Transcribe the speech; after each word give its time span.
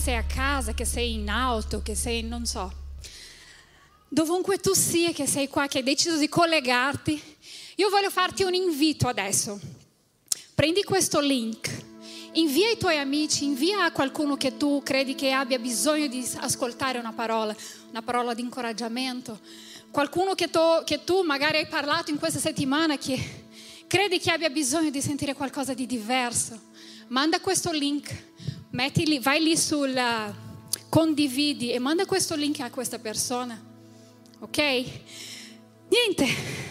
sei 0.00 0.16
a 0.16 0.24
casa, 0.24 0.72
che 0.72 0.86
sei 0.86 1.12
in 1.12 1.28
auto, 1.28 1.82
che 1.82 1.94
sei, 1.94 2.22
non 2.22 2.46
so, 2.46 2.72
dovunque 4.08 4.56
tu 4.58 4.72
sia, 4.72 5.12
che 5.12 5.26
sei 5.26 5.46
qua, 5.46 5.66
che 5.66 5.78
hai 5.78 5.84
deciso 5.84 6.16
di 6.16 6.28
collegarti. 6.28 7.22
Io 7.76 7.90
voglio 7.90 8.08
farti 8.08 8.42
un 8.42 8.54
invito 8.54 9.08
adesso. 9.08 9.60
Prendi 10.54 10.82
questo 10.84 11.20
link, 11.20 11.70
invia 12.32 12.68
ai 12.68 12.78
tuoi 12.78 12.98
amici, 12.98 13.44
invia 13.44 13.84
a 13.84 13.92
qualcuno 13.92 14.36
che 14.36 14.56
tu 14.56 14.80
credi 14.82 15.14
che 15.14 15.32
abbia 15.32 15.58
bisogno 15.58 16.06
di 16.06 16.26
ascoltare 16.38 16.98
una 16.98 17.12
parola, 17.12 17.54
una 17.90 18.02
parola 18.02 18.32
di 18.32 18.40
incoraggiamento. 18.40 19.38
Qualcuno 19.90 20.34
che 20.34 20.48
tu, 20.48 20.60
che 20.84 21.04
tu 21.04 21.22
magari 21.22 21.58
hai 21.58 21.66
parlato 21.66 22.10
in 22.10 22.18
questa 22.18 22.38
settimana 22.38 22.96
che 22.96 23.44
credi 23.86 24.18
che 24.18 24.30
abbia 24.30 24.48
bisogno 24.48 24.88
di 24.88 25.02
sentire 25.02 25.34
qualcosa 25.34 25.74
di 25.74 25.84
diverso. 25.84 26.68
Manda 27.08 27.40
questo 27.40 27.70
link, 27.70 28.12
metti 28.70 29.06
lì, 29.06 29.18
vai 29.18 29.42
lì 29.42 29.56
sul 29.56 29.94
uh, 29.94 30.32
condividi 30.88 31.72
e 31.72 31.78
manda 31.78 32.04
questo 32.06 32.34
link 32.34 32.60
a 32.60 32.70
questa 32.70 32.98
persona. 32.98 33.60
Ok? 34.40 34.58
Niente. 35.88 36.68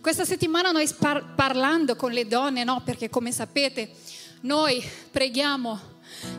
Questa 0.00 0.24
settimana 0.24 0.70
noi 0.70 0.88
par- 0.98 1.34
parlando 1.34 1.94
con 1.94 2.12
le 2.12 2.26
donne, 2.26 2.64
no? 2.64 2.80
Perché 2.82 3.10
come 3.10 3.32
sapete, 3.32 3.90
noi 4.42 4.82
preghiamo 5.10 5.78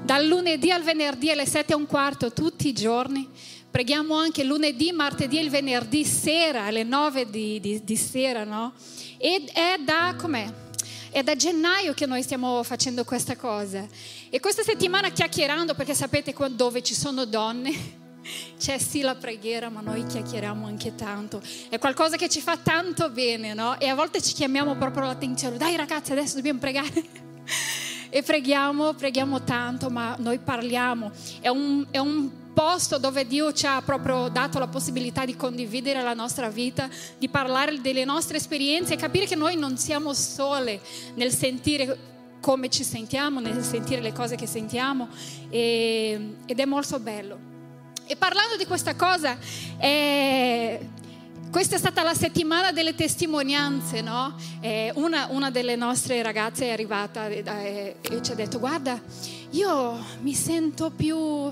dal 0.03 0.25
lunedì 0.25 0.71
al 0.71 0.81
venerdì 0.81 1.29
alle 1.29 1.45
7 1.45 1.73
e 1.73 1.75
un 1.75 1.85
quarto 1.85 2.33
tutti 2.33 2.67
i 2.67 2.73
giorni. 2.73 3.29
Preghiamo 3.69 4.15
anche 4.15 4.43
lunedì, 4.43 4.91
martedì 4.91 5.37
e 5.37 5.43
il 5.43 5.49
venerdì 5.49 6.03
sera 6.03 6.65
alle 6.65 6.83
9 6.83 7.29
di, 7.29 7.59
di- 7.59 7.83
di 7.83 7.95
sera, 7.95 8.43
no? 8.43 8.73
Ed 9.17 9.49
è 9.53 9.77
da 9.83 10.15
com'è? 10.17 10.51
È 11.11 11.23
da 11.23 11.35
gennaio 11.35 11.93
che 11.93 12.05
noi 12.05 12.23
stiamo 12.23 12.63
facendo 12.63 13.03
questa 13.03 13.35
cosa. 13.35 13.85
E 14.29 14.39
questa 14.39 14.63
settimana 14.63 15.09
chiacchierando, 15.09 15.73
perché 15.73 15.93
sapete 15.93 16.33
dove 16.51 16.81
ci 16.81 16.93
sono 16.93 17.25
donne, 17.25 17.71
c'è 18.57 18.77
sì 18.77 19.01
la 19.01 19.15
preghiera, 19.15 19.67
ma 19.67 19.81
noi 19.81 20.05
chiacchieriamo 20.05 20.65
anche 20.65 20.95
tanto. 20.95 21.41
È 21.67 21.77
qualcosa 21.79 22.15
che 22.15 22.29
ci 22.29 22.39
fa 22.39 22.55
tanto 22.55 23.09
bene, 23.09 23.53
no? 23.53 23.77
E 23.77 23.89
a 23.89 23.93
volte 23.93 24.21
ci 24.21 24.33
chiamiamo 24.33 24.77
proprio 24.77 25.03
l'attenzione. 25.03 25.57
Dai 25.57 25.75
ragazzi, 25.75 26.13
adesso 26.13 26.35
dobbiamo 26.35 26.59
pregare. 26.59 27.03
e 28.09 28.23
preghiamo, 28.23 28.93
preghiamo 28.93 29.43
tanto, 29.43 29.89
ma 29.89 30.15
noi 30.17 30.39
parliamo. 30.39 31.11
È 31.41 31.49
un, 31.49 31.85
è 31.91 31.97
un 31.97 32.40
posto 32.53 32.97
dove 32.97 33.25
Dio 33.25 33.53
ci 33.53 33.65
ha 33.65 33.81
proprio 33.81 34.29
dato 34.29 34.59
la 34.59 34.67
possibilità 34.67 35.25
di 35.25 35.35
condividere 35.35 36.01
la 36.01 36.13
nostra 36.13 36.49
vita, 36.49 36.89
di 37.17 37.29
parlare 37.29 37.81
delle 37.81 38.05
nostre 38.05 38.37
esperienze 38.37 38.93
e 38.93 38.97
capire 38.97 39.25
che 39.25 39.35
noi 39.35 39.55
non 39.55 39.77
siamo 39.77 40.13
sole 40.13 40.81
nel 41.15 41.33
sentire 41.33 42.09
come 42.41 42.69
ci 42.69 42.83
sentiamo, 42.83 43.39
nel 43.39 43.63
sentire 43.63 44.01
le 44.01 44.11
cose 44.11 44.35
che 44.35 44.47
sentiamo 44.47 45.07
e- 45.49 46.35
ed 46.45 46.59
è 46.59 46.65
molto 46.65 46.99
bello. 46.99 47.49
E 48.05 48.15
parlando 48.17 48.57
di 48.57 48.65
questa 48.65 48.95
cosa, 48.95 49.37
è, 49.77 50.79
questa 51.49 51.75
è 51.75 51.77
stata 51.77 52.01
la 52.01 52.13
settimana 52.13 52.71
delle 52.71 52.95
testimonianze, 52.95 54.01
no? 54.01 54.35
E 54.59 54.91
una, 54.95 55.27
una 55.29 55.49
delle 55.49 55.77
nostre 55.77 56.21
ragazze 56.21 56.65
è 56.65 56.71
arrivata 56.71 57.27
e, 57.27 57.43
e- 57.45 57.95
e 58.01 58.21
ci 58.21 58.31
ha 58.31 58.35
detto, 58.35 58.59
guarda, 58.59 58.99
io 59.51 59.97
mi 60.21 60.33
sento 60.33 60.89
più, 60.89 61.49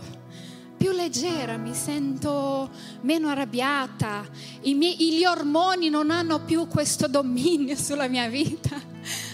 più 0.79 0.91
leggera, 0.91 1.57
mi 1.57 1.73
sento 1.73 2.69
meno 3.01 3.27
arrabbiata, 3.27 4.25
I 4.61 4.73
miei- 4.75 4.95
gli 5.17 5.25
ormoni 5.25 5.89
non 5.89 6.09
hanno 6.09 6.39
più 6.39 6.69
questo 6.69 7.09
dominio 7.09 7.75
sulla 7.77 8.07
mia 8.07 8.29
vita. 8.29 8.81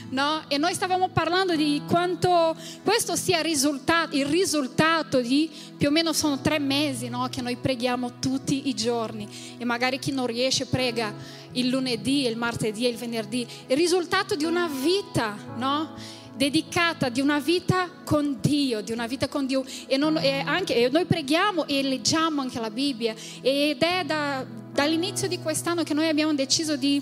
No? 0.10 0.44
E 0.48 0.58
noi 0.58 0.74
stavamo 0.74 1.10
parlando 1.10 1.56
di 1.56 1.82
quanto 1.88 2.56
questo 2.84 3.16
sia 3.16 3.42
risultato, 3.42 4.16
il 4.16 4.26
risultato 4.26 5.20
di 5.20 5.50
più 5.78 5.90
o 5.90 5.92
meno 5.92 6.14
sono 6.14 6.40
tre 6.40 6.60
mesi 6.60 7.10
no? 7.10 7.28
che 7.30 7.42
noi 7.42 7.58
preghiamo 7.58 8.20
tutti 8.20 8.70
i 8.70 8.76
giorni 8.76 9.28
e 9.58 9.66
magari 9.66 10.00
chi 10.00 10.12
non 10.12 10.28
riesce 10.28 10.68
prega 10.68 11.14
il 11.54 11.68
lunedì, 11.68 12.26
il 12.26 12.38
martedì 12.38 12.86
e 12.86 12.90
il 12.90 12.98
venerdì. 12.98 13.46
Il 13.68 13.76
risultato 13.76 14.36
di 14.36 14.46
una 14.46 14.68
vita, 14.68 15.36
no? 15.58 15.94
Dedicata 16.36 17.10
di 17.10 17.22
una 17.22 17.40
vita 17.40 17.90
con 18.04 18.38
Dio, 18.42 18.82
di 18.82 18.92
una 18.92 19.08
vita 19.08 19.28
con 19.28 19.46
Dio. 19.46 19.64
E, 19.88 19.98
non- 19.98 20.18
e 20.18 20.40
anche, 20.46 20.90
noi 20.92 21.06
preghiamo 21.06 21.66
e 21.68 21.82
leggiamo 21.84 22.42
anche 22.42 22.60
la 22.60 22.70
Bibbia. 22.70 23.16
Ed 23.42 23.82
è 23.82 24.04
da- 24.06 24.46
dall'inizio 24.72 25.28
di 25.28 25.40
quest'anno 25.40 25.84
che 25.84 25.94
noi 25.94 26.08
abbiamo 26.08 26.34
deciso 26.34 26.76
di 26.76 27.02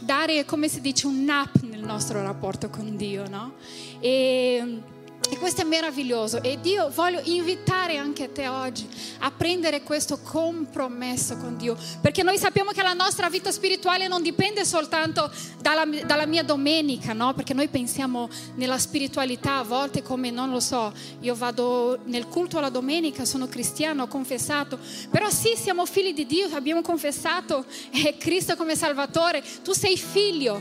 dare, 0.00 0.44
come 0.44 0.68
si 0.68 0.80
dice, 0.80 1.06
un 1.06 1.24
nap 1.24 1.60
nel 1.62 1.82
nostro 1.82 2.20
rapporto 2.22 2.68
con 2.68 2.96
Dio, 2.96 3.28
no? 3.28 3.54
E, 4.00 4.80
e 5.28 5.38
questo 5.38 5.62
è 5.62 5.64
meraviglioso. 5.64 6.42
E 6.42 6.58
Dio 6.60 6.90
voglio 6.90 7.20
invitare 7.24 7.96
anche 7.96 8.32
te 8.32 8.48
oggi 8.48 8.88
a 9.20 9.30
prendere 9.30 9.82
questo 9.82 10.18
compromesso 10.18 11.36
con 11.36 11.56
Dio, 11.56 11.76
perché 12.00 12.22
noi 12.22 12.38
sappiamo 12.38 12.70
che 12.70 12.82
la 12.82 12.92
nostra 12.92 13.28
vita 13.28 13.50
spirituale 13.50 14.08
non 14.08 14.22
dipende 14.22 14.64
soltanto 14.64 15.30
dalla, 15.60 15.84
dalla 16.04 16.26
mia 16.26 16.42
domenica, 16.42 17.12
no? 17.12 17.34
Perché 17.34 17.54
noi 17.54 17.68
pensiamo 17.68 18.28
nella 18.54 18.78
spiritualità 18.78 19.56
a 19.56 19.64
volte 19.64 20.02
come, 20.02 20.30
non 20.30 20.50
lo 20.50 20.60
so, 20.60 20.92
io 21.20 21.34
vado 21.34 21.98
nel 22.04 22.26
culto 22.28 22.58
alla 22.58 22.70
domenica, 22.70 23.24
sono 23.24 23.48
cristiano, 23.48 24.04
ho 24.04 24.08
confessato, 24.08 24.78
però 25.10 25.30
sì, 25.30 25.54
siamo 25.56 25.86
figli 25.86 26.14
di 26.14 26.26
Dio, 26.26 26.48
abbiamo 26.54 26.82
confessato 26.82 27.64
eh, 27.90 28.16
Cristo 28.16 28.56
come 28.56 28.76
Salvatore, 28.76 29.42
tu 29.62 29.72
sei 29.72 29.96
figlio, 29.96 30.60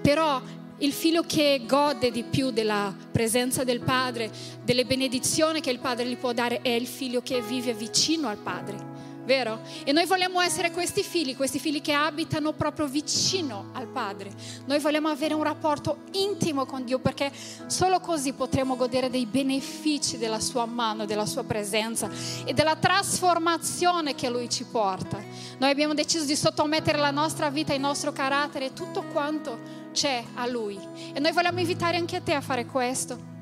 però 0.00 0.40
il 0.84 0.92
figlio 0.92 1.22
che 1.22 1.62
gode 1.66 2.10
di 2.10 2.24
più 2.24 2.50
della 2.50 2.94
presenza 3.10 3.64
del 3.64 3.80
Padre, 3.80 4.30
delle 4.62 4.84
benedizioni 4.84 5.62
che 5.62 5.70
il 5.70 5.78
Padre 5.78 6.06
gli 6.06 6.16
può 6.16 6.32
dare, 6.32 6.60
è 6.60 6.68
il 6.68 6.86
figlio 6.86 7.22
che 7.22 7.40
vive 7.40 7.72
vicino 7.72 8.28
al 8.28 8.36
Padre. 8.36 8.92
Vero? 9.24 9.60
E 9.84 9.92
noi 9.92 10.04
vogliamo 10.04 10.42
essere 10.42 10.70
questi 10.70 11.02
figli, 11.02 11.34
questi 11.34 11.58
figli 11.58 11.80
che 11.80 11.94
abitano 11.94 12.52
proprio 12.52 12.86
vicino 12.86 13.70
al 13.72 13.86
Padre. 13.86 14.30
Noi 14.66 14.78
vogliamo 14.78 15.08
avere 15.08 15.32
un 15.32 15.42
rapporto 15.42 16.00
intimo 16.12 16.66
con 16.66 16.84
Dio 16.84 16.98
perché 16.98 17.32
solo 17.66 18.00
così 18.00 18.34
potremo 18.34 18.76
godere 18.76 19.08
dei 19.08 19.24
benefici 19.24 20.18
della 20.18 20.40
sua 20.40 20.66
mano, 20.66 21.06
della 21.06 21.24
sua 21.24 21.44
presenza 21.44 22.10
e 22.44 22.52
della 22.52 22.76
trasformazione 22.76 24.14
che 24.14 24.28
Lui 24.28 24.50
ci 24.50 24.64
porta. 24.64 25.16
Noi 25.56 25.70
abbiamo 25.70 25.94
deciso 25.94 26.26
di 26.26 26.36
sottomettere 26.36 26.98
la 26.98 27.10
nostra 27.10 27.48
vita, 27.48 27.72
il 27.72 27.80
nostro 27.80 28.12
carattere, 28.12 28.74
tutto 28.74 29.04
quanto 29.04 29.83
c'è 29.94 30.22
a 30.34 30.46
Lui. 30.46 30.78
E 31.14 31.20
noi 31.20 31.32
vogliamo 31.32 31.60
invitare 31.60 31.96
anche 31.96 32.22
te 32.22 32.34
a 32.34 32.42
fare 32.42 32.66
questo. 32.66 33.32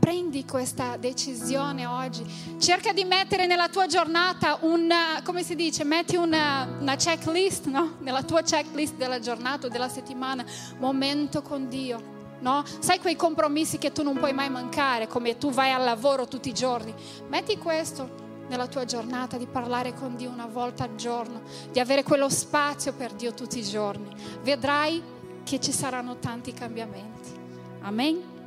Prendi 0.00 0.44
questa 0.44 0.96
decisione 0.96 1.86
oggi. 1.86 2.26
Cerca 2.58 2.92
di 2.92 3.04
mettere 3.04 3.46
nella 3.46 3.68
tua 3.68 3.86
giornata 3.86 4.58
una, 4.62 5.20
come 5.22 5.42
si 5.42 5.54
dice, 5.54 5.84
metti 5.84 6.16
una, 6.16 6.66
una 6.80 6.96
checklist, 6.96 7.66
no? 7.66 7.96
Nella 8.00 8.22
tua 8.22 8.42
checklist 8.42 8.96
della 8.96 9.20
giornata 9.20 9.68
o 9.68 9.70
della 9.70 9.88
settimana, 9.88 10.44
momento 10.78 11.42
con 11.42 11.68
Dio. 11.68 12.18
No? 12.40 12.64
Sai 12.78 12.98
quei 12.98 13.16
compromessi 13.16 13.76
che 13.76 13.92
tu 13.92 14.02
non 14.02 14.16
puoi 14.16 14.32
mai 14.32 14.48
mancare, 14.48 15.06
come 15.06 15.36
tu 15.36 15.50
vai 15.50 15.70
al 15.72 15.84
lavoro 15.84 16.26
tutti 16.26 16.48
i 16.48 16.54
giorni. 16.54 16.92
Metti 17.28 17.58
questo 17.58 18.28
nella 18.48 18.66
tua 18.66 18.86
giornata 18.86 19.36
di 19.36 19.46
parlare 19.46 19.94
con 19.94 20.16
Dio 20.16 20.30
una 20.30 20.46
volta 20.46 20.84
al 20.84 20.96
giorno, 20.96 21.42
di 21.70 21.78
avere 21.78 22.02
quello 22.02 22.28
spazio 22.30 22.92
per 22.94 23.12
Dio 23.12 23.32
tutti 23.32 23.58
i 23.58 23.62
giorni. 23.62 24.08
Vedrai 24.42 25.18
che 25.44 25.60
ci 25.60 25.72
saranno 25.72 26.16
tanti 26.18 26.52
cambiamenti. 26.52 27.30
Amen. 27.82 28.38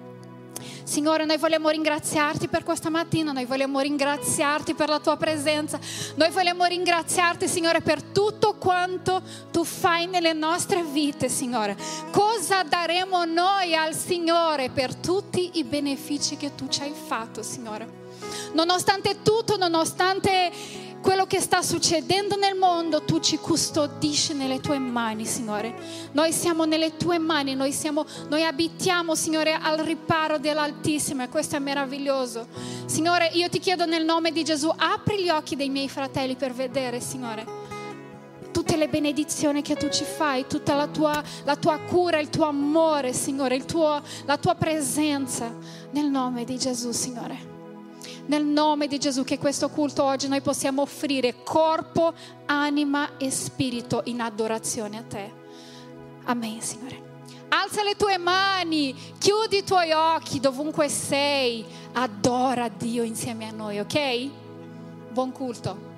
Signore, 0.84 1.26
noi 1.26 1.38
vogliamo 1.38 1.70
ringraziarti 1.70 2.48
per 2.48 2.64
questa 2.64 2.90
mattina, 2.90 3.32
noi 3.32 3.46
vogliamo 3.46 3.80
ringraziarti 3.80 4.74
per 4.74 4.90
la 4.90 5.00
tua 5.00 5.18
presenza, 5.18 5.80
noi 6.16 6.30
vogliamo 6.30 6.66
ringraziarti, 6.66 7.48
Signore, 7.48 7.82
per 7.82 8.02
tutto 8.02 8.56
quanto 8.56 9.22
tu 9.52 9.64
fai 9.64 10.08
nelle 10.08 10.34
nostre 10.34 10.84
vite, 10.84 11.30
Signore. 11.30 11.76
Cosa 12.12 12.64
daremo 12.64 13.26
noi 13.26 13.76
al 13.76 13.94
Signore 13.96 14.70
per 14.70 14.96
tutti 14.96 15.52
i 15.54 15.64
benefici 15.64 16.38
che 16.38 16.54
tu 16.56 16.68
ci 16.68 16.82
hai 16.82 16.94
fatto, 16.94 17.42
Signore? 17.42 18.02
Nonostante 18.54 19.22
tutto, 19.22 19.58
nonostante 19.58 20.52
quello 21.04 21.26
che 21.28 21.42
sta 21.42 21.62
succedendo 21.62 22.38
nel 22.38 22.56
mondo, 22.56 23.04
tu 23.04 23.20
ci 23.20 23.38
custodisci 23.38 24.34
nelle 24.34 24.62
tue 24.62 24.80
mani, 24.80 25.26
Signore. 25.26 25.76
Noi 26.14 26.32
siamo 26.32 26.64
nelle 26.64 26.96
tue 26.96 27.18
mani, 27.18 27.56
noi, 27.56 27.74
siamo, 27.74 28.06
noi 28.30 28.46
abitiamo, 28.46 29.14
Signore, 29.14 29.54
al 29.54 29.80
riparo 29.80 30.40
dell'Altissimo 30.40 31.22
e 31.22 31.28
questo 31.28 31.58
è 31.58 31.60
meraviglioso. 31.60 32.48
Signore, 32.86 33.30
io 33.34 33.50
ti 33.50 33.60
chiedo 33.60 33.86
nel 33.86 34.06
nome 34.06 34.32
di 34.32 34.46
Gesù, 34.46 34.72
apri 34.74 35.22
gli 35.22 35.30
occhi 35.30 35.58
dei 35.58 35.70
miei 35.70 35.90
fratelli 35.90 36.36
per 36.36 36.54
vedere, 36.54 37.02
Signore 37.02 37.62
tutte 38.54 38.78
le 38.78 38.88
benedizioni 38.88 39.64
che 39.64 39.76
tu 39.76 39.90
ci 39.90 40.04
fai, 40.04 40.46
tutta 40.46 40.76
la 40.76 40.88
tua, 40.88 41.22
la 41.44 41.56
tua 41.56 41.80
cura, 41.80 42.20
il 42.20 42.30
tuo 42.30 42.46
amore, 42.46 43.12
Signore, 43.12 43.56
il 43.56 43.66
tuo, 43.66 44.00
la 44.26 44.38
tua 44.38 44.54
presenza. 44.54 45.52
Nel 45.90 46.06
nome 46.06 46.46
di 46.46 46.58
Gesù, 46.58 46.92
Signore. 46.92 47.53
Nel 48.26 48.46
nome 48.46 48.88
di 48.88 49.00
Gesù, 49.00 49.24
che 49.24 49.38
questo 49.38 49.70
culto 49.70 50.04
oggi 50.04 50.28
noi 50.28 50.42
possiamo 50.42 50.82
offrire 50.82 51.44
corpo, 51.44 52.14
anima 52.46 53.18
e 53.18 53.30
spirito 53.30 54.02
in 54.06 54.22
adorazione 54.22 54.98
a 54.98 55.04
te. 55.04 55.32
Amen, 56.26 56.62
Signore. 56.62 57.12
Alza 57.50 57.84
le 57.84 57.96
tue 57.96 58.18
mani, 58.18 58.96
chiudi 59.20 59.58
i 59.58 59.64
tuoi 59.64 59.92
occhi 59.92 60.40
dovunque 60.40 60.90
sei, 60.90 61.64
adora 61.92 62.68
Dio 62.68 63.04
insieme 63.04 63.48
a 63.48 63.52
noi, 63.52 63.80
ok? 63.80 64.30
Buon 65.12 65.32
culto. 65.32 65.93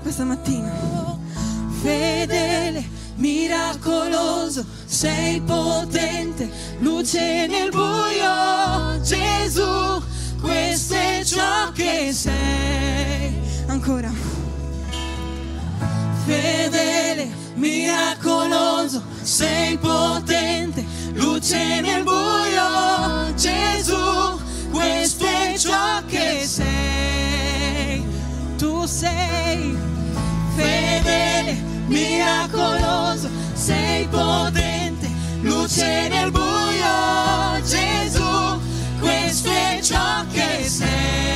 solo 0.00 0.02
questa 0.02 0.24
mattina. 0.24 0.72
Fedele, 1.82 2.84
miracoloso, 3.16 4.64
sei 4.84 5.40
potente, 5.40 6.50
luce 6.80 7.46
nel 7.46 7.70
buio, 7.70 9.00
Gesù, 9.02 10.02
questo 10.40 10.94
è 10.94 11.22
ciò 11.24 11.70
che 11.72 12.12
sei. 12.12 13.38
Ancora. 13.66 14.10
Fedele, 16.26 16.69
miracoloso, 32.50 33.28
sei 33.54 34.06
potente, 34.08 35.08
luce 35.42 36.08
nel 36.08 36.30
buio, 36.30 37.62
Gesù, 37.64 38.60
questo 38.98 39.50
è 39.50 39.78
ciò 39.82 40.24
che 40.32 40.64
sei. 40.64 41.29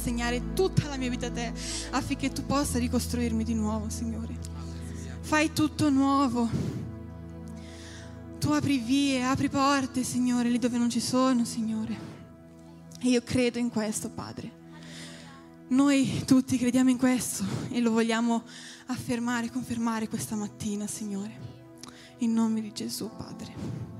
consegnare 0.00 0.54
tutta 0.54 0.88
la 0.88 0.96
mia 0.96 1.10
vita 1.10 1.26
a 1.26 1.30
te 1.30 1.52
affinché 1.90 2.32
tu 2.32 2.46
possa 2.46 2.78
ricostruirmi 2.78 3.44
di 3.44 3.52
nuovo, 3.52 3.90
Signore. 3.90 4.34
Fai 5.20 5.52
tutto 5.52 5.90
nuovo. 5.90 6.48
Tu 8.38 8.50
apri 8.50 8.78
vie, 8.78 9.22
apri 9.22 9.50
porte, 9.50 10.02
Signore, 10.02 10.48
lì 10.48 10.58
dove 10.58 10.78
non 10.78 10.88
ci 10.88 11.00
sono, 11.00 11.44
Signore. 11.44 12.08
E 12.98 13.10
io 13.10 13.22
credo 13.22 13.58
in 13.58 13.68
questo, 13.68 14.08
Padre. 14.08 14.58
Noi 15.68 16.22
tutti 16.24 16.56
crediamo 16.56 16.88
in 16.88 16.96
questo 16.96 17.44
e 17.68 17.80
lo 17.80 17.90
vogliamo 17.90 18.42
affermare, 18.86 19.50
confermare 19.50 20.08
questa 20.08 20.34
mattina, 20.34 20.86
Signore. 20.86 21.48
In 22.20 22.32
nome 22.32 22.62
di 22.62 22.72
Gesù, 22.72 23.10
Padre. 23.14 23.99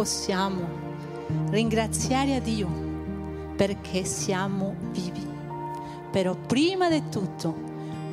Possiamo 0.00 0.66
ringraziare 1.50 2.36
a 2.36 2.40
Dio 2.40 2.66
perché 3.54 4.02
siamo 4.06 4.74
vivi. 4.92 5.28
Però 6.10 6.34
prima 6.34 6.88
di 6.88 7.10
tutto 7.10 7.54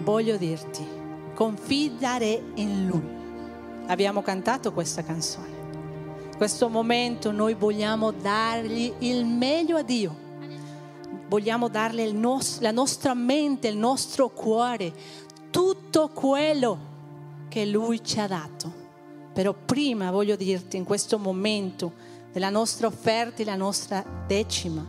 voglio 0.03 0.35
dirti, 0.35 0.85
confidare 1.33 2.43
in 2.55 2.87
Lui. 2.87 3.07
Abbiamo 3.85 4.21
cantato 4.21 4.73
questa 4.73 5.01
canzone. 5.01 5.55
In 6.29 6.35
questo 6.35 6.67
momento 6.67 7.31
noi 7.31 7.53
vogliamo 7.53 8.11
dargli 8.11 8.91
il 8.99 9.25
meglio 9.25 9.77
a 9.77 9.81
Dio 9.81 10.25
vogliamo 11.29 11.69
darle 11.69 12.11
nos- 12.11 12.59
la 12.59 12.71
nostra 12.71 13.13
mente, 13.13 13.69
il 13.69 13.77
nostro 13.77 14.29
cuore, 14.29 14.93
tutto 15.49 16.09
quello 16.09 16.79
che 17.47 17.65
Lui 17.65 18.03
ci 18.03 18.19
ha 18.19 18.27
dato. 18.27 18.86
Però 19.37 19.53
prima 19.53 20.09
voglio 20.09 20.35
dirti, 20.35 20.77
in 20.77 20.83
questo 20.83 21.19
momento 21.19 21.93
della 22.31 22.49
nostra 22.49 22.87
offerta 22.87 23.43
e 23.43 23.45
la 23.45 23.55
nostra 23.55 24.03
decima, 24.25 24.83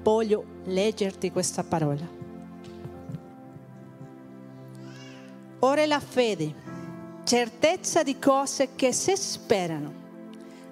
voglio 0.00 0.44
leggerti 0.66 1.32
questa 1.32 1.64
parola. 1.64 2.08
Ora 5.58 5.80
è 5.80 5.86
la 5.86 5.98
fede, 5.98 6.54
certezza 7.24 8.04
di 8.04 8.16
cose 8.20 8.76
che 8.76 8.92
si 8.92 9.16
sperano, 9.16 9.92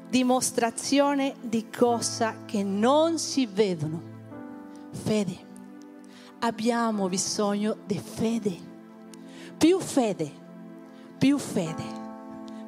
dimostrazione 0.09 1.35
di 1.41 1.67
cose 1.77 2.37
che 2.47 2.63
non 2.63 3.19
si 3.19 3.47
vedono 3.47 4.01
fede. 4.93 5.37
Abbiamo 6.39 7.09
bisogno 7.09 7.79
di 7.85 7.99
fede. 7.99 8.57
Più 9.59 9.81
fede, 9.81 10.31
più 11.19 11.37
fede. 11.37 12.02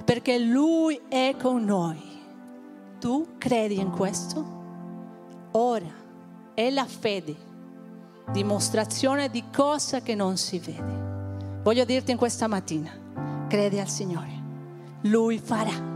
Perché 0.05 0.39
Lui 0.39 1.01
è 1.09 1.35
con 1.41 1.65
noi. 1.65 1.99
Tu 3.01 3.35
credi 3.39 3.79
in 3.79 3.91
questo? 3.91 4.63
Ora 5.53 5.93
è 6.53 6.69
la 6.71 6.85
fede, 6.85 7.35
dimostrazione 8.31 9.31
di 9.31 9.45
cosa 9.55 10.01
che 10.01 10.15
non 10.15 10.37
si 10.37 10.59
vede. 10.59 11.61
Voglio 11.63 11.85
dirti 11.85 12.11
in 12.11 12.19
questa 12.19 12.47
mattina, 12.47 12.91
credi 13.49 13.79
al 13.81 13.89
Signore. 13.89 14.43
Lui 15.03 15.39
farà. 15.39 15.93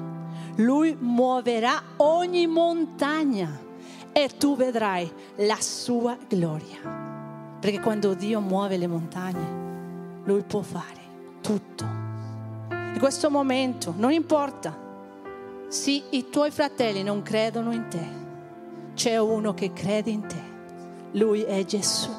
Lui 0.57 0.97
muoverà 0.99 1.81
ogni 1.99 2.47
montagna 2.47 3.59
e 4.13 4.31
tu 4.39 4.57
vedrai 4.57 5.11
la 5.37 5.59
sua 5.61 6.17
gloria. 6.27 7.57
Perché 7.61 7.81
quando 7.81 8.15
Dio 8.15 8.41
muove 8.41 8.77
le 8.77 8.87
montagne, 8.87 10.23
Lui 10.25 10.43
può 10.43 10.63
fare 10.63 11.01
tutto. 11.41 12.08
In 12.93 12.99
questo 12.99 13.31
momento 13.31 13.95
non 13.97 14.13
importa 14.13 14.77
se 15.69 16.03
i 16.11 16.29
tuoi 16.31 16.51
fratelli 16.51 17.03
non 17.03 17.23
credono 17.23 17.73
in 17.73 17.87
te, 17.89 18.07
c'è 18.95 19.19
uno 19.19 19.55
che 19.55 19.73
crede 19.73 20.11
in 20.11 20.27
te. 20.27 20.43
Lui 21.13 21.43
è 21.43 21.65
Gesù. 21.65 22.11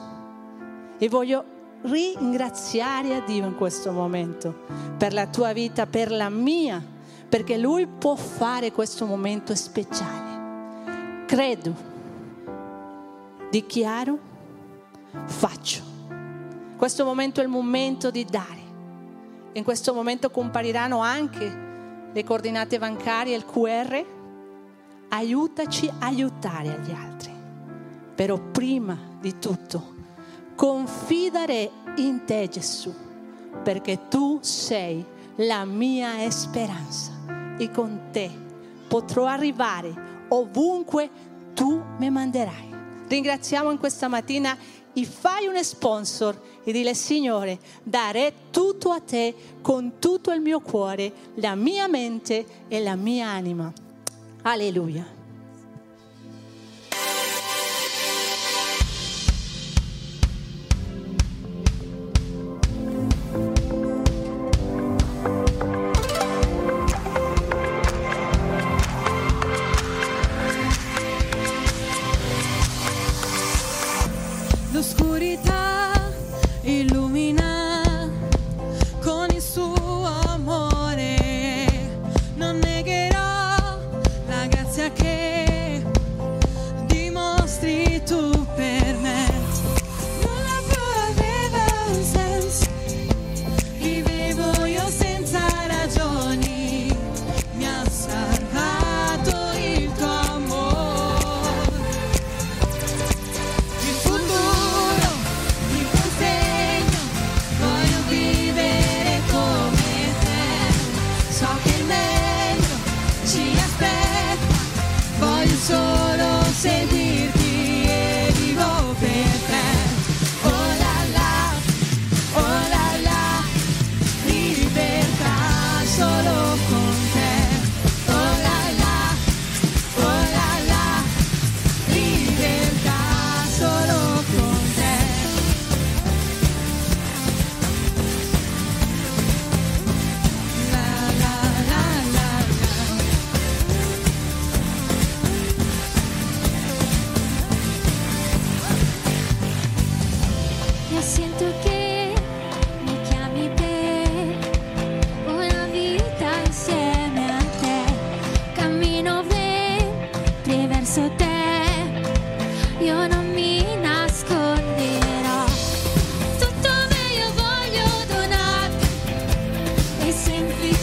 E 0.97 1.09
voglio 1.09 1.43
ringraziare 1.81 3.15
a 3.15 3.21
Dio 3.21 3.45
in 3.45 3.55
questo 3.55 3.91
momento 3.91 4.65
per 4.97 5.13
la 5.13 5.27
tua 5.27 5.53
vita, 5.53 5.85
per 5.85 6.11
la 6.11 6.29
mia, 6.29 6.81
perché 7.27 7.57
Lui 7.57 7.87
può 7.87 8.15
fare 8.15 8.71
questo 8.71 9.05
momento 9.05 9.55
speciale. 9.55 11.25
Credo, 11.25 11.73
dichiaro, 13.49 14.17
faccio. 15.25 15.81
Questo 16.75 17.03
momento 17.03 17.41
è 17.41 17.43
il 17.43 17.49
momento 17.49 18.09
di 18.09 18.25
dare. 18.25 18.58
In 19.53 19.63
questo 19.63 19.93
momento 19.93 20.29
compariranno 20.29 20.99
anche 20.99 21.67
le 22.11 22.23
coordinate 22.23 22.77
bancarie, 22.77 23.35
il 23.35 23.45
QR. 23.45 24.05
Aiutaci 25.09 25.87
a 25.87 26.05
aiutare 26.05 26.79
gli 26.83 26.91
altri. 26.91 27.33
Però 28.13 28.37
prima 28.37 28.97
di 29.19 29.39
tutto, 29.39 29.95
confidare 30.55 31.71
in 31.97 32.25
te 32.25 32.47
Gesù, 32.47 32.93
perché 33.63 34.07
tu 34.07 34.39
sei 34.41 35.03
la 35.37 35.65
mia 35.65 36.29
speranza 36.29 37.11
e 37.57 37.71
con 37.71 38.09
te 38.11 38.29
potrò 38.87 39.25
arrivare 39.25 40.25
ovunque 40.29 41.09
tu 41.53 41.81
mi 41.97 42.09
manderai. 42.09 42.69
Ringraziamo 43.07 43.71
in 43.71 43.79
questa 43.79 44.07
mattina 44.07 44.55
e 44.93 45.05
fai 45.05 45.47
un 45.47 45.61
sponsor 45.63 46.39
e 46.63 46.71
dile 46.71 46.93
Signore, 46.93 47.59
darei 47.83 48.31
tutto 48.51 48.91
a 48.91 48.99
te 48.99 49.33
con 49.61 49.93
tutto 49.99 50.31
il 50.31 50.41
mio 50.41 50.59
cuore, 50.59 51.11
la 51.35 51.55
mia 51.55 51.87
mente 51.87 52.45
e 52.67 52.81
la 52.81 52.95
mia 52.95 53.27
anima. 53.27 53.71
Alleluia. 54.43 55.18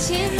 Chim 0.06 0.35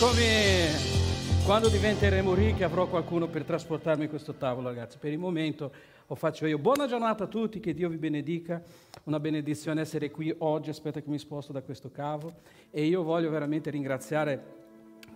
Eccomi! 0.00 1.42
Quando 1.44 1.68
diventeremo 1.68 2.32
ricchi 2.32 2.62
avrò 2.62 2.86
qualcuno 2.86 3.26
per 3.26 3.42
trasportarmi 3.42 4.06
questo 4.06 4.34
tavolo, 4.34 4.68
ragazzi. 4.68 4.96
Per 4.96 5.10
il 5.10 5.18
momento 5.18 5.72
lo 6.06 6.14
faccio 6.14 6.46
io. 6.46 6.56
Buona 6.56 6.86
giornata 6.86 7.24
a 7.24 7.26
tutti, 7.26 7.58
che 7.58 7.74
Dio 7.74 7.88
vi 7.88 7.96
benedica. 7.96 8.62
Una 9.06 9.18
benedizione 9.18 9.80
essere 9.80 10.12
qui 10.12 10.32
oggi. 10.38 10.70
Aspetta 10.70 11.00
che 11.00 11.10
mi 11.10 11.18
sposto 11.18 11.52
da 11.52 11.62
questo 11.62 11.90
cavo. 11.90 12.32
E 12.70 12.84
io 12.84 13.02
voglio 13.02 13.28
veramente 13.28 13.70
ringraziare 13.70 14.40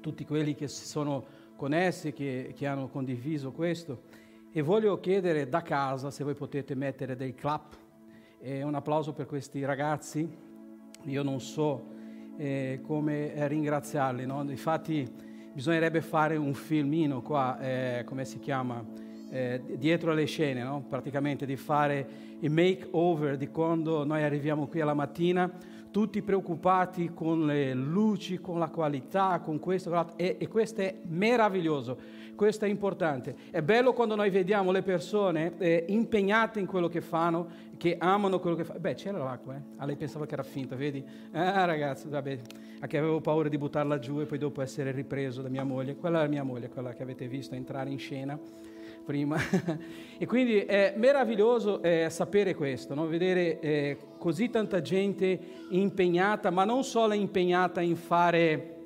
tutti 0.00 0.24
quelli 0.24 0.56
che 0.56 0.66
si 0.66 0.84
sono 0.84 1.24
connessi, 1.54 2.12
che, 2.12 2.52
che 2.56 2.66
hanno 2.66 2.88
condiviso 2.88 3.52
questo. 3.52 4.02
E 4.50 4.62
voglio 4.62 4.98
chiedere 4.98 5.48
da 5.48 5.62
casa 5.62 6.10
se 6.10 6.24
voi 6.24 6.34
potete 6.34 6.74
mettere 6.74 7.14
dei 7.14 7.36
clap 7.36 7.76
e 8.40 8.64
un 8.64 8.74
applauso 8.74 9.12
per 9.12 9.26
questi 9.26 9.64
ragazzi. 9.64 10.28
Io 11.04 11.22
non 11.22 11.40
so 11.40 11.91
eh, 12.36 12.80
come 12.82 13.34
eh, 13.34 13.48
ringraziarli, 13.48 14.26
no? 14.26 14.44
infatti 14.48 15.08
bisognerebbe 15.52 16.00
fare 16.00 16.36
un 16.36 16.54
filmino 16.54 17.22
qua, 17.22 17.58
eh, 17.60 18.04
come 18.04 18.24
si 18.24 18.38
chiama, 18.38 18.84
eh, 19.30 19.60
dietro 19.76 20.12
le 20.12 20.24
scene, 20.24 20.62
no? 20.62 20.84
praticamente 20.88 21.46
di 21.46 21.56
fare 21.56 22.06
il 22.40 22.50
makeover 22.50 23.36
di 23.36 23.48
quando 23.48 24.04
noi 24.04 24.22
arriviamo 24.22 24.66
qui 24.66 24.80
alla 24.80 24.94
mattina, 24.94 25.50
tutti 25.92 26.22
preoccupati 26.22 27.12
con 27.14 27.46
le 27.46 27.74
luci, 27.74 28.40
con 28.40 28.58
la 28.58 28.68
qualità, 28.68 29.40
con 29.44 29.60
questo, 29.60 29.90
con 29.90 30.06
e, 30.16 30.36
e 30.40 30.48
questo 30.48 30.80
è 30.80 30.96
meraviglioso, 31.06 31.96
questo 32.34 32.64
è 32.64 32.68
importante. 32.68 33.36
È 33.50 33.62
bello 33.62 33.92
quando 33.92 34.16
noi 34.16 34.30
vediamo 34.30 34.72
le 34.72 34.82
persone 34.82 35.52
eh, 35.58 35.84
impegnate 35.88 36.58
in 36.58 36.66
quello 36.66 36.88
che 36.88 37.02
fanno, 37.02 37.46
che 37.76 37.96
amano 37.98 38.40
quello 38.40 38.56
che 38.56 38.64
fanno. 38.64 38.80
Beh, 38.80 38.94
c'era 38.94 39.18
l'acqua, 39.18 39.54
eh? 39.54 39.60
Ah, 39.76 39.84
lei 39.84 39.96
pensava 39.96 40.26
che 40.26 40.32
era 40.32 40.42
finta, 40.42 40.74
vedi? 40.74 41.04
Ah, 41.30 41.64
ragazzi, 41.66 42.08
vabbè, 42.08 42.38
anche 42.80 42.98
avevo 42.98 43.20
paura 43.20 43.48
di 43.48 43.58
buttarla 43.58 43.98
giù 43.98 44.18
e 44.20 44.24
poi 44.24 44.38
dopo 44.38 44.62
essere 44.62 44.90
ripreso 44.90 45.42
da 45.42 45.48
mia 45.48 45.62
moglie. 45.62 45.94
Quella 45.94 46.24
è 46.24 46.28
mia 46.28 46.42
moglie, 46.42 46.70
quella 46.70 46.94
che 46.94 47.02
avete 47.02 47.28
visto 47.28 47.54
entrare 47.54 47.90
in 47.90 47.98
scena 47.98 48.36
prima. 49.04 49.36
e 50.18 50.26
quindi 50.26 50.58
è 50.60 50.94
meraviglioso 50.96 51.82
eh, 51.82 52.08
sapere 52.10 52.54
questo, 52.54 52.94
no? 52.94 53.06
vedere 53.06 53.60
eh, 53.60 53.98
così 54.18 54.50
tanta 54.50 54.80
gente 54.80 55.38
impegnata, 55.70 56.50
ma 56.50 56.64
non 56.64 56.84
solo 56.84 57.14
impegnata 57.14 57.80
in 57.80 57.96
fare, 57.96 58.76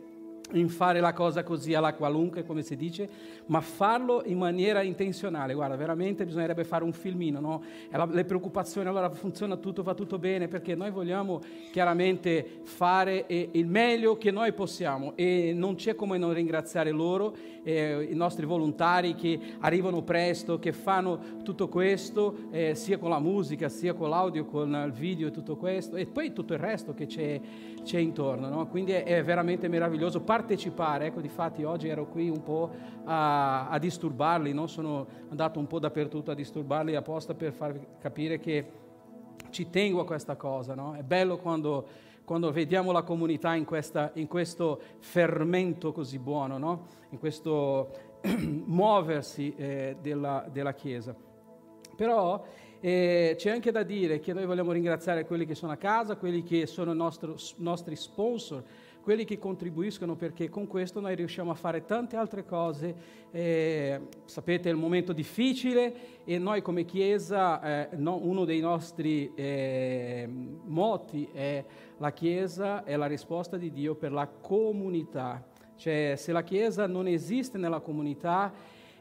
in 0.53 0.69
fare 0.69 1.01
la 1.01 1.13
cosa 1.13 1.43
così 1.43 1.75
alla 1.75 1.95
qualunque, 1.95 2.45
come 2.45 2.63
si 2.63 2.77
dice, 2.77 3.09
ma 3.47 3.61
farlo 3.61 4.23
in 4.25 4.39
maniera 4.39 4.83
intenzionale. 4.83 5.55
Guarda, 5.55 5.77
veramente 5.77 6.25
bisognerebbe 6.25 6.65
fare 6.65 6.85
un 6.85 6.93
filmino, 6.93 7.41
no? 7.41 7.63
Le 8.11 8.25
preoccupazioni, 8.25 8.89
allora 8.89 9.11
funziona 9.11 9.57
tutto, 9.57 9.83
va 9.83 9.95
tutto 9.95 10.19
bene, 10.19 10.49
perché 10.49 10.75
noi 10.75 10.91
vogliamo 10.91 11.41
chiaramente 11.71 12.61
fare 12.63 13.27
eh, 13.27 13.51
il 13.53 13.67
meglio 13.67 14.17
che 14.17 14.31
noi 14.31 14.53
possiamo 14.53 15.13
e 15.15 15.53
non 15.55 15.75
c'è 15.77 15.95
come 15.95 16.19
non 16.19 16.33
ringraziare 16.33 16.91
loro, 16.91 17.35
eh, 17.63 18.09
i 18.11 18.15
nostri 18.15 18.47
volontari 18.47 19.15
che 19.15 19.39
arrivano 19.61 20.03
presto, 20.03 20.59
che 20.59 20.73
fanno 20.73 21.19
tutto 21.43 21.69
questo, 21.69 22.49
eh, 22.51 22.75
sia 22.75 22.99
con 22.99 23.11
la 23.11 23.21
musica, 23.21 23.69
sia 23.69 23.95
con 23.95 24.11
l'audio, 24.11 24.45
con 24.45 24.83
il 24.87 24.93
video 24.93 25.29
e 25.29 25.31
tutto 25.31 25.57
questo, 25.57 25.97
e 25.97 26.07
poi 26.07 26.33
tutto 26.33 26.53
il 26.53 26.59
resto 26.59 26.95
che 26.95 27.07
c'è, 27.07 27.41
c'è 27.83 27.99
intorno. 27.99 28.49
No? 28.49 28.67
Quindi 28.67 28.93
è, 28.93 29.05
è 29.05 29.25
veramente 29.25 29.69
meraviglioso 29.69 30.21
partecipare. 30.21 31.07
Ecco, 31.07 31.21
difatti 31.21 31.65
oggi 31.65 31.89
ero 31.89 32.07
qui 32.07 32.29
un 32.29 32.43
po' 32.43 32.71
a 33.05 33.36
a, 33.69 33.79
disturbarli, 33.79 34.53
no? 34.53 34.67
sono 34.67 35.07
andato 35.29 35.59
un 35.59 35.67
po' 35.67 35.79
dappertutto 35.79 36.31
a 36.31 36.35
disturbarli 36.35 36.95
apposta 36.95 37.35
per 37.35 37.53
far 37.53 37.99
capire 37.99 38.39
che 38.39 38.85
ci 39.51 39.71
tengo 39.71 40.01
a 40.01 40.05
questa 40.05 40.37
cosa. 40.37 40.75
No? 40.75 40.95
È 40.95 41.03
bello 41.03 41.39
quando, 41.39 41.87
quando, 42.25 42.51
vediamo 42.53 42.93
la 42.93 43.03
comunità 43.03 43.55
in, 43.55 43.65
questa, 43.65 44.11
in 44.15 44.27
questo 44.27 44.81
fermento 44.99 45.93
così 45.93 46.19
buono, 46.19 46.59
no? 46.59 46.87
in 47.11 47.19
questo 47.19 47.91
muoversi 48.27 49.55
eh, 49.57 49.97
della, 50.01 50.47
della, 50.51 50.75
Chiesa. 50.75 51.15
Però 51.97 52.45
eh, 52.81 53.35
c'è 53.39 53.51
anche 53.51 53.71
da 53.71 53.83
dire 53.83 54.21
che 54.21 54.33
noi 54.33 54.45
vogliamo 54.45 54.73
ringraziare 54.73 55.25
quelli 55.25 55.47
che 55.47 55.55
sono 55.55 55.73
a 55.73 55.77
casa, 55.77 56.17
quelli 56.17 56.43
che 56.43 56.67
sono 56.67 56.93
i 56.93 57.13
nostri 57.57 57.97
sponsor, 57.97 58.63
quelli 59.07 59.25
che 59.25 59.39
contribuiscono 59.39 60.17
perché 60.17 60.49
con 60.49 60.67
questo 60.67 60.99
noi 60.99 61.15
riusciamo 61.15 61.53
a 61.53 61.55
fare 61.55 61.85
tante 61.85 62.17
altre 62.17 62.45
cose. 62.45 62.93
Eh, 63.31 64.01
sapete, 64.25 64.69
è 64.69 64.73
il 64.73 64.79
momento 64.79 65.13
difficile 65.13 66.25
e 66.25 66.39
noi 66.39 66.61
come 66.61 66.85
Chiesa, 66.85 67.89
eh, 67.89 67.97
no, 67.99 68.19
uno 68.21 68.45
dei 68.45 68.59
nostri 68.59 69.31
eh, 69.37 70.29
moti 70.29 71.29
è 71.33 71.65
la 71.99 72.11
Chiesa 72.11 72.83
è 72.83 72.97
la 72.97 73.07
risposta 73.07 73.57
di 73.57 73.71
Dio 73.71 73.95
per 73.95 74.11
la 74.11 74.27
comunità. 74.27 75.41
Cioè, 75.77 76.15
se 76.17 76.33
la 76.33 76.43
Chiesa 76.43 76.89
non 76.89 77.07
esiste 77.07 77.59
nella 77.59 77.79
comunità, 77.79 78.53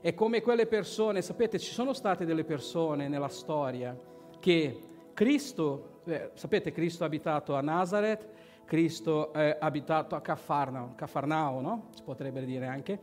è 0.01 0.13
come 0.13 0.41
quelle 0.41 0.67
persone, 0.67 1.23
sapete, 1.23 1.57
ci 1.57 1.71
sono 1.73 1.93
state 1.93 2.25
delle 2.25 2.43
persone 2.43 3.07
nella 3.07 3.27
storia 3.27 3.99
che 4.39 4.79
Cristo, 5.15 6.01
eh, 6.05 6.29
sapete, 6.35 6.71
Cristo 6.71 7.01
ha 7.01 7.07
abitato 7.07 7.55
a 7.55 7.61
Nazareth, 7.61 8.34
Cristo 8.65 9.31
è 9.31 9.57
abitato 9.59 10.15
a 10.15 10.21
Cafarnao, 10.21 10.93
Cafarnao 10.95 11.61
no? 11.61 11.87
si 11.95 12.03
potrebbe 12.03 12.43
dire 12.43 12.67
anche. 12.67 12.99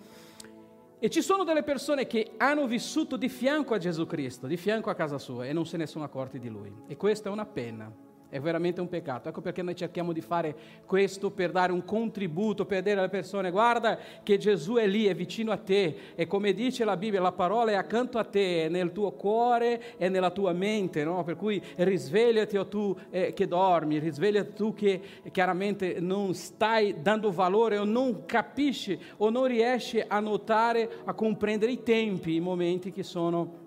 E 0.99 1.11
ci 1.11 1.23
sono 1.23 1.43
delle 1.45 1.63
persone 1.63 2.07
che 2.07 2.35
hanno 2.37 2.67
vissuto 2.67 3.17
di 3.17 3.29
fianco 3.29 3.75
a 3.75 3.79
Gesù 3.79 4.07
Cristo, 4.07 4.47
di 4.47 4.57
fianco 4.57 4.91
a 4.91 4.95
casa 4.95 5.19
sua 5.19 5.47
e 5.47 5.53
non 5.53 5.67
se 5.67 5.77
ne 5.77 5.87
sono 5.87 6.05
accorti 6.05 6.39
di 6.39 6.49
lui. 6.49 6.73
E 6.87 6.97
questa 6.97 7.29
è 7.29 7.33
una 7.33 7.47
pena 7.47 7.93
è 8.33 8.41
veramente 8.41 8.81
un 8.81 8.89
peccato. 8.89 9.29
Ecco 9.29 9.43
perché 9.43 9.61
noi 9.61 9.77
cerchiamo 9.77 10.11
di 10.15 10.23
fare 10.23 10.57
questo 10.87 11.31
per 11.33 11.51
dare 11.51 11.71
un 11.71 11.85
contributo, 11.85 12.65
per 12.65 12.83
dire 12.83 12.99
alle 12.99 13.11
persone 13.11 13.51
guarda 13.51 13.99
che 14.23 14.39
Gesù 14.39 14.77
è 14.77 14.87
lì, 14.87 15.05
è 15.05 15.15
vicino 15.15 15.53
a 15.53 15.59
te 15.59 15.95
e 16.15 16.27
come 16.27 16.55
dice 16.55 16.87
la 16.87 16.97
Bibbia, 16.97 17.21
la 17.21 17.33
parola 17.33 17.73
è 17.73 17.75
accanto 17.75 18.17
a 18.17 18.25
te, 18.25 18.65
è 18.65 18.69
nel 18.71 18.91
tuo 18.93 19.13
cuore 19.13 19.99
e 19.99 20.09
nella 20.09 20.31
tua 20.31 20.55
mente, 20.55 21.05
no? 21.05 21.23
per 21.25 21.37
cui 21.37 21.63
risvegliati 21.77 22.57
o 22.57 22.67
tu 22.69 22.97
eh, 23.11 23.35
che 23.35 23.47
dormi, 23.47 23.99
risvegliati 23.99 24.55
tu 24.55 24.73
che 24.73 25.01
chiaramente 25.31 26.01
non 26.01 26.33
stai 26.33 27.03
dando 27.03 27.31
valore 27.33 27.77
o 27.77 27.85
non 27.85 28.25
capisci 28.25 28.99
o 29.19 29.29
non 29.29 29.45
riesci 29.45 30.03
a 30.05 30.21
notare, 30.21 30.89
a 31.05 31.13
comprendere 31.13 31.71
i 31.71 31.83
tempi, 31.83 32.37
i 32.37 32.41
momenti 32.41 32.93
che 32.93 33.03
sono 33.03 33.61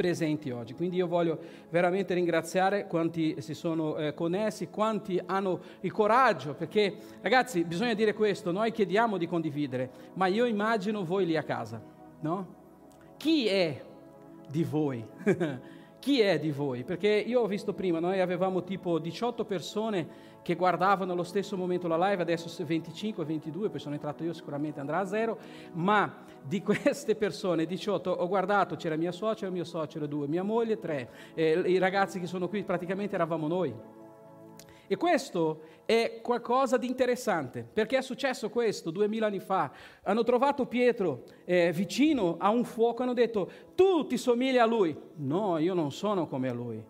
presenti 0.00 0.50
oggi. 0.50 0.72
Quindi 0.72 0.96
io 0.96 1.06
voglio 1.06 1.38
veramente 1.68 2.14
ringraziare 2.14 2.86
quanti 2.86 3.42
si 3.42 3.52
sono 3.52 3.98
eh, 3.98 4.14
connessi, 4.14 4.68
quanti 4.68 5.20
hanno 5.26 5.60
il 5.80 5.92
coraggio, 5.92 6.54
perché 6.54 6.94
ragazzi 7.20 7.64
bisogna 7.64 7.92
dire 7.92 8.14
questo, 8.14 8.50
noi 8.50 8.72
chiediamo 8.72 9.18
di 9.18 9.26
condividere, 9.26 9.90
ma 10.14 10.26
io 10.26 10.46
immagino 10.46 11.04
voi 11.04 11.26
lì 11.26 11.36
a 11.36 11.42
casa, 11.42 11.82
no? 12.20 12.54
Chi 13.18 13.46
è 13.46 13.78
di 14.48 14.64
voi? 14.64 15.04
Chi 16.00 16.20
è 16.20 16.38
di 16.38 16.50
voi? 16.50 16.82
Perché 16.82 17.08
io 17.08 17.42
ho 17.42 17.46
visto 17.46 17.74
prima, 17.74 18.00
noi 18.00 18.20
avevamo 18.20 18.64
tipo 18.64 18.98
18 18.98 19.44
persone 19.44 20.08
che 20.42 20.54
guardavano 20.54 21.12
allo 21.12 21.22
stesso 21.22 21.56
momento 21.56 21.88
la 21.88 22.10
live, 22.10 22.22
adesso 22.22 22.64
25, 22.64 23.24
22, 23.24 23.70
poi 23.70 23.78
sono 23.78 23.94
entrato 23.94 24.24
io, 24.24 24.32
sicuramente 24.32 24.80
andrà 24.80 24.98
a 24.98 25.06
zero, 25.06 25.38
ma 25.72 26.24
di 26.42 26.62
queste 26.62 27.14
persone, 27.14 27.66
18, 27.66 28.10
ho 28.10 28.28
guardato, 28.28 28.76
c'era 28.76 28.96
mia 28.96 29.12
suocera, 29.12 29.50
mio 29.50 29.64
suocero 29.64 30.06
due, 30.06 30.26
mia 30.26 30.42
moglie 30.42 30.78
tre, 30.78 31.10
eh, 31.34 31.60
i 31.66 31.78
ragazzi 31.78 32.20
che 32.20 32.26
sono 32.26 32.48
qui 32.48 32.62
praticamente 32.64 33.14
eravamo 33.14 33.46
noi. 33.46 33.74
E 34.92 34.96
questo 34.96 35.60
è 35.86 36.18
qualcosa 36.20 36.76
di 36.76 36.88
interessante, 36.88 37.62
perché 37.62 37.98
è 37.98 38.02
successo 38.02 38.50
questo 38.50 38.90
duemila 38.90 39.26
anni 39.26 39.38
fa. 39.38 39.70
Hanno 40.02 40.24
trovato 40.24 40.66
Pietro 40.66 41.22
eh, 41.44 41.70
vicino 41.70 42.34
a 42.40 42.50
un 42.50 42.64
fuoco 42.64 42.98
e 43.00 43.04
hanno 43.04 43.14
detto, 43.14 43.48
tu 43.76 44.04
ti 44.08 44.16
somigli 44.16 44.58
a 44.58 44.66
lui. 44.66 44.96
No, 45.18 45.58
io 45.58 45.74
non 45.74 45.92
sono 45.92 46.26
come 46.26 46.48
a 46.48 46.52
lui. 46.52 46.84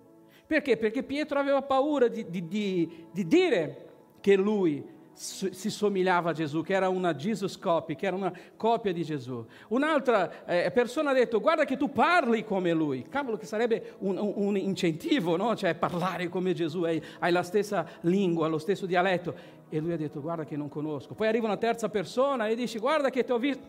Perché? 0.51 0.77
Perché 0.77 1.05
Pietro 1.05 1.39
aveva 1.39 1.63
paura 1.63 2.09
di, 2.09 2.29
di, 2.29 2.49
di, 2.49 3.07
di 3.13 3.25
dire 3.25 3.87
che 4.21 4.35
lui 4.35 4.85
si 5.13 5.71
somigliava 5.71 6.31
a 6.31 6.33
Gesù, 6.33 6.63
che 6.63 6.73
era 6.73 6.89
una 6.89 7.15
Jesus 7.15 7.57
copy, 7.57 7.95
che 7.95 8.07
era 8.07 8.17
una 8.17 8.33
copia 8.57 8.93
di 8.93 9.05
Gesù. 9.05 9.47
Un'altra 9.69 10.45
eh, 10.47 10.69
persona 10.73 11.11
ha 11.11 11.13
detto, 11.13 11.39
guarda 11.39 11.65
che 11.65 11.77
tu 11.77 11.93
parli 11.93 12.45
come 12.45 12.73
lui. 12.73 13.07
Cavolo, 13.09 13.37
che 13.37 13.47
sarebbe 13.47 13.95
un, 13.99 14.19
un, 14.19 14.33
un 14.35 14.57
incentivo, 14.57 15.37
no? 15.37 15.55
Cioè 15.55 15.77
parlare 15.77 16.29
come 16.29 16.53
Gesù, 16.53 16.83
hai, 16.83 17.01
hai, 17.21 17.31
la 17.31 17.45
stessa 17.45 17.87
lingua, 18.01 18.49
lo 18.49 18.59
stesso 18.59 18.87
dialetto. 18.87 19.33
E 19.69 19.79
lui 19.79 19.93
ha 19.93 19.97
detto, 19.97 20.21
guarda 20.21 20.45
che 20.45 20.57
non 20.57 20.69
conosco. 20.69 21.15
Poi 21.15 21.29
arriva 21.29 21.47
una 21.47 21.59
terza 21.59 21.89
persona 21.89 22.49
e 22.49 22.57
dice, 22.57 22.81
guarda 22.81 23.09
che 23.09 23.23
ti 23.23 23.31
ho 23.31 23.39
visto. 23.39 23.63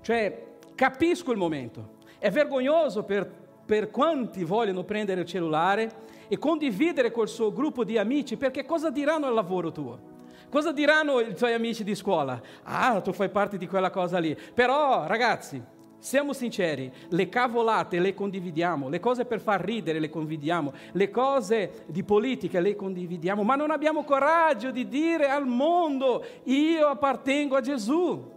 Cioè, 0.00 0.46
capisco 0.74 1.30
il 1.30 1.38
momento. 1.38 1.90
È 2.18 2.28
vergognoso 2.28 3.04
per, 3.04 3.30
per 3.64 3.92
quanti 3.92 4.42
vogliono 4.42 4.82
prendere 4.82 5.20
il 5.20 5.28
cellulare 5.28 6.02
e 6.28 6.38
condividere 6.38 7.10
col 7.10 7.28
suo 7.28 7.52
gruppo 7.52 7.84
di 7.84 7.98
amici, 7.98 8.36
perché 8.36 8.64
cosa 8.64 8.90
diranno 8.90 9.26
al 9.26 9.34
lavoro 9.34 9.72
tuo? 9.72 10.12
Cosa 10.50 10.72
diranno 10.72 11.20
i 11.20 11.34
tuoi 11.34 11.52
amici 11.52 11.82
di 11.82 11.94
scuola? 11.94 12.40
Ah, 12.62 13.00
tu 13.00 13.12
fai 13.12 13.28
parte 13.28 13.56
di 13.56 13.66
quella 13.66 13.90
cosa 13.90 14.18
lì. 14.18 14.36
Però, 14.54 15.06
ragazzi, 15.06 15.60
siamo 15.98 16.34
sinceri, 16.34 16.92
le 17.08 17.28
cavolate 17.30 17.98
le 17.98 18.12
condividiamo, 18.12 18.90
le 18.90 19.00
cose 19.00 19.24
per 19.24 19.40
far 19.40 19.62
ridere 19.62 19.98
le 19.98 20.10
condividiamo, 20.10 20.72
le 20.92 21.10
cose 21.10 21.84
di 21.86 22.04
politica 22.04 22.60
le 22.60 22.76
condividiamo, 22.76 23.42
ma 23.42 23.54
non 23.54 23.70
abbiamo 23.70 24.04
coraggio 24.04 24.70
di 24.70 24.86
dire 24.86 25.30
al 25.30 25.46
mondo 25.46 26.22
io 26.44 26.88
appartengo 26.88 27.56
a 27.56 27.62
Gesù. 27.62 28.32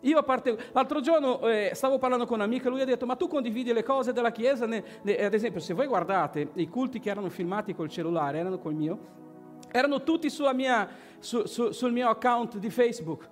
Io 0.00 0.18
appartengo. 0.18 0.60
L'altro 0.72 1.00
giorno 1.00 1.40
eh, 1.48 1.72
stavo 1.74 1.98
parlando 1.98 2.26
con 2.26 2.38
un'amica 2.38 2.68
e 2.68 2.70
lui 2.70 2.80
ha 2.80 2.86
detto: 2.86 3.06
Ma 3.06 3.16
tu 3.16 3.28
condividi 3.28 3.72
le 3.72 3.82
cose 3.82 4.12
della 4.12 4.30
Chiesa? 4.30 4.66
Ne, 4.66 4.82
ne, 5.02 5.16
ad 5.24 5.34
esempio, 5.34 5.60
se 5.60 5.74
voi 5.74 5.86
guardate 5.86 6.50
i 6.54 6.68
culti 6.68 7.00
che 7.00 7.10
erano 7.10 7.28
filmati 7.28 7.74
col 7.74 7.90
cellulare, 7.90 8.38
erano 8.38 8.58
col 8.58 8.74
mio, 8.74 8.98
erano 9.70 10.02
tutti 10.02 10.28
mia, 10.54 10.88
su, 11.18 11.44
su, 11.46 11.70
sul 11.72 11.92
mio 11.92 12.08
account 12.08 12.56
di 12.56 12.70
Facebook. 12.70 13.28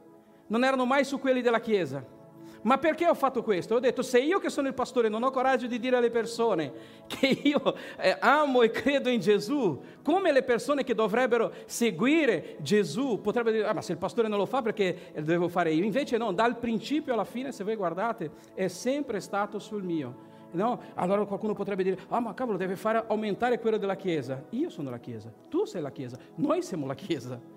non 0.48 0.64
erano 0.64 0.84
mai 0.84 1.04
su 1.04 1.18
quelli 1.18 1.40
della 1.40 1.60
Chiesa. 1.60 2.16
Ma 2.62 2.78
perché 2.78 3.06
ho 3.06 3.14
fatto 3.14 3.42
questo? 3.42 3.76
Ho 3.76 3.80
detto, 3.80 4.02
se 4.02 4.18
io 4.18 4.38
che 4.38 4.50
sono 4.50 4.68
il 4.68 4.74
pastore 4.74 5.08
non 5.08 5.22
ho 5.22 5.30
coraggio 5.30 5.66
di 5.66 5.78
dire 5.78 5.96
alle 5.96 6.10
persone 6.10 6.72
che 7.06 7.26
io 7.26 7.74
eh, 7.98 8.16
amo 8.20 8.62
e 8.62 8.70
credo 8.70 9.08
in 9.08 9.20
Gesù, 9.20 9.80
come 10.02 10.32
le 10.32 10.42
persone 10.42 10.84
che 10.84 10.94
dovrebbero 10.94 11.52
seguire 11.66 12.56
Gesù 12.60 13.20
potrebbero 13.20 13.56
dire, 13.56 13.68
ah, 13.68 13.74
ma 13.74 13.82
se 13.82 13.92
il 13.92 13.98
pastore 13.98 14.28
non 14.28 14.38
lo 14.38 14.46
fa 14.46 14.62
perché 14.62 15.12
lo 15.14 15.22
devo 15.22 15.48
fare 15.48 15.72
io? 15.72 15.84
Invece 15.84 16.16
no, 16.16 16.32
dal 16.32 16.58
principio 16.58 17.12
alla 17.12 17.24
fine, 17.24 17.52
se 17.52 17.64
voi 17.64 17.76
guardate, 17.76 18.30
è 18.54 18.68
sempre 18.68 19.20
stato 19.20 19.58
sul 19.58 19.82
mio. 19.82 20.26
No? 20.50 20.80
Allora 20.94 21.24
qualcuno 21.26 21.52
potrebbe 21.52 21.82
dire, 21.82 21.98
ah 22.08 22.20
ma 22.20 22.32
cavolo, 22.32 22.56
deve 22.56 22.74
fare 22.74 23.04
aumentare 23.06 23.58
quello 23.60 23.76
della 23.76 23.96
Chiesa. 23.96 24.44
Io 24.50 24.70
sono 24.70 24.90
la 24.90 24.98
Chiesa, 24.98 25.30
tu 25.48 25.64
sei 25.64 25.82
la 25.82 25.90
Chiesa, 25.90 26.16
noi 26.36 26.62
siamo 26.62 26.86
la 26.86 26.94
Chiesa. 26.94 27.56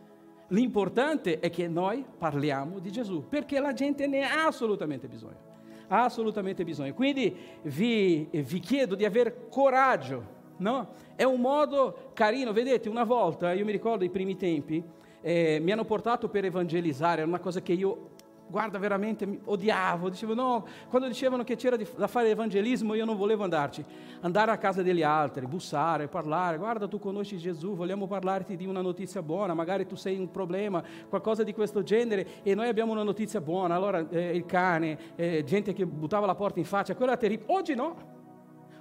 L'importante 0.52 1.40
è 1.40 1.50
che 1.50 1.68
noi 1.68 2.04
parliamo 2.18 2.80
di 2.80 2.92
Gesù, 2.92 3.28
perché 3.28 3.60
la 3.60 3.74
gente 3.74 4.06
ne 4.06 4.24
ha 4.24 4.48
assolutamente 4.48 5.08
bisogno. 5.08 5.50
Assolutamente 5.88 6.64
bisogno. 6.64 6.94
Quindi 6.94 7.36
vi, 7.64 8.28
vi 8.32 8.60
chiedo 8.60 8.96
di 8.96 9.06
avere 9.06 9.48
coraggio, 9.50 10.40
no? 10.58 10.90
È 11.16 11.24
un 11.24 11.40
modo 11.40 12.12
carino, 12.14 12.52
vedete, 12.52 12.90
una 12.90 13.06
volta, 13.06 13.54
io 13.54 13.64
mi 13.64 13.72
ricordo 13.72 14.04
i 14.04 14.10
primi 14.10 14.36
tempi, 14.36 14.84
eh, 15.22 15.60
mi 15.62 15.72
hanno 15.72 15.86
portato 15.86 16.28
per 16.28 16.44
evangelizzare, 16.44 17.20
era 17.20 17.28
una 17.28 17.40
cosa 17.40 17.62
che 17.62 17.74
io 17.74 18.10
guarda, 18.52 18.78
veramente 18.78 19.40
odiavo. 19.46 20.10
Dicevo, 20.10 20.36
no, 20.36 20.66
quando 20.90 21.08
dicevano 21.08 21.44
che 21.44 21.56
c'era 21.56 21.76
da 21.96 22.08
fare 22.08 22.30
evangelismo, 22.30 22.94
io 22.94 23.06
non 23.06 23.18
volevo 23.18 23.44
andarci. 23.44 23.84
Andare 24.20 24.52
a 24.52 24.58
casa 24.58 24.84
degli 24.84 25.02
altri, 25.02 25.48
bussare, 25.48 26.08
parlare. 26.08 26.58
Guarda, 26.58 26.88
tu 26.88 27.00
conosci 27.00 27.38
Gesù, 27.40 27.74
vogliamo 27.74 28.06
parlarti 28.06 28.56
di 28.56 28.68
una 28.68 28.82
notizia 28.82 29.24
buona. 29.24 29.56
Magari 29.56 29.88
tu 29.88 29.96
sei 29.96 30.20
un 30.20 30.30
problema, 30.30 30.84
qualcosa 31.10 31.44
di 31.44 31.54
questo 31.54 31.82
genere, 31.82 32.44
e 32.44 32.54
noi 32.54 32.68
abbiamo 32.68 32.92
una 32.92 33.04
notizia 33.04 33.42
buona. 33.42 33.74
Allora, 33.74 34.08
eh, 34.10 34.36
il 34.36 34.46
cane, 34.46 35.16
eh, 35.16 35.44
gente 35.44 35.74
che 35.74 35.88
buttava 35.88 36.28
la 36.28 36.36
porta 36.36 36.60
in 36.60 36.66
faccia, 36.66 36.94
quello 36.94 37.12
era 37.12 37.20
terribile. 37.20 37.52
Oggi 37.52 37.74
no. 37.74 37.96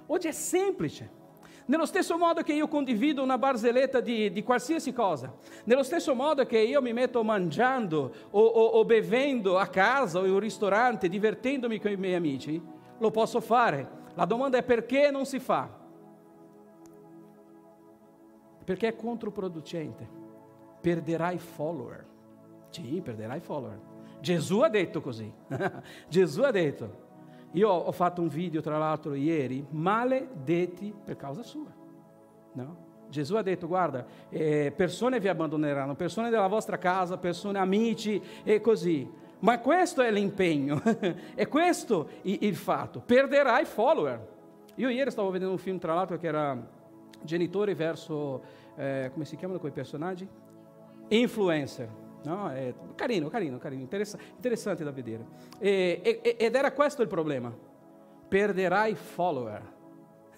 Oggi 0.05 0.27
è 0.27 0.33
semplice. 0.33 1.20
Nello 1.71 1.85
stesso 1.85 2.17
modo 2.17 2.41
che 2.41 2.51
io 2.51 2.67
condivido 2.67 3.23
una 3.23 3.37
barzelletta 3.37 4.01
di, 4.01 4.29
di, 4.29 4.43
qualsiasi 4.43 4.91
cosa, 4.91 5.33
nello 5.63 5.83
stesso 5.83 6.13
modo 6.13 6.45
che 6.45 6.59
io 6.59 6.81
mi 6.81 6.91
metto 6.91 7.23
mangiando 7.23 8.13
o, 8.29 8.41
o, 8.41 8.65
o 8.65 8.83
bevendo 8.83 9.57
a 9.57 9.67
casa 9.67 10.19
o 10.19 10.25
in 10.25 10.33
un 10.33 10.39
ristorante, 10.39 11.07
divertendomi 11.07 11.79
con 11.79 11.91
i 11.91 11.95
miei 11.95 12.15
amici, 12.15 12.61
lo 12.97 13.09
posso 13.09 13.39
fare. 13.39 13.89
La 14.15 14.25
domanda 14.25 14.57
è 14.57 14.63
perché 14.63 15.11
non 15.11 15.25
si 15.25 15.39
fa? 15.39 15.69
Perché 18.65 18.89
è 18.89 18.95
controproducente. 18.97 20.05
Perderai 20.81 21.37
follower. 21.37 22.05
Sì, 22.69 22.99
perderai 23.01 23.39
follower. 23.39 23.79
Gesù 24.19 24.59
ha 24.59 24.67
detto 24.67 24.99
così. 24.99 25.31
Gesù 26.09 26.41
ha 26.41 26.51
detto, 26.51 27.10
io 27.53 27.69
ho 27.69 27.91
fatto 27.91 28.21
un 28.21 28.29
video, 28.29 28.61
tra 28.61 28.77
l'altro, 28.77 29.13
ieri, 29.13 29.65
maledetti 29.69 30.93
per 31.03 31.17
causa 31.17 31.43
sua. 31.43 31.71
No? 32.53 32.89
Gesù 33.09 33.35
ha 33.35 33.41
detto, 33.41 33.67
guarda, 33.67 34.05
eh, 34.29 34.71
persone 34.73 35.19
vi 35.19 35.27
abbandoneranno, 35.27 35.95
persone 35.95 36.29
della 36.29 36.47
vostra 36.47 36.77
casa, 36.77 37.17
persone, 37.17 37.59
amici 37.59 38.21
e 38.43 38.61
così. 38.61 39.09
Ma 39.39 39.59
questo 39.59 40.01
è 40.01 40.11
l'impegno, 40.11 40.81
è 41.35 41.47
questo 41.47 42.07
il, 42.21 42.55
fatto. 42.55 43.01
Perderai 43.01 43.65
follower. 43.65 44.27
Io 44.75 44.87
ieri 44.87 45.11
stavo 45.11 45.29
vedendo 45.29 45.53
un 45.53 45.59
film, 45.59 45.77
tra 45.77 45.93
l'altro, 45.93 46.17
che 46.17 46.27
era 46.27 46.57
genitori 47.21 47.73
verso, 47.73 48.41
eh, 48.77 49.09
come 49.11 49.25
si 49.25 49.35
chiamano 49.35 49.59
quei 49.59 49.73
personaggi? 49.73 50.25
Influencer. 51.09 52.10
No? 52.23 52.49
È 52.51 52.73
carino, 52.95 53.29
carino, 53.29 53.57
carino, 53.57 53.81
interessa- 53.81 54.17
interessante 54.35 54.83
da 54.83 54.91
vedere. 54.91 55.25
E, 55.59 56.21
e, 56.23 56.35
ed 56.37 56.55
era 56.55 56.71
questo 56.71 57.01
il 57.01 57.07
problema. 57.07 57.53
Perderai 58.27 58.95
follower. 58.95 59.79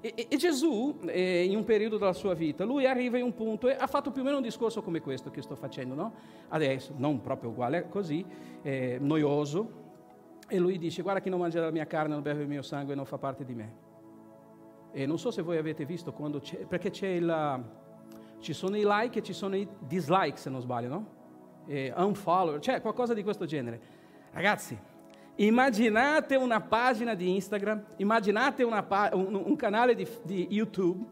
e, 0.00 0.26
e, 0.28 0.36
Gesù, 0.36 0.98
eh, 1.06 1.44
in 1.44 1.56
un 1.56 1.64
periodo 1.64 1.98
della 1.98 2.12
sua 2.12 2.34
vita, 2.34 2.64
lui 2.64 2.86
arriva 2.86 3.18
in 3.18 3.24
un 3.24 3.34
punto 3.34 3.68
e 3.68 3.76
ha 3.78 3.86
fatto 3.86 4.10
più 4.10 4.22
o 4.22 4.24
meno 4.24 4.36
un 4.36 4.42
discorso 4.42 4.82
come 4.82 5.00
questo 5.00 5.30
che 5.30 5.42
sto 5.42 5.54
facendo, 5.54 5.94
no? 5.94 6.14
Adesso, 6.48 6.94
non 6.96 7.20
proprio 7.20 7.50
uguale, 7.50 7.88
così, 7.88 8.24
eh, 8.62 8.98
noioso. 9.00 9.86
E 10.48 10.58
lui 10.58 10.78
dice, 10.78 11.02
guarda 11.02 11.20
chi 11.20 11.28
non 11.28 11.40
mangia 11.40 11.60
la 11.60 11.70
mia 11.70 11.86
carne, 11.86 12.14
non 12.14 12.22
beve 12.22 12.42
il 12.42 12.48
mio 12.48 12.62
sangue, 12.62 12.94
non 12.94 13.04
fa 13.04 13.18
parte 13.18 13.44
di 13.44 13.54
me. 13.54 13.86
E 14.92 15.04
non 15.04 15.18
so 15.18 15.30
se 15.30 15.42
voi 15.42 15.58
avete 15.58 15.84
visto 15.84 16.12
quando 16.12 16.40
c'è, 16.40 16.64
perché 16.64 16.88
c'è 16.88 17.08
il, 17.08 17.64
ci 18.40 18.54
sono 18.54 18.76
i 18.76 18.84
like 18.84 19.18
e 19.18 19.22
ci 19.22 19.34
sono 19.34 19.56
i 19.56 19.68
dislike, 19.78 20.38
se 20.38 20.48
non 20.48 20.60
sbaglio, 20.60 20.88
no? 20.88 21.16
Eh, 21.68 21.92
unfollower, 21.94 22.60
cioè 22.60 22.80
qualcosa 22.80 23.14
di 23.14 23.22
questo 23.22 23.44
genere. 23.44 23.80
Ragazzi, 24.32 24.76
immaginate 25.36 26.34
una 26.34 26.60
pagina 26.60 27.14
di 27.14 27.34
Instagram, 27.34 27.84
immaginate 27.96 28.66
pa- 28.86 29.10
un, 29.12 29.40
un, 29.44 29.56
canale 29.56 29.94
di, 29.94 30.06
di, 30.22 30.48
YouTube 30.50 31.04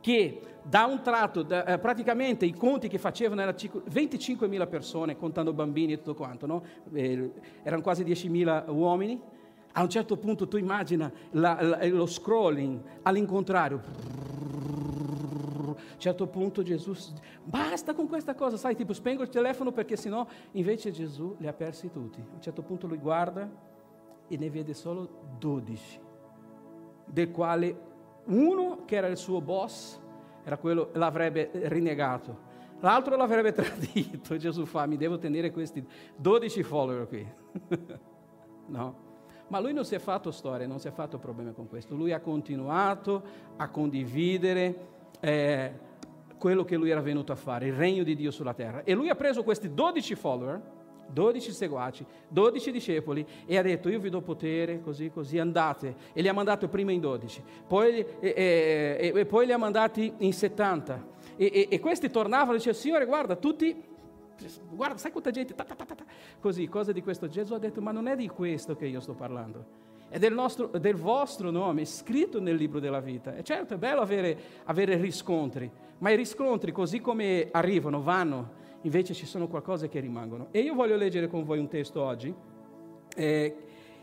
che 0.00 0.40
da 0.62 0.84
un 0.86 1.02
tratto, 1.02 1.42
da, 1.42 1.64
eh, 1.64 1.78
praticamente 1.78 2.46
i 2.46 2.54
conti 2.54 2.88
che 2.88 2.98
facevano 2.98 3.40
erano 3.40 3.56
25.000 3.56 4.68
persone, 4.68 5.16
contando 5.16 5.52
bambini 5.52 5.94
e 5.94 5.96
tutto 5.98 6.14
quanto, 6.14 6.46
no? 6.46 6.62
eh, 6.92 7.32
erano 7.62 7.82
quasi 7.82 8.04
10.000 8.04 8.70
uomini. 8.70 9.20
A 9.72 9.82
un 9.82 9.90
certo 9.90 10.16
punto 10.16 10.48
tu 10.48 10.56
immagina 10.56 11.12
la, 11.32 11.58
la, 11.60 11.86
lo 11.88 12.06
scrolling 12.06 12.80
all'incontrario 13.02 13.82
a 15.96 15.98
un 15.98 16.02
certo 16.02 16.26
punto 16.26 16.62
Gesù, 16.62 16.94
basta 17.42 17.94
con 17.94 18.06
questa 18.06 18.34
cosa, 18.34 18.58
sai, 18.58 18.76
tipo 18.76 18.92
spengo 18.92 19.22
il 19.22 19.30
telefono 19.30 19.72
perché 19.72 19.96
sennò 19.96 20.26
invece 20.52 20.90
Gesù 20.90 21.36
li 21.38 21.46
ha 21.46 21.54
persi 21.54 21.90
tutti. 21.90 22.20
A 22.20 22.34
un 22.34 22.40
certo 22.42 22.62
punto 22.62 22.86
lui 22.86 22.98
guarda 22.98 23.50
e 24.28 24.36
ne 24.36 24.50
vede 24.50 24.74
solo 24.74 25.08
12, 25.38 26.00
del 27.06 27.30
quale 27.30 27.80
uno 28.24 28.84
che 28.84 28.96
era 28.96 29.06
il 29.06 29.16
suo 29.16 29.40
boss, 29.40 29.98
era 30.44 30.58
quello, 30.58 30.90
l'avrebbe 30.92 31.50
rinnegato, 31.54 32.40
l'altro 32.80 33.16
l'avrebbe 33.16 33.52
tradito. 33.54 34.36
Gesù 34.36 34.66
fa, 34.66 34.84
mi 34.84 34.98
devo 34.98 35.16
tenere 35.16 35.50
questi 35.50 35.82
12 36.14 36.62
follower 36.62 37.08
qui. 37.08 37.26
no. 38.68 39.04
Ma 39.48 39.60
lui 39.60 39.72
non 39.72 39.86
si 39.86 39.94
è 39.94 39.98
fatto 39.98 40.30
storia, 40.30 40.66
non 40.66 40.78
si 40.78 40.88
è 40.88 40.90
fatto 40.90 41.18
problemi 41.18 41.54
con 41.54 41.68
questo. 41.68 41.94
Lui 41.94 42.12
ha 42.12 42.20
continuato 42.20 43.22
a 43.56 43.68
condividere 43.70 44.94
eh, 45.20 45.84
quello 46.38 46.64
che 46.64 46.76
lui 46.76 46.90
era 46.90 47.00
venuto 47.00 47.32
a 47.32 47.36
fare, 47.36 47.66
il 47.66 47.72
regno 47.72 48.02
di 48.02 48.14
Dio 48.14 48.30
sulla 48.30 48.54
terra. 48.54 48.82
E 48.84 48.94
lui 48.94 49.08
ha 49.08 49.14
preso 49.14 49.42
questi 49.42 49.72
12 49.72 50.14
follower, 50.14 50.60
12 51.08 51.52
seguaci, 51.52 52.04
12 52.28 52.72
discepoli 52.72 53.26
e 53.46 53.56
ha 53.56 53.62
detto 53.62 53.88
io 53.88 54.00
vi 54.00 54.10
do 54.10 54.20
potere, 54.20 54.80
così, 54.80 55.10
così, 55.10 55.38
andate. 55.38 55.94
E 56.12 56.20
li 56.20 56.28
ha 56.28 56.32
mandati 56.32 56.66
prima 56.68 56.92
in 56.92 57.00
12, 57.00 57.42
poi, 57.66 58.04
e, 58.20 58.34
e, 59.00 59.12
e 59.14 59.26
poi 59.26 59.46
li 59.46 59.52
ha 59.52 59.58
mandati 59.58 60.12
in 60.18 60.32
70. 60.32 61.14
E, 61.36 61.68
e 61.70 61.80
questi 61.80 62.10
tornavano 62.10 62.52
e 62.52 62.56
dicevano, 62.56 62.80
Signore 62.80 63.06
guarda, 63.06 63.36
tutti, 63.36 63.82
guarda, 64.70 64.96
sai 64.96 65.12
quanta 65.12 65.30
gente, 65.30 65.54
ta, 65.54 65.64
ta, 65.64 65.74
ta, 65.74 65.94
così, 66.40 66.66
cose 66.68 66.92
di 66.92 67.02
questo. 67.02 67.28
Gesù 67.28 67.54
ha 67.54 67.58
detto, 67.58 67.80
ma 67.80 67.92
non 67.92 68.08
è 68.08 68.16
di 68.16 68.28
questo 68.28 68.74
che 68.74 68.86
io 68.86 69.00
sto 69.00 69.14
parlando 69.14 69.84
è 70.08 70.18
del, 70.18 70.32
nostro, 70.32 70.66
del, 70.66 70.96
vostro 70.96 71.50
nome 71.50 71.84
scritto 71.84 72.40
nel 72.40 72.56
libro 72.56 72.78
della 72.78 73.00
vita. 73.00 73.34
E 73.34 73.42
certo 73.42 73.74
è 73.74 73.76
bello 73.76 74.00
avere, 74.00 74.38
avere, 74.64 74.96
riscontri, 74.96 75.70
ma 75.98 76.10
i 76.10 76.16
riscontri 76.16 76.72
così 76.72 77.00
come 77.00 77.48
arrivano, 77.50 78.02
vanno, 78.02 78.64
invece 78.82 79.14
ci 79.14 79.26
sono 79.26 79.48
qualcosa 79.48 79.88
che 79.88 80.00
rimangono. 80.00 80.48
E 80.50 80.60
io 80.60 80.74
voglio 80.74 80.96
leggere 80.96 81.26
con 81.26 81.44
voi 81.44 81.58
un 81.58 81.68
testo 81.68 82.02
oggi 82.02 82.34
eh, 83.14 83.56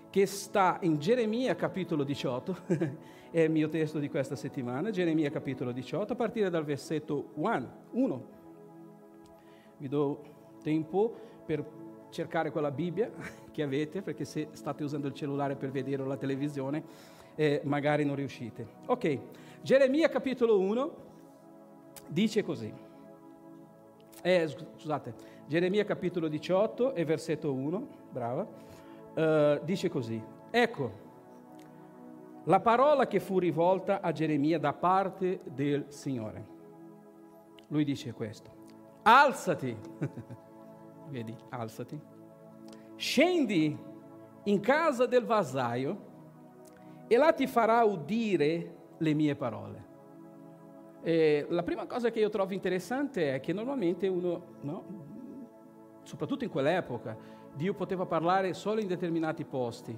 che 0.10 0.26
sta 0.26 0.78
in 0.82 1.00
Geremia 1.00 1.56
capitolo 1.56 2.04
18, 2.04 2.58
è 3.32 3.42
il 3.42 3.52
mio 3.52 3.70
testo 3.70 3.98
di 3.98 4.10
questa 4.10 4.36
settimana, 4.36 4.92
Geremia 4.92 5.32
capitolo 5.32 5.72
18, 5.72 6.14
a 6.14 6.16
partire 6.16 6.50
dal 6.50 6.66
versetto 6.66 7.32
1. 7.34 8.42
Vi 9.78 9.88
do 9.88 10.24
tempo 10.62 11.14
per 11.46 11.66
cercare 12.14 12.52
quella 12.52 12.72
Bibbia 12.72 13.12
che 13.52 13.64
avete, 13.64 14.02
perché 14.02 14.24
se 14.24 14.50
state 14.52 14.84
usando 14.84 15.08
il 15.08 15.14
cellulare 15.14 15.56
per 15.56 15.72
vedere 15.72 16.06
la 16.06 16.16
televisione, 16.16 16.84
eh, 17.36 17.62
magari 17.66 18.06
non 18.06 18.16
riuscite. 18.16 18.66
Ok, 18.86 19.20
Geremia 19.62 20.08
capitolo 20.08 20.60
1 20.60 20.96
dice 22.08 22.44
così. 22.44 22.72
Eh, 24.22 24.48
scusate, 24.48 25.14
Geremia 25.48 25.84
capitolo 25.84 26.30
18 26.30 26.94
e 26.94 27.04
versetto 27.04 27.52
1, 27.52 27.88
brava, 28.12 28.48
uh, 29.16 29.60
dice 29.66 29.90
così. 29.90 30.22
Ecco, 30.50 31.02
la 32.46 32.62
parola 32.62 33.08
che 33.08 33.20
fu 33.20 33.40
rivolta 33.40 34.00
a 34.00 34.12
Geremia 34.12 34.60
da 34.60 34.74
parte 34.74 35.42
del 35.44 35.86
Signore. 35.90 36.52
Lui 37.68 37.84
dice 37.84 38.14
questo. 38.14 38.52
Alzati. 39.02 39.76
Vedi, 41.14 41.36
alzati 41.50 42.02
Scendi 42.96 43.78
in 44.46 44.60
casa 44.60 45.06
del 45.06 45.24
vasaio 45.24 46.12
e 47.08 47.18
là 47.18 47.32
ti 47.34 47.46
farà 47.46 47.84
udire 47.84 48.76
le 48.98 49.14
mie 49.14 49.36
parole. 49.36 49.92
E 51.04 51.46
la 51.50 51.62
prima 51.62 51.86
cosa 51.86 52.10
che 52.10 52.20
io 52.20 52.30
trovo 52.30 52.54
interessante 52.54 53.36
è 53.36 53.40
che 53.42 53.54
normalmente 53.54 54.08
uno 54.08 54.42
no, 54.62 54.84
soprattutto 56.02 56.46
in 56.46 56.50
quell'epoca, 56.50 57.16
Dio 57.54 57.76
poteva 57.76 58.08
parlare 58.08 58.54
solo 58.54 58.82
in 58.82 58.88
determinati 58.88 59.46
posti. 59.46 59.96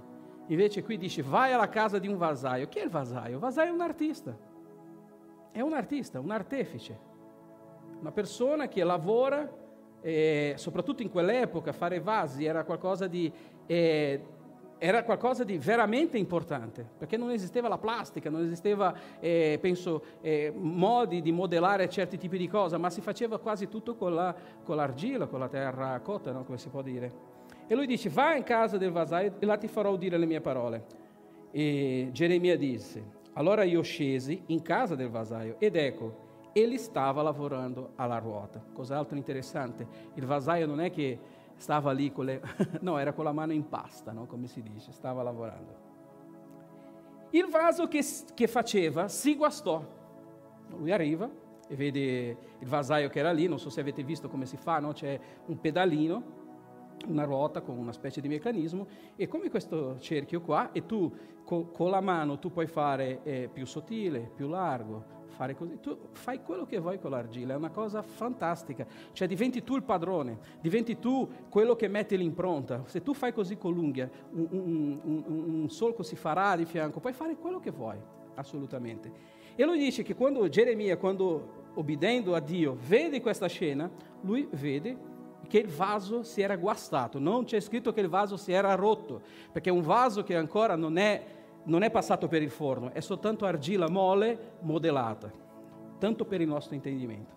Invece 0.48 0.84
qui 0.84 0.98
dice 0.98 1.22
vai 1.22 1.54
alla 1.54 1.70
casa 1.70 1.98
di 1.98 2.10
un 2.10 2.18
vasaio. 2.18 2.68
Chi 2.68 2.80
è 2.80 2.84
il 2.84 2.90
vasaio? 2.90 3.36
Il 3.36 3.40
vasaio 3.40 3.72
è 3.72 3.74
un 3.74 3.82
artista. 3.82 4.38
È 5.52 5.62
un 5.62 5.72
artista, 5.72 6.20
un 6.20 6.32
artefice. 6.32 7.00
Una 8.02 8.12
persona 8.12 8.68
che 8.68 8.84
lavora, 8.84 9.64
eh, 10.06 10.54
soprattutto 10.56 11.02
in 11.02 11.10
quell'epoca, 11.10 11.72
fare 11.72 12.00
vasi 12.00 12.46
era 12.46 12.64
qualcosa 12.64 13.08
di... 13.08 13.32
eh, 13.66 14.22
era 14.78 15.04
qualcosa 15.04 15.44
di 15.44 15.58
veramente 15.58 16.18
importante, 16.18 16.86
perché 16.98 17.18
non 17.18 17.32
esisteva 17.32 17.70
la 17.70 17.78
plastica, 17.78 18.30
non 18.30 18.44
esisteva, 18.44 18.94
eh, 19.22 19.58
penso, 19.60 20.04
modi 20.54 21.22
di 21.22 21.32
modellare 21.32 21.90
certi 21.90 22.18
tipi 22.18 22.38
di 22.38 22.48
cose, 22.48 22.78
ma 22.78 22.90
si 22.90 23.00
faceva 23.00 23.40
quasi 23.40 23.70
tutto 23.70 23.96
con, 23.96 24.14
la, 24.14 24.36
con 24.64 24.76
l'argilla, 24.76 25.28
con 25.28 25.40
la 25.40 25.48
terra 25.48 25.98
cotta, 26.02 26.34
no? 26.34 26.44
come 26.44 26.58
si 26.58 26.68
può 26.68 26.82
dire. 26.82 27.12
E 27.68 27.74
lui 27.74 27.88
dice, 27.88 28.10
vai 28.10 28.38
in 28.38 28.44
casa 28.44 28.78
del 28.78 28.92
vasaio 28.92 29.36
e 29.40 29.46
là 29.46 29.58
ti 29.58 29.70
farò 29.70 29.92
udire 29.92 30.18
le 30.18 30.26
mie 30.26 30.42
parole. 30.42 30.84
E 31.52 32.10
Geremia 32.12 32.58
disse, 32.58 33.02
allora 33.34 33.64
io 33.64 33.82
scesi 33.82 34.44
in 34.48 34.62
casa 34.62 34.94
del 34.94 35.10
vasaio 35.10 35.56
ed 35.58 35.78
ecco, 35.78 36.25
egli 36.58 36.78
stava 36.78 37.22
lavorando 37.22 37.92
alla 37.96 38.18
ruota. 38.18 38.64
Cos'altro 38.72 39.18
interessante, 39.18 39.86
il 40.14 40.26
vasaio 40.26 40.66
non 40.66 40.80
è 40.80 40.90
che 40.90 41.20
stava 41.58 41.92
lì 41.92 42.14
con 42.14 42.24
le... 42.24 42.42
no, 42.80 42.98
era 42.98 43.12
con 43.12 43.26
la 43.26 43.34
mano 43.34 43.52
in 43.52 43.68
pasta, 43.68 44.14
no? 44.14 44.26
come 44.26 44.48
si 44.48 44.62
dice, 44.62 44.94
stava 44.94 45.22
lavorando. 45.22 45.84
Il 47.32 47.48
vaso 47.48 47.90
che, 47.90 48.02
che 48.34 48.48
faceva 48.48 49.10
si 49.10 49.36
guastò. 49.36 49.86
Lui 50.78 50.94
arriva 50.94 51.30
e 51.68 51.76
vede 51.76 52.38
il 52.60 52.68
vasaio 52.70 53.10
che 53.10 53.20
era 53.20 53.34
lì, 53.34 53.48
non 53.48 53.60
so 53.60 53.70
se 53.70 53.82
avete 53.82 54.04
visto 54.04 54.30
come 54.30 54.46
si 54.46 54.56
fa, 54.56 54.80
no? 54.80 54.94
c'è 54.94 55.20
un 55.48 55.60
pedalino, 55.60 56.24
una 57.08 57.26
ruota 57.26 57.60
con 57.60 57.78
una 57.78 57.92
specie 57.92 58.22
di 58.22 58.30
meccanismo 58.30 58.88
e 59.18 59.28
come 59.28 59.50
questo 59.50 60.00
cerchio 60.00 60.40
qua 60.40 60.72
e 60.72 60.86
tu 60.86 61.14
co- 61.44 61.66
con 61.66 61.90
la 61.90 62.00
mano 62.00 62.40
tu 62.40 62.50
puoi 62.50 62.68
fare 62.68 63.22
eh, 63.24 63.50
più 63.52 63.66
sottile, 63.66 64.32
più 64.34 64.48
largo, 64.48 65.15
fare 65.36 65.56
così, 65.56 65.80
tu 65.80 65.98
fai 66.12 66.42
quello 66.42 66.66
che 66.66 66.80
vuoi 66.80 67.00
con 67.00 67.12
l'argilla, 67.12 67.54
è 67.54 67.58
una 67.58 67.70
cosa 67.70 68.02
fantastica, 68.02 68.86
cioè 69.12 69.28
diventi 69.28 69.64
tu 69.64 69.76
il 69.76 69.84
padrone, 69.84 70.40
diventi 70.62 70.98
tu 70.98 71.30
quello 71.50 71.76
che 71.76 71.88
mette 71.88 72.16
l'impronta, 72.16 72.84
se 72.86 73.04
tu 73.04 73.14
fai 73.14 73.34
così 73.34 73.58
con 73.58 73.74
l'unghia, 73.74 74.10
un, 74.32 74.48
un, 74.50 75.00
un, 75.04 75.62
un 75.62 75.70
solco 75.70 76.02
si 76.04 76.16
farà 76.16 76.56
di 76.56 76.66
fianco, 76.66 77.00
puoi 77.00 77.14
fare 77.14 77.36
quello 77.36 77.60
che 77.60 77.72
vuoi, 77.72 77.98
assolutamente. 78.36 79.34
E 79.56 79.64
lui 79.66 79.78
dice 79.78 80.04
che 80.04 80.16
quando 80.16 80.48
Geremia, 80.48 80.98
quando 80.98 81.64
obbedendo 81.76 82.34
a 82.36 82.40
Dio, 82.40 82.78
vede 82.88 83.22
questa 83.22 83.48
scena, 83.48 83.90
lui 84.22 84.48
vede 84.52 85.14
che 85.48 85.60
il 85.60 85.68
vaso 85.68 86.24
si 86.24 86.42
era 86.42 86.56
guastato, 86.56 87.20
non 87.20 87.46
c'è 87.46 87.60
scritto 87.60 87.94
che 87.94 88.02
il 88.02 88.08
vaso 88.08 88.38
si 88.38 88.52
era 88.52 88.74
rotto, 88.76 89.22
perché 89.52 89.70
un 89.70 89.82
vaso 89.82 90.24
che 90.24 90.36
ancora 90.36 90.76
non 90.76 90.98
è, 90.98 91.24
non 91.66 91.84
è 91.84 91.92
passato 91.92 92.28
per 92.28 92.42
il 92.42 92.50
forno, 92.50 92.92
è 92.92 93.00
soltanto 93.00 93.46
argilla 93.46 93.90
mole 93.90 94.54
modellata, 94.62 95.32
tanto 96.00 96.26
per 96.26 96.42
il 96.42 96.48
nostro 96.48 96.76
intendimento. 96.76 97.34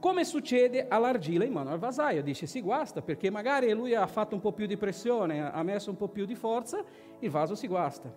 Come 0.00 0.24
succede 0.24 0.88
all'argilla 0.88 1.44
in 1.44 1.52
mano 1.52 1.70
al 1.70 1.78
vasaio? 1.78 2.22
Dice 2.22 2.46
si 2.46 2.60
guasta 2.60 3.02
perché 3.02 3.30
magari 3.30 3.70
lui 3.72 3.94
ha 3.94 4.06
fatto 4.06 4.34
un 4.34 4.40
po' 4.40 4.52
più 4.52 4.66
di 4.66 4.76
pressione, 4.76 5.50
ha 5.50 5.62
messo 5.62 5.90
un 5.90 5.96
po' 5.96 6.08
più 6.08 6.24
di 6.24 6.34
forza, 6.34 6.84
il 7.20 7.30
vaso 7.30 7.54
si 7.54 7.68
guasta. 7.68 8.12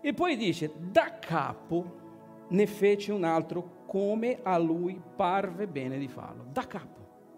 E 0.00 0.14
poi 0.14 0.36
dice, 0.36 0.72
da 0.76 1.18
capo 1.18 2.02
ne 2.48 2.66
fece 2.66 3.12
un 3.12 3.24
altro 3.24 3.82
come 3.86 4.40
a 4.42 4.56
lui 4.58 5.00
parve 5.16 5.66
bene 5.66 5.98
di 5.98 6.08
farlo, 6.08 6.46
da 6.50 6.66
capo 6.66 6.94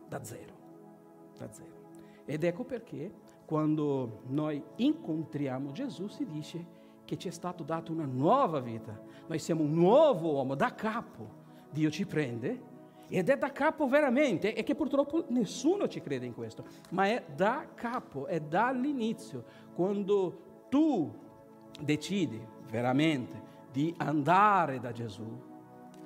da 0.08 0.22
zero, 0.24 0.54
da 1.36 1.48
zero. 1.50 1.74
Ed 2.24 2.44
ecco 2.44 2.64
perché 2.64 3.12
quando 3.46 4.22
noi 4.26 4.62
incontriamo 4.76 5.72
Gesù 5.72 6.08
si 6.08 6.26
dice 6.26 6.74
che 7.04 7.16
ci 7.16 7.28
è 7.28 7.30
stato 7.30 7.62
dato 7.62 7.92
una 7.92 8.04
nuova 8.04 8.60
vita. 8.60 9.00
Noi 9.28 9.38
siamo 9.38 9.62
un 9.62 9.72
nuovo 9.72 10.32
uomo, 10.32 10.54
da 10.54 10.74
capo. 10.74 11.44
Dio 11.70 11.90
ci 11.90 12.04
prende 12.04 12.74
ed 13.08 13.28
è 13.28 13.38
da 13.38 13.52
capo 13.52 13.86
veramente 13.86 14.54
e 14.54 14.62
che 14.62 14.74
purtroppo 14.74 15.26
nessuno 15.28 15.88
ci 15.88 16.00
crede 16.00 16.26
in 16.26 16.34
questo, 16.34 16.64
ma 16.90 17.06
è 17.06 17.24
da 17.34 17.68
capo, 17.74 18.26
è 18.26 18.40
dall'inizio, 18.40 19.44
quando 19.74 20.64
tu 20.68 21.12
decidi 21.80 22.44
veramente 22.68 23.40
di 23.70 23.94
andare 23.98 24.80
da 24.80 24.90
Gesù, 24.90 25.54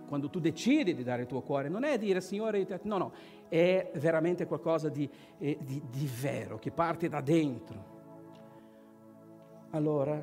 quando 0.09 0.29
tu 0.29 0.41
decidi 0.41 0.95
di 0.95 1.05
dare 1.05 1.23
il 1.23 1.29
tuo 1.29 1.41
cuore, 1.41 1.69
non 1.69 1.85
è 1.85 1.97
dire 1.97 2.21
Signore, 2.21 2.67
no, 2.83 2.99
no, 2.99 3.13
è 3.51 3.91
veramente 3.97 4.47
qualcosa 4.47 4.89
di, 4.89 5.11
eh, 5.39 5.59
di, 5.61 5.83
di 5.91 6.09
vero, 6.21 6.59
che 6.59 6.71
parte 6.71 7.09
da 7.09 7.21
dentro. 7.21 7.85
Allora 9.71 10.19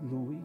lui 0.00 0.42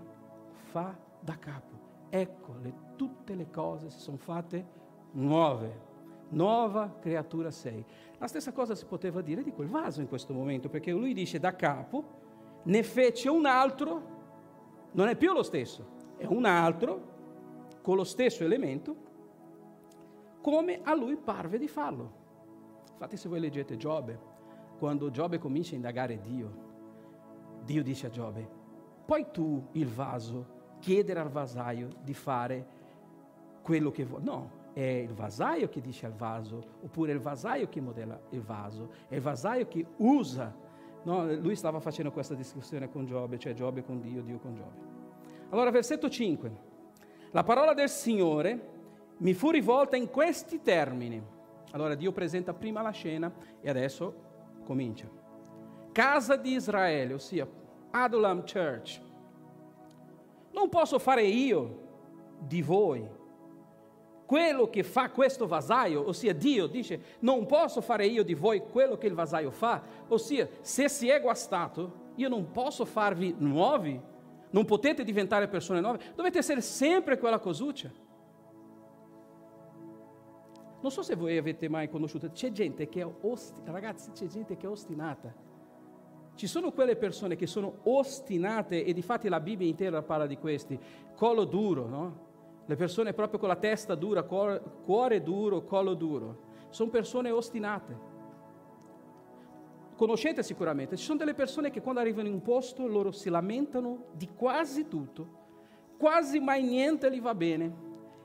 fa 0.72 0.96
da 1.22 1.38
capo. 1.40 1.86
Ecco, 2.10 2.56
le, 2.62 2.74
tutte 2.98 3.34
le 3.34 3.50
cose 3.50 3.90
si 3.90 4.00
sono 4.00 4.18
fatte 4.18 4.66
nuove. 5.12 5.86
Nuova 6.30 6.98
creatura 7.00 7.50
sei. 7.50 7.84
La 8.18 8.28
stessa 8.28 8.52
cosa 8.52 8.76
si 8.76 8.86
poteva 8.86 9.22
dire 9.22 9.42
di 9.42 9.54
quel 9.54 9.70
vaso 9.70 10.02
in 10.02 10.10
questo 10.10 10.34
momento, 10.34 10.68
perché 10.68 10.92
lui 10.92 11.14
dice 11.14 11.40
da 11.40 11.56
capo, 11.56 12.04
ne 12.64 12.84
fece 12.84 13.30
un 13.30 13.46
altro, 13.46 14.02
non 14.92 15.08
è 15.08 15.16
più 15.16 15.32
lo 15.32 15.44
stesso, 15.44 15.88
è 16.18 16.26
un 16.26 16.44
altro 16.44 17.16
con 17.82 17.96
lo 17.96 18.04
stesso 18.04 18.44
elemento, 18.44 19.07
come 20.48 20.80
a 20.82 20.96
lui 20.96 21.18
parve 21.18 21.58
di 21.58 21.68
farlo. 21.68 22.10
Infatti 22.94 23.18
se 23.18 23.28
voi 23.28 23.42
leggete 23.42 23.76
Giobbe, 23.76 24.18
quando 24.80 25.12
Giobbe 25.12 25.40
comincia 25.40 25.74
a 25.74 25.76
indagare 25.76 26.22
Dio, 26.22 26.52
Dio 27.66 27.84
dice 27.84 28.08
a 28.08 28.10
Giobbe, 28.10 28.50
puoi 29.06 29.26
tu 29.30 29.68
il 29.74 29.90
vaso 29.90 30.78
chiedere 30.80 31.20
al 31.20 31.28
vasaio 31.28 31.90
di 32.02 32.14
fare 32.14 32.66
quello 33.62 33.92
che 33.92 34.06
vuoi? 34.06 34.24
No, 34.24 34.52
è 34.72 34.80
il 34.80 35.14
vasaio 35.14 35.68
che 35.68 35.82
dice 35.82 36.06
al 36.06 36.14
vaso, 36.14 36.64
oppure 36.82 37.12
è 37.12 37.16
il 37.16 37.20
vasaio 37.20 37.68
che 37.68 37.82
modella 37.82 38.18
il 38.30 38.42
vaso, 38.42 38.90
è 39.10 39.16
il 39.16 39.22
vasaio 39.22 39.68
che 39.68 39.86
usa. 39.98 40.56
No, 41.04 41.26
lui 41.36 41.58
stava 41.58 41.82
facendo 41.82 42.14
questa 42.14 42.36
discussione 42.36 42.90
con 42.90 43.06
Giobbe, 43.06 43.38
cioè 43.38 43.52
Giobbe 43.52 43.84
con 43.84 44.00
Dio, 44.00 44.22
Dio 44.22 44.40
con 44.40 44.56
Giobbe. 44.56 44.80
Allora, 45.50 45.72
versetto 45.72 46.10
5. 46.10 46.52
La 47.32 47.44
parola 47.44 47.74
del 47.74 47.90
Signore 47.90 48.76
mi 49.18 49.34
fu 49.34 49.52
rivolta 49.52 49.96
in 49.96 50.10
questi 50.10 50.62
termini. 50.62 51.22
Allora 51.72 51.96
Dio 51.96 52.12
presenta 52.12 52.54
prima 52.54 52.82
la 52.82 52.92
scena 52.92 53.32
e 53.62 53.70
adesso 53.70 54.14
comincia. 54.64 55.08
Casa 55.92 56.36
di 56.36 56.54
Israele, 56.54 57.14
ossia 57.14 57.48
Adulam 57.92 58.44
Church. 58.44 59.02
Non 60.52 60.70
posso 60.70 61.00
fare 61.00 61.24
io 61.24 61.86
di 62.40 62.62
voi 62.62 63.16
quello 64.28 64.70
che 64.70 64.84
fa 64.84 65.10
questo 65.10 65.48
vasaio, 65.48 66.06
ossia 66.06 66.34
Dio 66.34 66.68
dice 66.68 67.02
non 67.20 67.46
posso 67.46 67.80
fare 67.80 68.06
io 68.06 68.24
di 68.24 68.34
voi 68.34 68.62
quello 68.62 68.98
che 68.98 69.08
il 69.08 69.14
vasaio 69.14 69.52
fa, 69.52 69.82
ossia 70.10 70.48
se 70.60 70.90
si 70.90 71.08
è 71.08 71.22
guastato 71.22 72.06
io 72.16 72.28
non 72.28 72.52
posso 72.52 72.84
farvi 72.84 73.34
nuovi, 73.38 74.00
non 74.50 74.66
potete 74.66 75.04
diventare 75.04 75.48
persone 75.48 75.80
nuove, 75.80 76.00
dovete 76.16 76.40
essere 76.40 76.62
sempre 76.62 77.18
quella 77.18 77.40
cosuccia. 77.40 77.90
Non 80.88 80.96
so 80.96 81.04
se 81.04 81.18
voi 81.18 81.38
avete 81.38 81.68
mai 81.68 81.90
conosciuto, 81.90 82.30
c'è 82.30 82.50
gente 82.54 82.88
che 82.88 83.02
è 83.02 83.06
ostinata, 83.06 83.72
ragazzi, 83.74 84.12
c'è 84.12 84.26
gente 84.28 84.56
che 84.56 84.68
è 84.68 84.70
ostinata. 84.70 85.34
Ci 86.34 86.48
sono 86.48 86.72
quelle 86.72 86.96
persone 86.96 87.36
che 87.36 87.46
sono 87.46 87.80
ostinate 87.84 88.86
e 88.86 88.94
di 88.94 89.02
fatti 89.02 89.28
la 89.28 89.42
Bibbia 89.42 89.68
intera 89.68 90.02
parla 90.02 90.26
di 90.26 90.38
questi, 90.38 90.80
collo 91.14 91.44
duro, 91.44 91.90
no? 91.90 92.20
Le 92.66 92.76
persone 92.78 93.12
proprio 93.12 93.38
con 93.38 93.50
la 93.50 93.58
testa 93.58 93.96
dura, 93.96 94.24
cuore, 94.24 95.22
duro, 95.22 95.66
collo 95.66 95.94
duro. 95.94 96.40
Sono 96.70 96.90
persone 96.90 97.32
ostinate. 97.32 97.98
Conoscete 99.94 100.42
sicuramente, 100.42 100.96
ci 100.96 101.04
sono 101.04 101.18
delle 101.18 101.34
persone 101.34 101.70
che 101.70 101.82
quando 101.82 102.00
arrivano 102.00 102.30
in 102.30 102.36
un 102.36 102.42
posto 102.42 102.88
loro 102.88 103.12
si 103.12 103.28
lamentano 103.28 104.06
di 104.14 104.30
quasi 104.34 104.88
tutto, 104.88 105.28
quasi 105.98 106.40
mai 106.40 106.64
niente 106.64 107.12
gli 107.12 107.20
va 107.20 107.36
bene 107.36 107.76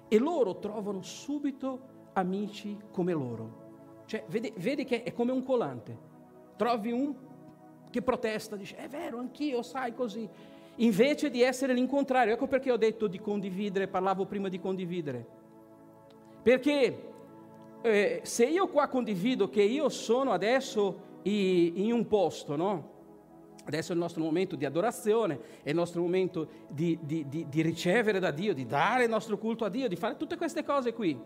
e 0.06 0.16
loro 0.18 0.60
trovano 0.60 1.02
subito 1.02 1.90
amici 2.14 2.78
come 2.90 3.12
loro. 3.12 3.60
Cioè, 4.06 4.24
vedi, 4.28 4.52
vedi 4.56 4.84
che 4.84 5.02
è 5.02 5.12
come 5.12 5.32
un 5.32 5.42
collante. 5.42 6.10
Trovi 6.56 6.92
un 6.92 7.14
che 7.90 8.02
protesta, 8.02 8.56
dice, 8.56 8.76
è 8.76 8.88
vero, 8.88 9.18
anch'io, 9.18 9.62
sai 9.62 9.94
così. 9.94 10.28
Invece 10.76 11.30
di 11.30 11.42
essere 11.42 11.74
l'incontrario. 11.74 12.32
Ecco 12.32 12.46
perché 12.46 12.72
ho 12.72 12.76
detto 12.76 13.06
di 13.06 13.20
condividere, 13.20 13.86
parlavo 13.86 14.24
prima 14.24 14.48
di 14.48 14.58
condividere. 14.58 15.26
Perché 16.42 17.12
eh, 17.82 18.20
se 18.22 18.46
io 18.46 18.68
qua 18.68 18.88
condivido 18.88 19.48
che 19.48 19.62
io 19.62 19.88
sono 19.88 20.32
adesso 20.32 21.10
in 21.24 21.92
un 21.92 22.06
posto, 22.08 22.56
no? 22.56 22.90
Adesso 23.64 23.92
è 23.92 23.94
il 23.94 24.00
nostro 24.00 24.24
momento 24.24 24.56
di 24.56 24.64
adorazione, 24.64 25.38
è 25.62 25.68
il 25.68 25.76
nostro 25.76 26.02
momento 26.02 26.48
di, 26.68 26.98
di, 27.00 27.28
di, 27.28 27.46
di 27.48 27.62
ricevere 27.62 28.18
da 28.18 28.32
Dio, 28.32 28.54
di 28.54 28.66
dare 28.66 29.04
il 29.04 29.10
nostro 29.10 29.38
culto 29.38 29.64
a 29.64 29.68
Dio, 29.68 29.86
di 29.86 29.94
fare 29.94 30.16
tutte 30.16 30.36
queste 30.36 30.64
cose 30.64 30.92
qui. 30.92 31.16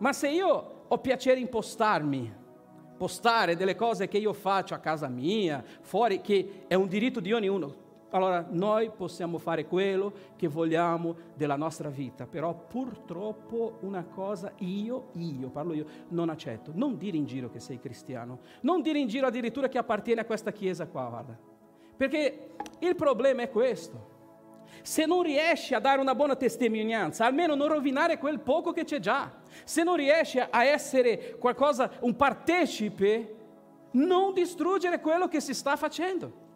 Ma 0.00 0.12
se 0.12 0.28
io 0.28 0.84
ho 0.86 0.98
piacere 0.98 1.40
in 1.40 1.48
postarmi 1.48 2.38
postare 3.00 3.56
delle 3.56 3.76
cose 3.76 4.08
che 4.08 4.18
io 4.18 4.34
faccio 4.34 4.74
a 4.74 4.78
casa 4.78 5.08
mia, 5.08 5.64
fuori, 5.80 6.20
che 6.20 6.64
è 6.66 6.74
un 6.74 6.86
diritto 6.86 7.18
di 7.18 7.32
ognuno. 7.32 7.88
Allora 8.10 8.46
noi 8.50 8.90
possiamo 8.90 9.38
fare 9.38 9.64
quello 9.64 10.12
che 10.36 10.48
vogliamo 10.48 11.16
della 11.34 11.56
nostra 11.56 11.88
vita, 11.88 12.26
però 12.26 12.54
purtroppo 12.54 13.78
una 13.80 14.04
cosa 14.04 14.52
io, 14.58 15.08
io, 15.12 15.48
parlo 15.48 15.72
io, 15.72 15.86
non 16.08 16.28
accetto. 16.28 16.72
Non 16.74 16.98
dire 16.98 17.16
in 17.16 17.24
giro 17.24 17.48
che 17.48 17.58
sei 17.58 17.78
cristiano, 17.78 18.40
non 18.60 18.82
dire 18.82 18.98
in 18.98 19.08
giro 19.08 19.28
addirittura 19.28 19.68
che 19.68 19.78
appartiene 19.78 20.20
a 20.20 20.26
questa 20.26 20.52
chiesa 20.52 20.86
qua, 20.86 21.06
guarda. 21.08 21.38
Perché 21.96 22.50
il 22.80 22.96
problema 22.96 23.40
è 23.40 23.50
questo. 23.50 24.08
Se 24.82 25.06
non 25.06 25.22
riesci 25.22 25.72
a 25.72 25.78
dare 25.78 26.02
una 26.02 26.14
buona 26.14 26.36
testimonianza, 26.36 27.24
almeno 27.24 27.54
non 27.54 27.68
rovinare 27.68 28.18
quel 28.18 28.40
poco 28.40 28.72
che 28.72 28.84
c'è 28.84 28.98
già. 28.98 29.39
Se 29.64 29.82
non 29.82 29.96
riesci 29.96 30.38
a 30.38 30.64
essere 30.64 31.36
qualcosa, 31.38 31.90
un 32.00 32.16
partecipe, 32.16 33.36
non 33.92 34.32
distruggere 34.32 35.00
quello 35.00 35.28
che 35.28 35.40
si 35.40 35.54
sta 35.54 35.76
facendo. 35.76 36.48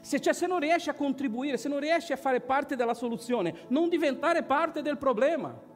Se, 0.00 0.20
cioè, 0.20 0.32
se 0.32 0.46
non 0.46 0.60
riesci 0.60 0.90
a 0.90 0.94
contribuire, 0.94 1.56
se 1.56 1.68
non 1.68 1.80
riesci 1.80 2.12
a 2.12 2.16
fare 2.16 2.40
parte 2.40 2.76
della 2.76 2.94
soluzione, 2.94 3.54
non 3.68 3.88
diventare 3.88 4.42
parte 4.42 4.82
del 4.82 4.98
problema. 4.98 5.66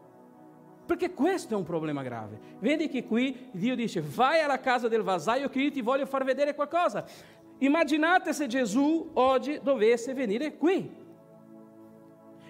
Perché 0.84 1.14
questo 1.14 1.54
è 1.54 1.56
un 1.56 1.64
problema 1.64 2.02
grave. 2.02 2.38
Vedi 2.58 2.88
che 2.88 3.04
qui 3.04 3.48
Dio 3.52 3.74
dice 3.74 4.02
vai 4.02 4.40
alla 4.40 4.60
casa 4.60 4.88
del 4.88 5.02
vasaio 5.02 5.48
che 5.48 5.60
io 5.60 5.70
ti 5.70 5.80
voglio 5.80 6.06
far 6.06 6.24
vedere 6.24 6.54
qualcosa. 6.54 7.04
Immaginate 7.58 8.32
se 8.32 8.46
Gesù 8.48 9.10
oggi 9.14 9.60
dovesse 9.62 10.12
venire 10.12 10.56
qui 10.56 11.01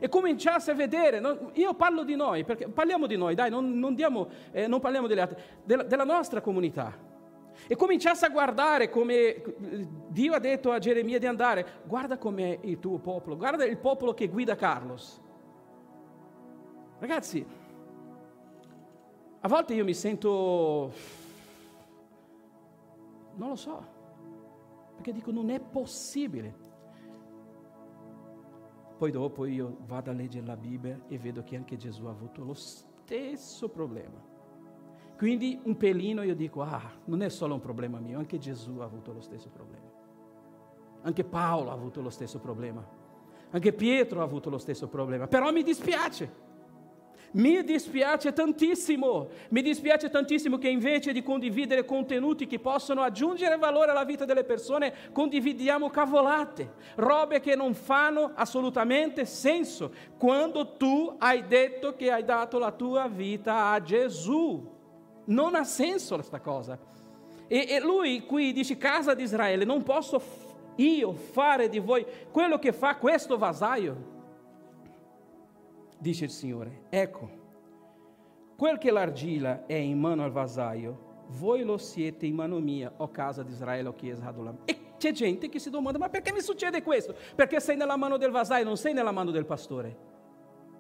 e 0.03 0.09
cominciasse 0.09 0.73
a 0.73 0.75
vedere, 0.75 1.21
no? 1.21 1.53
io 1.53 1.75
parlo 1.75 2.03
di 2.03 2.17
noi, 2.17 2.43
perché 2.43 2.67
parliamo 2.67 3.07
di 3.07 3.17
noi, 3.17 3.37
dai, 3.37 3.51
non, 3.51 3.79
non, 3.79 3.95
diamo, 3.95 4.27
eh, 4.51 4.67
non 4.67 4.81
parliamo 4.81 5.07
delle 5.07 5.21
altre, 5.21 5.43
della, 5.63 5.85
della 5.85 6.03
nostra 6.03 6.41
comunità 6.41 6.93
e 7.69 7.77
cominciasse 7.77 8.27
a 8.27 8.31
guardare 8.31 8.91
come 8.91 9.41
Dio 10.09 10.35
ha 10.35 10.41
detto 10.41 10.73
a 10.73 10.81
Geremia 10.81 11.21
di 11.21 11.27
andare, 11.27 11.83
guarda 11.85 12.19
com'è 12.19 12.59
il 12.63 12.81
tuo 12.81 12.99
popolo, 12.99 13.37
guarda 13.37 13.65
il 13.65 13.77
popolo 13.77 14.13
che 14.13 14.27
guida 14.27 14.57
Carlos. 14.57 15.21
Ragazzi, 16.99 17.47
a 19.39 19.47
volte 19.47 19.75
io 19.75 19.85
mi 19.85 19.95
sento, 19.95 20.93
non 23.37 23.51
lo 23.51 23.55
so, 23.55 23.87
perché 24.97 25.13
dico 25.13 25.31
non 25.31 25.49
è 25.49 25.61
possibile. 25.61 26.62
Poi 29.03 29.11
dopo 29.11 29.47
io 29.47 29.79
vado 29.89 30.11
a 30.11 30.13
leggere 30.13 30.47
la 30.47 30.57
Bibbia 30.57 30.97
e 31.09 31.19
vedo 31.19 31.43
che 31.43 31.57
anche 31.57 31.77
Gesù 31.77 32.05
ha 32.05 32.11
avuto 32.11 32.45
lo 32.45 32.55
stesso 32.55 33.69
problema. 33.69 34.23
Quindi 35.17 35.59
un 35.65 35.77
pelino 35.77 36.23
io 36.23 36.37
dico, 36.37 36.63
ah, 36.63 36.89
non 37.07 37.21
è 37.21 37.29
solo 37.29 37.55
un 37.55 37.61
problema 37.61 37.99
mio, 37.99 38.19
anche 38.19 38.39
Gesù 38.39 38.79
ha 38.79 38.85
avuto 38.85 39.13
lo 39.13 39.21
stesso 39.21 39.49
problema. 39.49 39.91
Anche 41.01 41.25
Paolo 41.25 41.71
ha 41.71 41.73
avuto 41.73 42.01
lo 42.01 42.11
stesso 42.11 42.39
problema. 42.39 42.87
Anche 43.51 43.73
Pietro 43.73 44.21
ha 44.21 44.23
avuto 44.23 44.49
lo 44.51 44.59
stesso 44.59 44.87
problema. 44.87 45.27
Però 45.27 45.51
mi 45.51 45.65
dispiace. 45.65 46.52
Mi 47.33 47.65
dispiace 47.65 48.35
tantissimo, 48.35 49.29
mi 49.49 49.63
dispiace 49.63 50.11
tantissimo 50.11 50.59
che 50.59 50.69
invece 50.69 51.13
di 51.13 51.23
condividere 51.23 51.87
contenuti 51.87 52.47
che 52.47 52.59
possono 52.59 53.01
aggiungere 53.01 53.57
valore 53.57 53.91
alla 53.91 54.05
vita 54.05 54.27
delle 54.27 54.45
persone, 54.45 54.93
condividiamo 55.13 55.89
cavolate, 55.89 56.75
robe 56.97 57.41
che 57.41 57.57
non 57.57 57.73
fanno 57.73 58.33
assolutamente 58.35 59.25
senso, 59.25 59.93
quando 60.19 60.77
tu 60.77 61.15
hai 61.19 61.47
detto 61.47 61.97
che 61.97 62.11
hai 62.11 62.25
dato 62.25 62.59
la 62.59 62.71
tua 62.71 63.09
vita 63.09 63.71
a 63.71 63.81
Gesù. 63.81 64.71
Non 65.25 65.55
ha 65.55 65.65
senso 65.65 66.17
questa 66.17 66.41
cosa. 66.41 66.79
E, 67.49 67.67
e, 67.67 67.81
lui 67.81 68.27
qui 68.27 68.53
dice, 68.53 68.77
casa 68.77 69.15
di 69.15 69.23
Israele, 69.23 69.65
non 69.65 69.83
posso 69.83 70.21
io 70.77 71.13
fare 71.13 71.71
di 71.71 71.79
voi 71.79 72.05
quello 72.31 72.59
che 72.59 72.73
fa 72.73 72.97
questo 72.97 73.39
vasaio? 73.39 74.12
Dice 76.03 76.25
il 76.25 76.31
Signore, 76.31 76.87
ecco, 76.89 77.31
quel 78.57 78.77
che 78.79 78.91
l'argilla 78.91 79.67
è 79.67 79.75
in 79.75 80.01
mano 80.01 80.25
al 80.25 80.33
vasaio, 80.33 81.11
voi 81.29 81.63
lo 81.63 81.79
siete 81.79 82.27
in 82.27 82.35
mano 82.35 82.59
mia, 82.59 82.93
o 82.97 83.09
casa 83.13 83.45
di 83.45 83.53
Israele, 83.53 83.89
o 83.89 83.95
chiesa 83.95 84.27
Adulam. 84.27 84.59
E 84.65 84.95
c'è 84.99 85.13
gente 85.13 85.49
che 85.49 85.61
si 85.61 85.71
domanda, 85.71 85.99
ma 85.99 86.09
perché 86.09 86.33
mi 86.33 86.41
succede 86.41 86.83
questo? 86.83 87.15
Perché 87.37 87.61
sei 87.61 87.77
nella 87.77 87.97
mano 87.97 88.17
del 88.17 88.33
vasaio, 88.33 88.65
non 88.65 88.77
sei 88.77 88.93
nella 88.93 89.13
mano 89.13 89.31
del 89.31 89.47
pastore. 89.47 89.97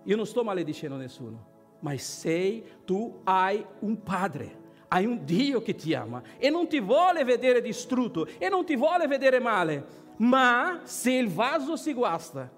Io 0.02 0.16
non 0.16 0.26
sto 0.26 0.42
maledicendo 0.42 0.96
nessuno 0.96 1.52
mas 1.82 2.02
sei, 2.20 2.64
tu 2.84 3.20
hai 3.24 3.64
un 3.80 4.02
padre, 4.02 4.60
hai 4.88 5.04
un 5.04 5.24
Dio 5.24 5.62
che 5.62 5.74
ti 5.74 5.94
ama 5.94 6.22
e 6.38 6.48
non 6.48 6.68
ti 6.68 6.80
vuole 6.80 7.24
vedere 7.24 7.60
distrutto 7.60 8.26
e 8.38 8.48
non 8.48 8.64
ti 8.64 8.76
vuole 8.76 9.06
vedere 9.06 9.40
male, 9.40 9.84
ma 10.18 10.80
se 10.84 11.12
il 11.12 11.28
vaso 11.28 11.76
si 11.76 11.92
guasta, 11.92 12.50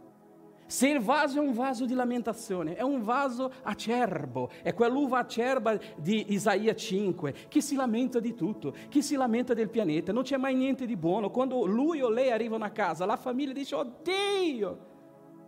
se 0.67 0.89
il 0.89 1.01
vaso 1.01 1.39
è 1.39 1.41
un 1.41 1.53
vaso 1.53 1.85
di 1.85 1.95
lamentazione, 1.95 2.75
è 2.75 2.83
un 2.83 3.03
vaso 3.03 3.53
acerbo, 3.63 4.51
è 4.63 4.73
quell'uva 4.73 5.19
acerba 5.19 5.79
di 5.97 6.33
Isaia 6.33 6.75
5, 6.75 7.35
che 7.49 7.61
si 7.61 7.75
lamenta 7.75 8.19
di 8.19 8.35
tutto, 8.35 8.75
che 8.89 9.03
si 9.03 9.15
lamenta 9.15 9.55
del 9.55 9.69
pianeta, 9.69 10.13
non 10.13 10.23
c'è 10.23 10.37
mai 10.37 10.55
niente 10.55 10.87
di 10.87 10.97
buono. 10.97 11.31
Quando 11.31 11.67
lui 11.67 12.01
o 12.01 12.09
lei 12.09 12.31
arrivano 12.31 12.65
a 12.65 12.71
casa, 12.71 13.05
la 13.05 13.17
famiglia 13.17 13.53
dice, 13.53 13.75
oh 13.75 14.01
Dio, 14.03 14.93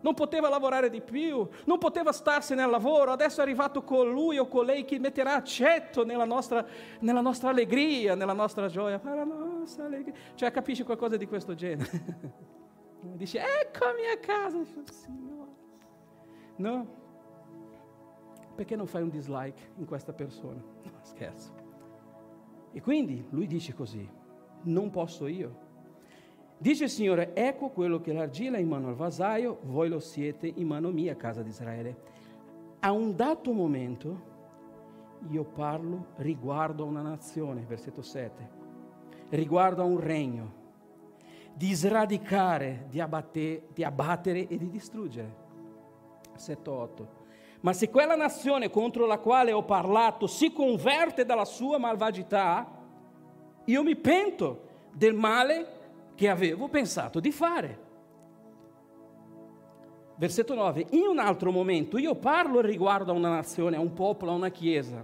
non 0.02 0.14
poteva 0.14 0.48
lavorare 0.48 0.90
di 0.90 1.00
più, 1.00 1.48
non 1.64 1.78
poteva 1.78 2.12
starsene 2.12 2.62
al 2.62 2.70
lavoro, 2.70 3.10
adesso 3.10 3.40
è 3.40 3.42
arrivato 3.42 3.82
colui 3.82 4.38
o 4.38 4.46
colei 4.46 4.84
che 4.84 4.98
metterà 4.98 5.34
accetto 5.34 6.04
nella 6.04 6.24
nostra, 6.24 6.64
nella 7.00 7.22
nostra 7.22 7.50
allegria, 7.50 8.14
nella 8.14 8.34
nostra 8.34 8.68
gioia, 8.68 8.98
per 8.98 9.14
la 9.14 9.24
nostra 9.24 9.86
allegria. 9.86 10.14
Cioè 10.34 10.50
capisci 10.50 10.84
qualcosa 10.84 11.16
di 11.16 11.26
questo 11.26 11.54
genere? 11.54 12.44
Dice, 13.14 13.38
eccomi 13.38 14.06
a 14.12 14.18
casa, 14.18 14.62
Signore. 14.64 15.50
No? 16.56 16.86
Perché 18.54 18.76
non 18.76 18.86
fai 18.86 19.02
un 19.02 19.10
dislike 19.10 19.72
in 19.76 19.84
questa 19.84 20.12
persona? 20.12 20.60
No, 20.82 20.92
scherzo. 21.02 21.52
E 22.72 22.80
quindi 22.80 23.26
lui 23.30 23.46
dice 23.46 23.74
così, 23.74 24.08
non 24.62 24.90
posso 24.90 25.26
io 25.26 25.64
Dice 26.58 26.84
il 26.84 26.90
Signore, 26.90 27.34
ecco 27.34 27.68
quello 27.68 28.00
che 28.00 28.14
l'argilla 28.14 28.56
in 28.56 28.68
mano 28.68 28.88
al 28.88 28.94
vasaio, 28.94 29.58
voi 29.64 29.90
lo 29.90 30.00
siete 30.00 30.46
in 30.46 30.66
mano 30.66 30.90
mia, 30.90 31.14
casa 31.14 31.42
di 31.42 31.50
Israele. 31.50 31.96
A 32.80 32.92
un 32.92 33.14
dato 33.14 33.52
momento 33.52 34.34
io 35.28 35.44
parlo 35.44 36.06
riguardo 36.16 36.84
a 36.84 36.86
una 36.86 37.02
nazione, 37.02 37.66
versetto 37.66 38.00
7, 38.00 38.50
riguardo 39.30 39.82
a 39.82 39.84
un 39.84 40.00
regno, 40.00 40.64
di 41.56 41.72
sradicare, 41.72 42.84
di, 42.90 43.00
abbatte, 43.00 43.68
di 43.72 43.82
abbattere 43.82 44.46
e 44.46 44.58
di 44.58 44.68
distruggere. 44.68 45.44
Versetto 46.32 46.70
8. 46.70 47.08
Ma 47.60 47.72
se 47.72 47.88
quella 47.88 48.14
nazione 48.14 48.68
contro 48.68 49.06
la 49.06 49.18
quale 49.18 49.52
ho 49.52 49.64
parlato 49.64 50.26
si 50.26 50.52
converte 50.52 51.24
dalla 51.24 51.46
sua 51.46 51.78
malvagità, 51.78 52.70
io 53.64 53.82
mi 53.82 53.96
pento 53.96 54.64
del 54.92 55.14
male 55.14 55.66
che 56.14 56.28
avevo 56.28 56.68
pensato 56.68 57.20
di 57.20 57.32
fare. 57.32 57.84
Versetto 60.16 60.54
9, 60.54 60.88
in 60.90 61.06
un 61.06 61.18
altro 61.18 61.50
momento 61.50 61.96
io 61.96 62.14
parlo 62.16 62.60
riguardo 62.60 63.12
a 63.12 63.14
una 63.14 63.30
nazione, 63.30 63.76
a 63.76 63.80
un 63.80 63.94
popolo, 63.94 64.32
a 64.32 64.34
una 64.34 64.50
chiesa, 64.50 65.02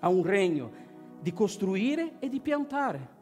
a 0.00 0.08
un 0.08 0.22
regno, 0.22 0.86
di 1.20 1.32
costruire 1.32 2.16
e 2.18 2.28
di 2.28 2.40
piantare, 2.40 3.16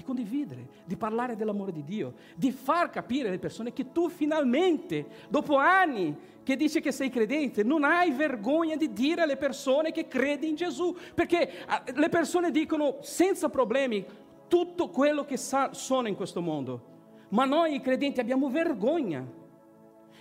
di 0.00 0.02
condividere, 0.02 0.66
di 0.86 0.96
parlare 0.96 1.36
dell'amore 1.36 1.72
di 1.72 1.84
Dio, 1.84 2.14
di 2.34 2.50
far 2.50 2.88
capire 2.88 3.28
alle 3.28 3.38
persone 3.38 3.72
che 3.72 3.92
tu 3.92 4.08
finalmente, 4.08 5.06
dopo 5.28 5.56
anni 5.56 6.16
che 6.42 6.56
dici 6.56 6.80
che 6.80 6.90
sei 6.90 7.10
credente, 7.10 7.62
non 7.62 7.84
hai 7.84 8.10
vergogna 8.10 8.76
di 8.76 8.92
dire 8.92 9.22
alle 9.22 9.36
persone 9.36 9.92
che 9.92 10.08
credi 10.08 10.48
in 10.48 10.56
Gesù, 10.56 10.96
perché 11.14 11.50
ah, 11.66 11.84
le 11.94 12.08
persone 12.08 12.50
dicono 12.50 12.96
senza 13.02 13.50
problemi, 13.50 14.04
tutto 14.48 14.88
quello 14.88 15.24
che 15.24 15.36
sa, 15.36 15.74
sono 15.74 16.08
in 16.08 16.16
questo 16.16 16.40
mondo, 16.40 16.82
ma 17.28 17.44
noi 17.44 17.80
credenti 17.80 18.20
abbiamo 18.20 18.48
vergogna. 18.48 19.38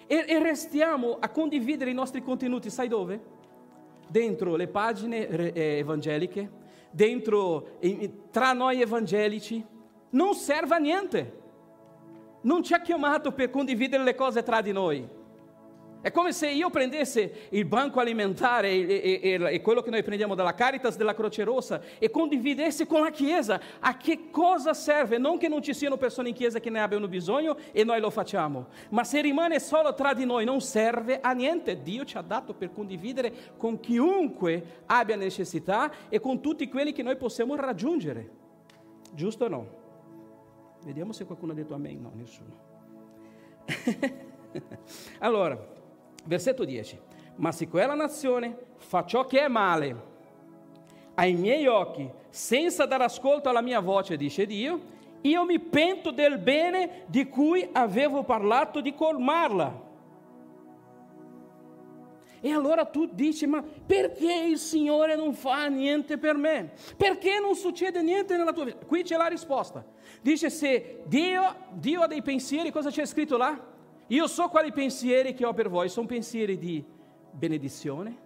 E, 0.06 0.26
e 0.28 0.40
restiamo 0.40 1.18
a 1.20 1.30
condividere 1.30 1.90
i 1.90 1.94
nostri 1.94 2.22
contenuti, 2.22 2.70
sai 2.70 2.88
dove? 2.88 3.38
Dentro 4.10 4.56
le 4.56 4.68
pagine 4.68 5.28
eh, 5.28 5.78
evangeliche, 5.78 6.59
dentro 6.92 7.78
tra 8.32 8.54
noi 8.54 8.82
evangelici, 8.82 9.64
non 10.12 10.34
serve 10.34 10.76
a 10.76 10.80
niente. 10.80 11.38
Non 12.42 12.64
ci 12.64 12.74
ha 12.74 12.82
chiamato 12.82 13.32
per 13.32 13.50
condividere 13.50 14.04
le 14.04 14.16
cose 14.16 14.44
tra 14.44 14.62
di 14.62 14.72
noi. 14.72 15.08
È 16.02 16.12
come 16.12 16.32
se 16.32 16.50
io 16.50 16.70
prendesse 16.70 17.48
il 17.50 17.66
banco 17.66 18.00
alimentare 18.00 18.70
e, 18.70 19.20
e, 19.22 19.54
e, 19.54 19.62
quello 19.62 19.82
che 19.82 19.90
noi 19.90 20.02
prendiamo 20.02 20.34
dalla 20.34 20.54
Caritas 20.54 20.96
della 20.96 21.14
Croce 21.14 21.44
Rossa 21.44 21.82
e 22.00 22.10
condividesse 22.10 22.88
con 22.88 23.02
la 23.02 23.10
Chiesa. 23.10 23.60
A 23.80 23.98
che 23.98 24.30
cosa 24.32 24.74
serve? 24.74 25.18
Non 25.18 25.38
che 25.38 25.50
non 25.50 25.62
ci 25.62 25.74
siano 25.74 25.98
persone 25.98 26.30
in 26.30 26.36
Chiesa 26.36 26.62
che 26.62 26.70
ne 26.70 26.80
abbiano 26.80 27.10
bisogno 27.10 27.58
e 27.74 27.84
noi 27.84 28.00
lo 28.00 28.10
facciamo, 28.10 28.68
ma 28.92 29.04
se 29.04 29.20
rimane 29.20 29.60
solo 29.60 29.94
tra 29.94 30.14
di 30.14 30.24
noi 30.24 30.46
non 30.46 30.62
serve 30.62 31.20
a 31.20 31.34
niente. 31.34 31.82
Dio 31.82 32.06
ci 32.06 32.16
ha 32.16 32.22
dato 32.22 32.54
per 32.54 32.72
condividere 32.72 33.34
con 33.58 33.82
chiunque 33.82 34.84
abbia 34.86 35.18
necessità 35.18 35.92
e 36.08 36.22
con 36.22 36.40
tutti 36.40 36.70
quelli 36.70 36.94
che 36.94 37.04
noi 37.04 37.18
possiamo 37.18 37.56
raggiungere. 37.56 38.30
Giusto 39.12 39.46
o 39.46 39.48
no? 39.50 39.68
Vediamo 40.86 41.12
se 41.12 41.26
qualcuno 41.26 41.52
ha 41.52 41.56
detto 41.56 41.74
amen. 41.74 42.02
No, 42.02 42.12
nessuno. 42.16 42.68
allora, 45.20 45.78
versetto 46.30 46.64
10. 46.64 47.00
Ma 47.38 47.52
se 47.52 47.68
quella 47.68 47.96
nazione 47.96 48.56
fa 48.78 49.04
ciò 49.04 49.26
che 49.26 49.42
è 49.42 49.48
male 49.48 50.08
ai 51.16 51.34
miei 51.34 51.66
occhi, 51.66 52.08
senza 52.30 52.86
dare 52.86 53.04
ascolto 53.04 53.50
alla 53.50 53.62
mia 53.62 53.80
voce, 53.80 54.16
dice 54.16 54.46
Dio, 54.46 54.98
io 55.22 55.44
mi 55.44 55.60
pento 55.60 56.12
del 56.12 56.38
bene 56.38 57.04
di 57.08 57.28
cui 57.28 57.68
avevo 57.74 58.24
parlato 58.24 58.80
di 58.80 58.94
colmarla. 58.94 59.88
E 62.42 62.52
allora 62.52 62.86
tu 62.86 63.10
dici, 63.12 63.48
ma 63.48 63.62
perché 63.62 64.32
il 64.48 64.60
Signore 64.60 65.16
non 65.16 65.34
fa 65.34 65.66
niente 65.68 66.18
per 66.18 66.38
me? 66.38 66.72
Perché 66.96 67.40
non 67.40 67.56
succede 67.56 68.02
niente 68.02 68.38
nella 68.38 68.54
tua 68.54 68.66
vita? 68.66 68.86
Qui 68.86 69.02
c'è 69.04 69.18
la 69.18 69.28
risposta. 69.28 69.84
Dice 70.22 70.50
se 70.50 71.02
Dio, 71.06 71.56
Dio 71.72 72.02
ha 72.02 72.08
dei 72.08 72.22
pensieri, 72.22 72.72
cosa 72.72 72.92
c'è 72.92 73.06
scritto 73.06 73.36
là? 73.36 73.78
Io 74.10 74.28
so 74.28 74.50
quali 74.50 74.72
pensieri 74.72 75.34
che 75.34 75.46
ho 75.46 75.54
per 75.54 75.70
voi, 75.70 75.88
sono 75.90 76.08
pensieri 76.08 76.58
di 76.58 76.84
benedizione, 77.32 78.18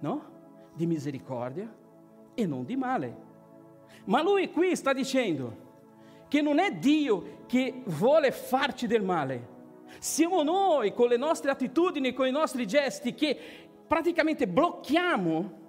no? 0.00 0.32
Di 0.74 0.86
misericordia 0.86 1.72
e 2.34 2.46
non 2.46 2.64
di 2.64 2.76
male. 2.76 3.16
Ma 4.04 4.22
lui 4.22 4.50
qui 4.50 4.76
sta 4.76 4.92
dicendo 4.92 5.62
che 6.28 6.42
non 6.42 6.58
è 6.58 6.72
Dio 6.72 7.44
che 7.46 7.82
vuole 7.86 8.32
farci 8.32 8.86
del 8.86 9.02
male, 9.02 9.52
siamo 9.98 10.42
noi 10.42 10.92
con 10.92 11.08
le 11.08 11.16
nostre 11.16 11.50
attitudini, 11.50 12.12
con 12.12 12.26
i 12.26 12.30
nostri 12.30 12.66
gesti 12.66 13.14
che 13.14 13.38
praticamente 13.86 14.46
blocchiamo, 14.46 15.62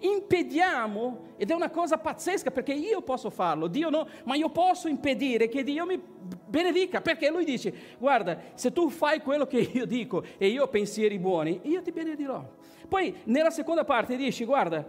impediamo, 0.00 1.34
ed 1.36 1.50
è 1.50 1.54
una 1.54 1.70
cosa 1.70 1.98
pazzesca 1.98 2.50
perché 2.50 2.72
io 2.72 3.02
posso 3.02 3.30
farlo, 3.30 3.68
Dio 3.68 3.88
no, 3.88 4.08
ma 4.24 4.34
io 4.34 4.48
posso 4.48 4.88
impedire 4.88 5.48
che 5.48 5.62
Dio 5.62 5.86
mi 5.86 6.00
benedica, 6.46 7.00
perché 7.00 7.30
lui 7.30 7.44
dice, 7.44 7.72
guarda, 7.98 8.38
se 8.54 8.72
tu 8.72 8.88
fai 8.88 9.20
quello 9.20 9.46
che 9.46 9.58
io 9.58 9.86
dico 9.86 10.22
e 10.38 10.48
io 10.48 10.64
ho 10.64 10.68
pensieri 10.68 11.18
buoni, 11.18 11.60
io 11.64 11.82
ti 11.82 11.92
benedirò. 11.92 12.44
Poi 12.88 13.14
nella 13.24 13.50
seconda 13.50 13.84
parte 13.84 14.16
dice, 14.16 14.44
guarda, 14.44 14.84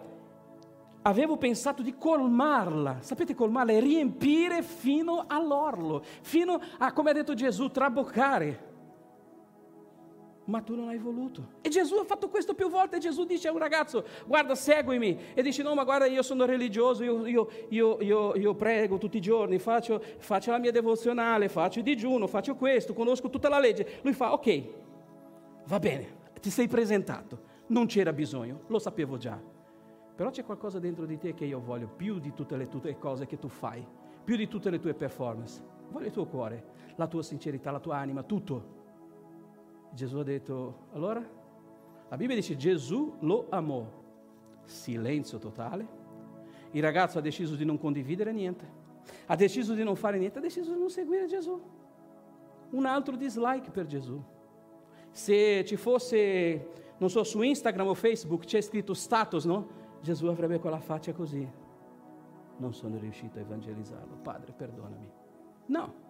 avevo 1.02 1.38
pensato 1.38 1.82
di 1.82 1.96
colmarla, 1.98 2.98
sapete 3.00 3.34
colmarla 3.34 3.72
è 3.72 3.80
riempire 3.80 4.62
fino 4.62 5.24
all'orlo, 5.28 6.04
fino 6.22 6.60
a, 6.78 6.92
come 6.92 7.12
ha 7.12 7.14
detto 7.14 7.34
Gesù, 7.34 7.70
traboccare 7.70 8.67
ma 10.48 10.62
tu 10.62 10.76
non 10.76 10.88
hai 10.90 10.98
voluto. 10.98 11.56
E 11.62 11.70
Gesù 11.70 11.96
ha 11.96 12.06
fatto 12.06 12.30
questo 12.30 12.54
più 12.54 12.70
volte. 12.70 13.00
Gesù 13.00 13.26
dice 13.26 13.48
a 13.48 13.52
un 13.52 13.58
ragazzo, 13.58 14.06
guarda, 14.26 14.56
seguimi. 14.56 15.34
E 15.34 15.42
dice, 15.42 15.62
no, 15.64 15.74
ma 15.74 15.84
guarda, 15.84 16.06
io 16.06 16.22
sono 16.22 16.46
religioso, 16.46 17.04
io, 17.04 17.26
io, 17.70 17.98
io, 18.00 18.36
io, 18.36 18.56
prego 18.56 18.98
tutti 18.98 19.18
i 19.18 19.22
giorni, 19.22 19.60
faccio, 19.60 20.02
faccio 20.18 20.52
la 20.52 20.58
mia 20.58 20.72
devozionale, 20.72 21.50
faccio 21.50 21.80
il 21.80 21.86
digiuno, 21.86 22.28
faccio 22.28 22.56
questo, 22.56 22.94
conosco 22.94 23.30
tutta 23.30 23.50
la 23.50 23.60
legge. 23.60 24.00
Lui 24.04 24.14
fa, 24.14 24.34
ok, 24.34 24.64
va 25.66 25.80
bene, 25.80 26.18
ti 26.40 26.50
sei 26.50 26.68
presentato. 26.68 27.56
Non 27.68 27.86
c'era 27.86 28.14
bisogno, 28.14 28.62
lo 28.68 28.80
sapevo 28.80 29.18
già. 29.18 29.38
Però 30.16 30.30
c'è 30.30 30.46
qualcosa 30.46 30.80
dentro 30.80 31.06
di 31.06 31.18
te 31.18 31.34
che 31.34 31.46
io 31.46 31.60
voglio 31.60 31.90
più 31.90 32.20
di 32.20 32.34
tutte 32.34 32.56
le 32.56 32.68
tue 32.68 32.98
cose 32.98 33.26
che 33.26 33.38
tu 33.38 33.50
fai, 33.50 33.86
più 34.24 34.38
di 34.38 34.48
tutte 34.48 34.70
le 34.70 34.80
tue 34.80 34.94
performance. 34.94 35.62
Voglio 35.90 36.06
il 36.08 36.12
tuo 36.14 36.26
cuore, 36.26 36.64
la 36.96 37.08
tua 37.08 37.22
sincerità, 37.22 37.70
la 37.70 37.80
tua 37.80 37.98
anima, 37.98 38.24
tutto. 38.24 38.77
Gesù 39.92 40.18
ha 40.18 40.24
detto, 40.24 40.88
allora? 40.94 41.24
La 42.10 42.16
Bibbia 42.18 42.36
dice 42.36 42.56
Gesù 42.56 43.16
lo 43.20 43.48
amò. 43.50 43.86
Silenzio 44.64 45.38
totale. 45.38 46.06
Il 46.72 46.82
ragazzo 46.82 47.18
ha 47.18 47.22
deciso 47.22 47.56
di 47.56 47.66
non 47.66 47.78
condividere 47.78 48.32
niente. 48.32 48.86
Ha 49.28 49.36
deciso 49.36 49.74
di 49.74 49.84
non 49.84 49.96
fare 49.96 50.18
niente, 50.18 50.40
ha 50.40 50.42
deciso 50.42 50.74
di 50.74 50.80
non 50.80 50.90
seguire 50.90 51.26
Gesù. 51.28 51.60
Un 52.72 52.86
altro 52.86 53.16
dislike 53.16 53.72
per 53.72 53.86
Gesù. 53.86 54.22
Se 55.12 55.64
ci 55.66 55.76
fosse, 55.78 56.70
non 56.98 57.10
so, 57.10 57.24
su 57.24 57.42
Instagram 57.42 57.88
o 57.88 57.94
Facebook 57.94 58.46
c'è 58.46 58.62
scritto 58.62 58.94
status, 58.94 59.46
no? 59.46 59.68
Gesù 60.02 60.28
avrebbe 60.28 60.60
quella 60.60 60.80
faccia 60.80 61.14
così. 61.14 61.50
Non 62.58 62.74
sono 62.74 62.98
riuscito 62.98 63.38
a 63.38 63.42
evangelizzarlo. 63.42 64.18
Padre, 64.22 64.52
perdonami. 64.52 65.10
No. 65.68 66.06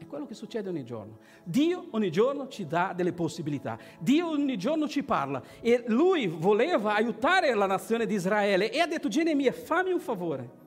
È 0.00 0.06
quello 0.06 0.24
che 0.24 0.32
succede 0.32 0.70
ogni 0.70 0.82
giorno. 0.82 1.18
Dio 1.44 1.88
ogni 1.90 2.10
giorno 2.10 2.48
ci 2.48 2.66
dà 2.66 2.94
delle 2.96 3.12
possibilità. 3.12 3.78
Dio 3.98 4.30
ogni 4.30 4.56
giorno 4.56 4.88
ci 4.88 5.02
parla. 5.02 5.42
E 5.60 5.84
lui 5.88 6.26
voleva 6.26 6.94
aiutare 6.94 7.52
la 7.52 7.66
nazione 7.66 8.06
di 8.06 8.14
Israele 8.14 8.70
e 8.70 8.80
ha 8.80 8.86
detto 8.86 9.08
Geremia, 9.08 9.52
fammi 9.52 9.92
un 9.92 10.00
favore. 10.00 10.58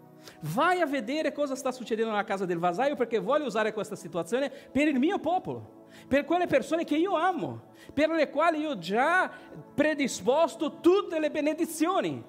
Vai 0.53 0.81
a 0.81 0.85
vedere 0.85 1.31
cosa 1.31 1.55
sta 1.55 1.71
succedendo 1.71 2.11
nella 2.11 2.23
casa 2.23 2.45
del 2.45 2.59
vasaio 2.59 2.95
perché 2.95 3.17
voglio 3.17 3.45
usare 3.45 3.73
questa 3.73 3.95
situazione 3.95 4.51
per 4.71 4.87
il 4.87 4.99
mio 4.99 5.17
popolo, 5.17 5.87
per 6.07 6.25
quelle 6.25 6.45
persone 6.45 6.83
che 6.83 6.95
io 6.95 7.15
amo, 7.15 7.71
per 7.91 8.11
le 8.11 8.29
quali 8.29 8.59
io 8.59 8.69
ho 8.69 8.77
già 8.77 9.31
predisposto 9.73 10.79
tutte 10.79 11.19
le 11.19 11.31
benedizioni. 11.31 12.23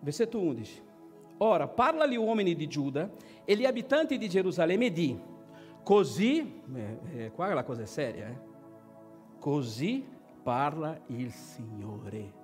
Versetto 0.00 0.40
11. 0.40 0.88
Ora, 1.42 1.68
parla 1.68 2.04
agli 2.04 2.16
uomini 2.16 2.54
di 2.54 2.66
Giuda 2.66 3.10
e 3.46 3.54
agli 3.54 3.64
abitanti 3.64 4.18
di 4.18 4.28
Gerusalemme 4.28 4.92
di, 4.92 5.18
così, 5.82 6.60
eh, 6.74 6.98
eh, 7.14 7.30
qua 7.32 7.54
la 7.54 7.64
cosa 7.64 7.80
è 7.82 7.86
seria, 7.86 8.28
eh? 8.28 8.38
così 9.38 10.06
parla 10.42 11.00
il 11.06 11.30
Signore. 11.30 12.38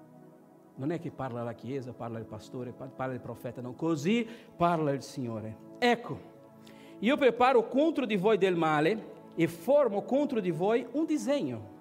Non 0.76 0.92
è 0.92 0.99
che 0.99 1.11
parla 1.11 1.42
la 1.42 1.53
Chiesa, 1.53 1.92
parla 1.92 2.18
il 2.18 2.24
pastore, 2.24 2.72
parla 2.72 3.12
il 3.12 3.20
profeta, 3.20 3.61
no, 3.61 3.74
così 3.74 4.26
parla 4.57 4.92
il 4.92 5.03
Signore. 5.03 5.57
Ecco, 5.78 6.18
io 7.01 7.18
preparo 7.18 7.68
contro 7.68 8.07
di 8.07 8.16
voi 8.16 8.38
del 8.38 8.57
male 8.57 9.14
e 9.34 9.47
formo 9.47 10.05
contro 10.05 10.40
di 10.40 10.51
voi 10.51 10.86
un 10.92 11.05
disegno. 11.05 11.74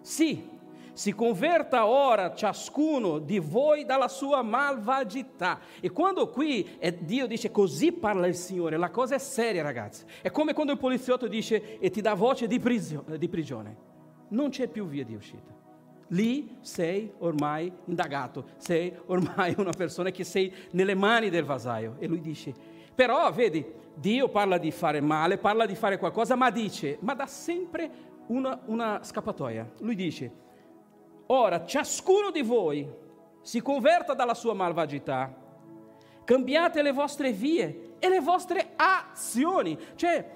Sì, 0.00 0.48
si 0.96 1.12
converta 1.12 1.84
ora 1.84 2.34
ciascuno 2.34 3.18
di 3.18 3.38
voi 3.38 3.84
dalla 3.84 4.08
sua 4.08 4.40
malvagità. 4.40 5.60
E 5.78 5.90
quando 5.90 6.30
qui 6.30 6.66
è, 6.78 6.90
Dio 6.90 7.26
dice 7.26 7.50
così 7.50 7.92
parla 7.92 8.26
il 8.26 8.34
Signore, 8.34 8.78
la 8.78 8.88
cosa 8.88 9.14
è 9.14 9.18
seria 9.18 9.62
ragazzi. 9.62 10.06
È 10.22 10.30
come 10.30 10.54
quando 10.54 10.72
il 10.72 10.78
poliziotto 10.78 11.28
dice 11.28 11.78
e 11.78 11.90
ti 11.90 12.00
dà 12.00 12.14
voce 12.14 12.46
di, 12.46 12.58
prisio, 12.58 13.04
di 13.18 13.28
prigione. 13.28 13.76
Non 14.28 14.48
c'è 14.48 14.68
più 14.68 14.86
via 14.86 15.04
di 15.04 15.14
uscita. 15.14 15.54
Lì 16.08 16.56
sei 16.62 17.12
ormai 17.18 17.70
indagato, 17.84 18.46
sei 18.56 18.96
ormai 19.04 19.54
una 19.58 19.72
persona 19.72 20.08
che 20.08 20.24
sei 20.24 20.50
nelle 20.70 20.94
mani 20.94 21.28
del 21.28 21.44
vasaio. 21.44 21.96
E 21.98 22.06
lui 22.06 22.22
dice, 22.22 22.54
però 22.94 23.30
vedi, 23.32 23.62
Dio 23.94 24.30
parla 24.30 24.56
di 24.56 24.70
fare 24.70 25.02
male, 25.02 25.36
parla 25.36 25.66
di 25.66 25.74
fare 25.74 25.98
qualcosa, 25.98 26.36
ma 26.36 26.50
dice, 26.50 26.96
ma 27.00 27.12
dà 27.12 27.26
sempre 27.26 27.90
una, 28.28 28.58
una 28.64 29.00
scappatoia. 29.02 29.72
Lui 29.80 29.94
dice, 29.94 30.44
Ora, 31.26 31.64
ciascuno 31.64 32.30
di 32.30 32.42
voi 32.42 32.88
si 33.40 33.60
converta 33.60 34.14
dalla 34.14 34.34
sua 34.34 34.54
malvagità, 34.54 35.34
cambiate 36.24 36.82
le 36.82 36.92
vostre 36.92 37.32
vie 37.32 37.94
e 37.98 38.08
le 38.08 38.20
vostre 38.20 38.72
azioni. 38.76 39.78
Cioè, 39.94 40.28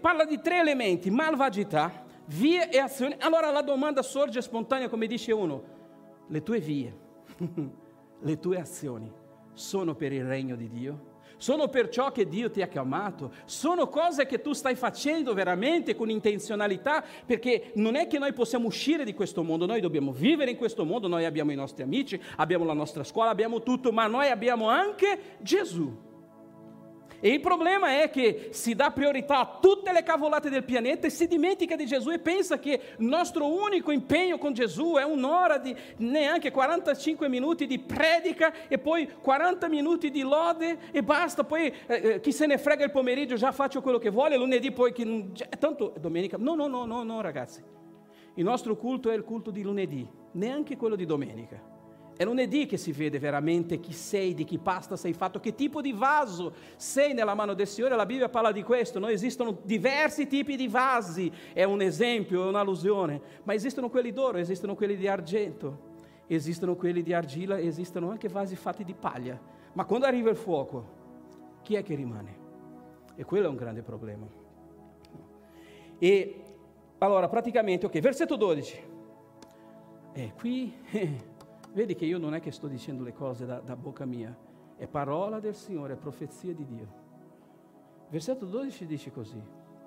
parla 0.00 0.24
di 0.24 0.40
tre 0.40 0.60
elementi, 0.60 1.10
malvagità, 1.10 2.04
vie 2.26 2.68
e 2.70 2.78
azioni. 2.78 3.16
Allora 3.20 3.50
la 3.50 3.62
domanda 3.62 4.02
sorge 4.02 4.42
spontanea, 4.42 4.88
come 4.88 5.06
dice 5.06 5.32
uno, 5.32 5.62
le 6.26 6.42
tue 6.42 6.60
vie, 6.60 6.96
le 8.20 8.38
tue 8.38 8.58
azioni 8.58 9.12
sono 9.52 9.94
per 9.94 10.12
il 10.12 10.24
regno 10.24 10.54
di 10.56 10.68
Dio? 10.68 11.05
Sono 11.36 11.68
per 11.68 11.88
ciò 11.88 12.12
che 12.12 12.28
Dio 12.28 12.50
ti 12.50 12.62
ha 12.62 12.68
chiamato, 12.68 13.32
sono 13.44 13.88
cose 13.88 14.26
che 14.26 14.40
tu 14.40 14.52
stai 14.52 14.74
facendo 14.74 15.34
veramente 15.34 15.94
con 15.94 16.10
intenzionalità, 16.10 17.04
perché 17.24 17.72
non 17.74 17.96
è 17.96 18.06
che 18.06 18.18
noi 18.18 18.32
possiamo 18.32 18.66
uscire 18.66 19.04
di 19.04 19.14
questo 19.14 19.42
mondo, 19.42 19.66
noi 19.66 19.80
dobbiamo 19.80 20.12
vivere 20.12 20.50
in 20.50 20.56
questo 20.56 20.84
mondo, 20.84 21.08
noi 21.08 21.24
abbiamo 21.24 21.52
i 21.52 21.56
nostri 21.56 21.82
amici, 21.82 22.20
abbiamo 22.36 22.64
la 22.64 22.72
nostra 22.72 23.04
scuola, 23.04 23.30
abbiamo 23.30 23.62
tutto, 23.62 23.92
ma 23.92 24.06
noi 24.06 24.28
abbiamo 24.28 24.68
anche 24.68 25.36
Gesù. 25.40 26.14
E 27.20 27.30
il 27.30 27.40
problema 27.40 28.02
è 28.02 28.10
che 28.10 28.48
si 28.52 28.74
dà 28.74 28.90
priorità 28.90 29.38
a 29.40 29.58
tutte 29.60 29.92
le 29.92 30.02
cavolate 30.02 30.50
del 30.50 30.64
pianeta 30.64 31.06
e 31.06 31.10
si 31.10 31.26
dimentica 31.26 31.76
di 31.76 31.86
Gesù 31.86 32.10
e 32.10 32.18
pensa 32.18 32.58
che 32.58 32.80
il 32.98 33.06
nostro 33.06 33.46
unico 33.46 33.90
impegno 33.90 34.38
con 34.38 34.52
Gesù 34.52 34.94
è 34.94 35.04
un'ora 35.04 35.58
di 35.58 35.74
neanche 35.98 36.50
45 36.50 37.28
minuti 37.28 37.66
di 37.66 37.78
predica 37.78 38.68
e 38.68 38.78
poi 38.78 39.08
40 39.20 39.68
minuti 39.68 40.10
di 40.10 40.22
lode 40.22 40.78
e 40.90 41.02
basta. 41.02 41.44
Poi 41.44 41.66
eh, 41.66 41.74
eh, 41.86 42.20
chi 42.20 42.32
se 42.32 42.46
ne 42.46 42.58
frega 42.58 42.84
il 42.84 42.90
pomeriggio 42.90 43.36
già 43.36 43.52
faccio 43.52 43.80
quello 43.80 43.98
che 43.98 44.10
vuole, 44.10 44.36
lunedì 44.36 44.72
poi 44.72 44.92
che 44.92 45.04
non, 45.04 45.32
tanto 45.58 45.94
domenica. 45.98 46.36
No, 46.38 46.54
no, 46.54 46.66
no, 46.66 46.84
no, 46.84 47.02
no, 47.02 47.20
ragazzi. 47.20 47.62
Il 48.34 48.44
nostro 48.44 48.76
culto 48.76 49.10
è 49.10 49.14
il 49.14 49.24
culto 49.24 49.50
di 49.50 49.62
lunedì, 49.62 50.06
neanche 50.32 50.76
quello 50.76 50.94
di 50.94 51.06
domenica. 51.06 51.74
È 52.16 52.24
lunedì 52.24 52.64
che 52.64 52.78
si 52.78 52.92
vede 52.92 53.18
veramente 53.18 53.78
chi 53.78 53.92
sei, 53.92 54.32
di 54.32 54.44
chi 54.44 54.56
pasta 54.56 54.96
sei 54.96 55.12
fatto, 55.12 55.38
che 55.38 55.54
tipo 55.54 55.82
di 55.82 55.92
vaso 55.92 56.54
sei 56.76 57.12
nella 57.12 57.34
mano 57.34 57.52
del 57.52 57.66
Signore. 57.66 57.94
La 57.94 58.06
Bibbia 58.06 58.30
parla 58.30 58.52
di 58.52 58.62
questo, 58.62 58.98
no? 58.98 59.08
esistono 59.08 59.58
diversi 59.62 60.26
tipi 60.26 60.56
di 60.56 60.66
vasi, 60.66 61.30
è 61.52 61.64
un 61.64 61.82
esempio, 61.82 62.44
è 62.44 62.46
un'allusione, 62.46 63.20
ma 63.42 63.52
esistono 63.52 63.90
quelli 63.90 64.12
d'oro, 64.12 64.38
esistono 64.38 64.74
quelli 64.74 64.96
di 64.96 65.06
argento. 65.06 65.94
esistono 66.28 66.74
quelli 66.74 67.02
di 67.02 67.12
argilla, 67.12 67.56
esistono 67.58 68.10
anche 68.10 68.28
vasi 68.28 68.56
fatti 68.56 68.82
di 68.82 68.94
paglia. 68.94 69.38
Ma 69.74 69.84
quando 69.84 70.06
arriva 70.06 70.30
il 70.30 70.36
fuoco, 70.36 70.84
chi 71.62 71.74
è 71.74 71.82
che 71.82 71.94
rimane? 71.94 72.44
E 73.14 73.24
quello 73.24 73.46
è 73.46 73.48
un 73.48 73.56
grande 73.56 73.82
problema. 73.82 74.26
E 75.98 76.42
allora, 76.98 77.28
praticamente, 77.28 77.86
ok, 77.86 78.00
versetto 78.00 78.36
12. 78.36 78.80
E 80.14 80.32
qui, 80.36 80.74
vedi 81.76 81.94
che 81.94 82.06
io 82.06 82.16
non 82.16 82.34
è 82.34 82.40
che 82.40 82.52
sto 82.52 82.68
dicendo 82.68 83.04
le 83.04 83.12
cose 83.12 83.44
da, 83.44 83.60
da 83.60 83.76
bocca 83.76 84.06
mia, 84.06 84.34
è 84.78 84.86
parola 84.86 85.40
del 85.40 85.54
Signore, 85.54 85.92
è 85.92 85.96
profezia 85.96 86.54
di 86.54 86.64
Dio. 86.64 87.04
Versetto 88.08 88.46
12 88.46 88.86
dice 88.86 89.12
così. 89.12 89.38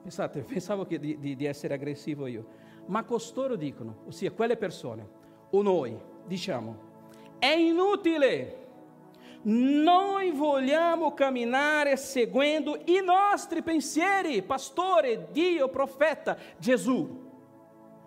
Pensate, 0.03 0.43
pensavo 0.45 0.83
di, 0.85 1.17
di, 1.17 1.35
di 1.35 1.45
essere 1.45 1.73
aggressivo 1.73 2.27
io. 2.27 2.45
Ma 2.85 3.03
costoro 3.03 3.55
dicono, 3.55 4.03
ossia 4.05 4.31
quelle 4.31 4.55
persone, 4.55 5.07
o 5.49 5.61
noi, 5.63 5.99
diciamo, 6.27 6.77
è 7.39 7.53
inutile. 7.55 8.67
Noi 9.41 10.29
vogliamo 10.29 11.15
camminare 11.15 11.97
seguendo 11.97 12.79
i 12.85 13.01
nostri 13.03 13.63
pensieri, 13.63 14.43
pastore, 14.43 15.29
Dio, 15.31 15.69
profeta, 15.69 16.37
Gesù. 16.59 17.18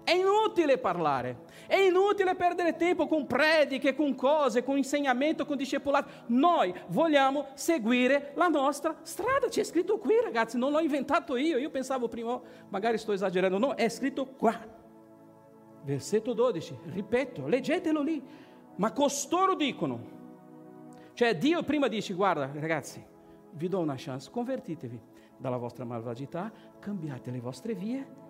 È 0.05 0.11
inutile 0.11 0.79
parlare, 0.79 1.45
è 1.69 1.77
inutile 1.77 2.35
perdere 2.35 2.75
tempo 2.75 3.07
con 3.07 3.27
prediche, 3.27 3.95
con 3.95 4.17
cose, 4.17 4.65
con 4.65 4.77
insegnamento, 4.77 5.47
con 5.47 5.57
discepolato. 5.57 6.11
Noi 6.27 6.75
vogliamo 6.89 7.47
seguire 7.55 8.33
la 8.35 8.49
nostra 8.49 8.97
strada. 9.03 9.47
C'è 9.49 9.63
scritto 9.63 9.99
qui, 9.99 10.15
ragazzi, 10.23 10.59
non 10.59 10.73
l'ho 10.73 10.81
inventato 10.81 11.37
io. 11.37 11.57
Io 11.57 11.71
pensavo 11.71 12.09
prima, 12.09 12.41
magari 12.69 12.99
sto 12.99 13.13
esagerando. 13.13 13.59
No, 13.59 13.75
è 13.75 13.89
scritto 13.89 14.27
qua. 14.27 14.59
Versetto 15.85 16.33
12, 16.33 16.79
ripeto, 16.87 17.47
leggetelo 17.47 18.03
lì. 18.03 18.23
Ma 18.77 18.91
costoro 18.93 19.55
dicono, 19.55 20.21
cioè 21.15 21.37
Dio 21.37 21.63
prima 21.63 21.87
dice, 21.87 22.13
guarda 22.15 22.51
ragazzi, 22.53 23.05
vi 23.53 23.69
do 23.69 23.79
una 23.79 23.95
chance, 23.97 24.31
convertitevi 24.31 25.01
dalla 25.37 25.59
vostra 25.59 25.85
malvagità, 25.85 26.51
cambiate 26.81 27.31
le 27.31 27.41
vostre 27.41 27.75
vie 27.75 28.21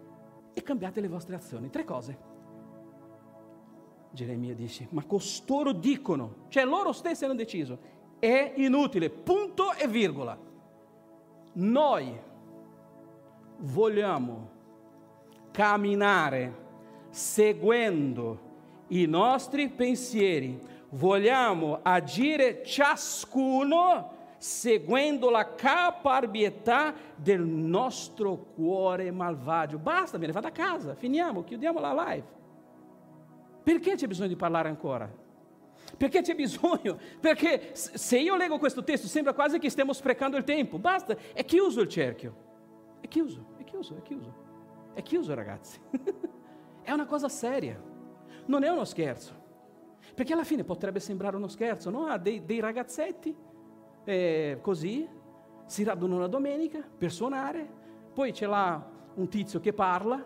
e 0.53 0.63
cambiate 0.63 1.01
le 1.01 1.09
vostre 1.09 1.35
azioni. 1.35 1.71
Tre 1.71 1.85
cose. 1.85 2.31
Geremia 4.11 4.55
dice, 4.55 4.89
ma 4.91 5.05
costoro 5.05 5.73
dicono, 5.73 6.45
cioè 6.49 6.65
loro 6.65 6.93
stessi 6.93 7.25
hanno 7.25 7.35
deciso, 7.35 7.79
è 8.19 8.53
inutile, 8.57 9.09
punto 9.09 9.73
e 9.73 9.89
virgola. 9.89 10.39
Noi 11.55 12.21
vogliamo 13.59 14.51
camminare 15.51 16.61
seguendo 17.09 18.51
i 18.89 19.07
nostri 19.07 19.69
pensieri, 19.71 20.59
vogliamo 20.91 21.79
agire 21.83 22.63
ciascuno 22.63 24.12
seguendo 24.43 25.31
la 25.31 25.55
caparbietà 25.55 26.93
del 27.15 27.43
nostro 27.43 28.37
cuore 28.57 29.13
malvagio. 29.13 29.79
Basta, 29.79 30.19
me 30.19 30.27
ne 30.27 30.33
vado 30.33 30.49
a 30.49 30.51
casa, 30.51 30.97
finiamo, 30.97 31.45
chiudiamo 31.45 31.79
la 31.79 31.93
live. 32.09 32.27
Perché 33.63 33.95
c'è 33.95 34.09
bisogno 34.09 34.27
di 34.27 34.35
parlare 34.35 34.69
ancora? 34.69 35.09
Perché 35.97 36.23
c'è 36.23 36.35
bisogno? 36.35 36.99
Perché 37.21 37.71
se 37.75 38.19
io 38.19 38.35
leggo 38.35 38.59
questo 38.59 38.83
testo 38.83 39.07
sembra 39.07 39.33
quasi 39.33 39.61
che 39.61 39.71
stiamo 39.71 39.93
sprecando 39.93 40.37
il 40.37 40.43
tempo. 40.43 40.77
Basta, 40.77 41.17
è 41.33 41.45
chiuso 41.45 41.81
il 41.81 41.89
cerchio. 41.89 42.35
È 43.01 43.07
chiuso, 43.07 43.55
è 43.59 43.63
chiuso, 43.63 43.97
è 43.97 44.03
chiuso. 44.03 44.35
È 44.93 45.03
chiuso 45.03 45.35
ragazzi. 45.35 45.79
è 46.83 46.91
una 46.91 47.07
cosa 47.07 47.29
seria. 47.29 47.81
Non 48.47 48.65
è 48.65 48.69
uno 48.69 48.85
scherzo. 48.85 49.41
Perché 50.17 50.33
alla 50.33 50.43
fine 50.43 50.65
potrebbe 50.65 50.99
sembrare 50.99 51.37
uno 51.37 51.47
scherzo, 51.47 51.91
no? 51.91 52.07
Ah, 52.07 52.19
dei, 52.19 52.45
dei 52.45 52.59
ragazzetti 52.59 53.51
eh, 54.05 54.59
così 54.61 55.09
si 55.65 55.85
radunano 55.85 56.21
la 56.21 56.27
domenica 56.27 56.83
per 56.97 57.11
suonare, 57.11 57.67
poi 58.13 58.33
c'è 58.33 58.47
là 58.47 58.85
un 59.15 59.29
tizio 59.29 59.61
che 59.61 59.73
parla, 59.73 60.23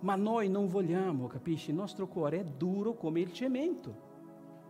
ma 0.00 0.14
noi 0.14 0.48
non 0.48 0.68
vogliamo, 0.68 1.26
capisci? 1.26 1.70
Il 1.70 1.76
nostro 1.76 2.06
cuore 2.06 2.40
è 2.40 2.44
duro 2.44 2.94
come 2.94 3.20
il 3.20 3.32
cemento. 3.32 4.06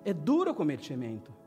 È 0.02 0.14
duro 0.14 0.54
come 0.54 0.72
il 0.72 0.80
cemento. 0.80 1.46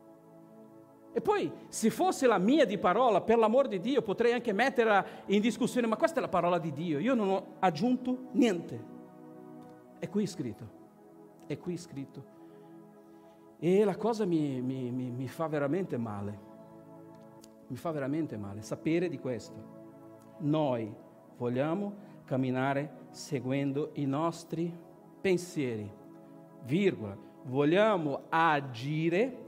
E 1.13 1.19
poi, 1.19 1.51
se 1.67 1.89
fosse 1.89 2.27
la 2.27 2.37
mia 2.37 2.65
di 2.65 2.77
parola, 2.77 3.21
per 3.21 3.37
l'amor 3.37 3.67
di 3.67 3.79
Dio, 3.79 4.01
potrei 4.01 4.33
anche 4.33 4.53
metterla 4.53 5.05
in 5.25 5.41
discussione, 5.41 5.87
ma 5.87 5.97
questa 5.97 6.19
è 6.19 6.21
la 6.21 6.29
parola 6.29 6.57
di 6.57 6.71
Dio, 6.71 6.99
io 6.99 7.15
non 7.15 7.29
ho 7.29 7.45
aggiunto 7.59 8.27
niente. 8.31 8.99
È 9.99 10.07
qui 10.09 10.25
scritto, 10.25 10.69
è 11.47 11.57
qui 11.57 11.75
scritto. 11.77 12.39
E 13.59 13.83
la 13.83 13.97
cosa 13.97 14.25
mi, 14.25 14.61
mi, 14.61 14.91
mi, 14.91 15.11
mi 15.11 15.27
fa 15.27 15.47
veramente 15.47 15.97
male, 15.97 16.39
mi 17.71 17.77
fa 17.77 17.91
veramente 17.91 18.35
male 18.35 18.61
sapere 18.61 19.07
di 19.07 19.17
questo. 19.17 19.79
Noi 20.39 20.93
vogliamo 21.37 22.09
camminare 22.25 23.05
seguendo 23.11 23.91
i 23.93 24.05
nostri 24.05 24.77
pensieri, 25.21 25.89
virgola. 26.65 27.17
Vogliamo 27.43 28.23
agire 28.27 29.45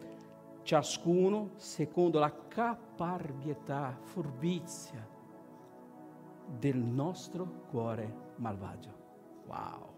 ciascuno 0.61 1.51
secondo 1.57 2.17
la 2.19 2.33
caparbietà, 2.47 3.97
furbizia 3.99 5.05
del 6.47 6.77
nostro 6.77 7.65
cuore 7.69 8.31
malvagio. 8.37 9.01
Wow. 9.47 9.91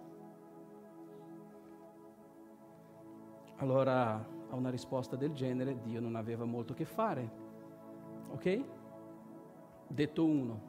Allora, 3.58 4.16
a 4.50 4.56
una 4.56 4.72
risposta 4.72 5.16
del 5.16 5.34
genere, 5.34 5.80
Dio 5.84 6.02
non 6.02 6.16
aveva 6.16 6.44
molto 6.44 6.74
che 6.74 6.86
fare. 6.86 7.45
Ok? 8.32 8.64
Detto 9.88 10.26
uno, 10.26 10.62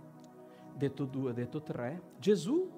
detto 0.74 1.04
due, 1.04 1.32
detto 1.32 1.62
tre. 1.62 2.00
Gesù, 2.18 2.70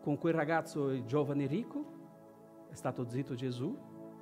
con 0.00 0.18
quel 0.18 0.34
ragazzo 0.34 1.04
giovane 1.04 1.46
ricco, 1.46 1.84
è 2.70 2.74
stato 2.74 3.08
zitto 3.08 3.34
Gesù, 3.34 3.76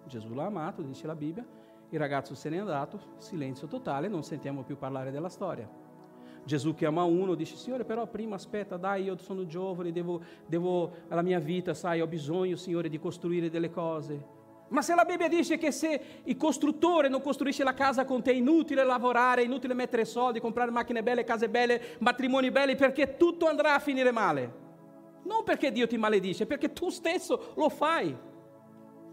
Gesù 0.07 0.35
l'ha 0.35 0.47
amato, 0.47 0.83
dice 0.83 1.07
la 1.07 1.15
Bibbia, 1.15 1.47
il 1.91 1.99
ragazzo 1.99 2.35
se 2.35 2.49
n'è 2.49 2.59
andato, 2.59 2.99
silenzio 3.19 3.67
totale, 3.67 4.09
non 4.09 4.23
sentiamo 4.23 4.63
più 4.63 4.77
parlare 4.77 5.11
della 5.11 5.29
storia. 5.29 5.69
Gesù 6.45 6.75
chiama 6.75 7.05
uno, 7.05 7.35
dice, 7.35 7.55
Signore, 7.57 7.85
però 7.85 8.07
prima 8.07 8.35
aspetta, 8.35 8.77
dai, 8.77 9.05
io 9.05 9.17
sono 9.19 9.47
giovane, 9.47 9.93
devo, 9.93 10.21
devo, 10.47 10.91
la 11.09 11.23
mia 11.23 11.39
vita, 11.39 11.73
sai, 11.73 12.01
ho 12.01 12.07
bisogno, 12.07 12.57
Signore, 12.57 12.89
di 12.89 12.99
costruire 12.99 13.49
delle 13.49 13.71
cose. 13.71 14.41
Ma 14.73 14.81
se 14.81 14.95
la 14.95 15.05
Bibbia 15.05 15.29
dice 15.29 15.59
che 15.59 15.71
se 15.71 16.01
il 16.25 16.37
costruttore 16.37 17.09
non 17.09 17.21
costruisce 17.21 17.63
la 17.63 17.75
casa 17.75 18.07
con 18.07 18.23
te 18.23 18.33
è 18.33 18.35
inutile 18.35 18.83
lavorare, 18.85 19.43
è 19.43 19.45
inutile 19.45 19.75
mettere 19.75 20.07
soldi, 20.07 20.41
comprare 20.41 20.71
macchine 20.71 21.03
belle, 21.03 21.25
case 21.25 21.51
belle, 21.51 21.97
matrimoni 21.99 22.51
belli, 22.51 22.75
perché 22.75 23.19
tutto 23.19 23.47
andrà 23.47 23.75
a 23.75 23.79
finire 23.79 24.11
male. 24.11 24.61
Non 25.25 25.45
perché 25.45 25.71
Dio 25.71 25.87
ti 25.87 25.99
maledice, 25.99 26.47
perché 26.47 26.73
tu 26.73 26.89
stesso 26.89 27.53
lo 27.57 27.69
fai. 27.69 28.17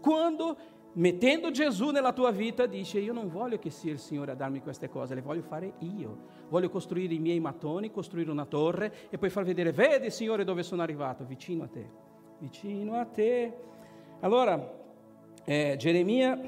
Quando, 0.00 0.56
mettendo 0.94 1.50
Gesù 1.50 1.90
nella 1.90 2.14
tua 2.14 2.30
vita, 2.30 2.64
dice 2.64 2.98
io 2.98 3.12
non 3.12 3.28
voglio 3.28 3.58
che 3.58 3.68
sia 3.68 3.92
il 3.92 3.98
Signore 3.98 4.32
a 4.32 4.36
darmi 4.36 4.62
queste 4.62 4.88
cose, 4.88 5.14
le 5.14 5.20
voglio 5.20 5.42
fare 5.42 5.74
io. 5.80 6.38
Voglio 6.48 6.70
costruire 6.70 7.12
i 7.12 7.18
miei 7.18 7.38
mattoni, 7.38 7.90
costruire 7.90 8.30
una 8.30 8.46
torre 8.46 9.08
e 9.10 9.18
poi 9.18 9.28
far 9.28 9.44
vedere, 9.44 9.72
vedi 9.72 10.10
Signore 10.10 10.42
dove 10.42 10.62
sono 10.62 10.80
arrivato, 10.80 11.24
vicino 11.24 11.64
a 11.64 11.68
te, 11.68 11.86
vicino 12.38 12.98
a 12.98 13.04
te. 13.04 13.54
Allora, 14.20 14.78
eh, 15.44 15.74
Geremia, 15.78 16.38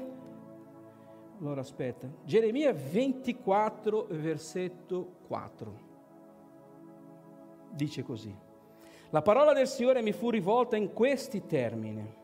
allora 1.39 1.61
aspetta, 1.61 2.07
Geremia 2.23 2.73
24, 2.73 4.07
versetto 4.09 5.15
4, 5.27 5.79
dice 7.71 8.03
così, 8.03 8.35
la 9.09 9.21
parola 9.21 9.53
del 9.53 9.67
Signore 9.67 10.01
mi 10.01 10.11
fu 10.11 10.29
rivolta 10.29 10.75
in 10.75 10.91
questi 10.93 11.45
termini. 11.45 12.21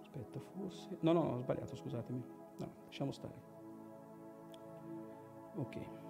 Aspetta, 0.00 0.40
forse... 0.40 0.96
No, 1.00 1.12
no, 1.12 1.20
ho 1.20 1.38
sbagliato, 1.38 1.76
scusatemi. 1.76 2.22
No, 2.58 2.68
lasciamo 2.86 3.12
stare. 3.12 3.50
Ok 5.56 6.01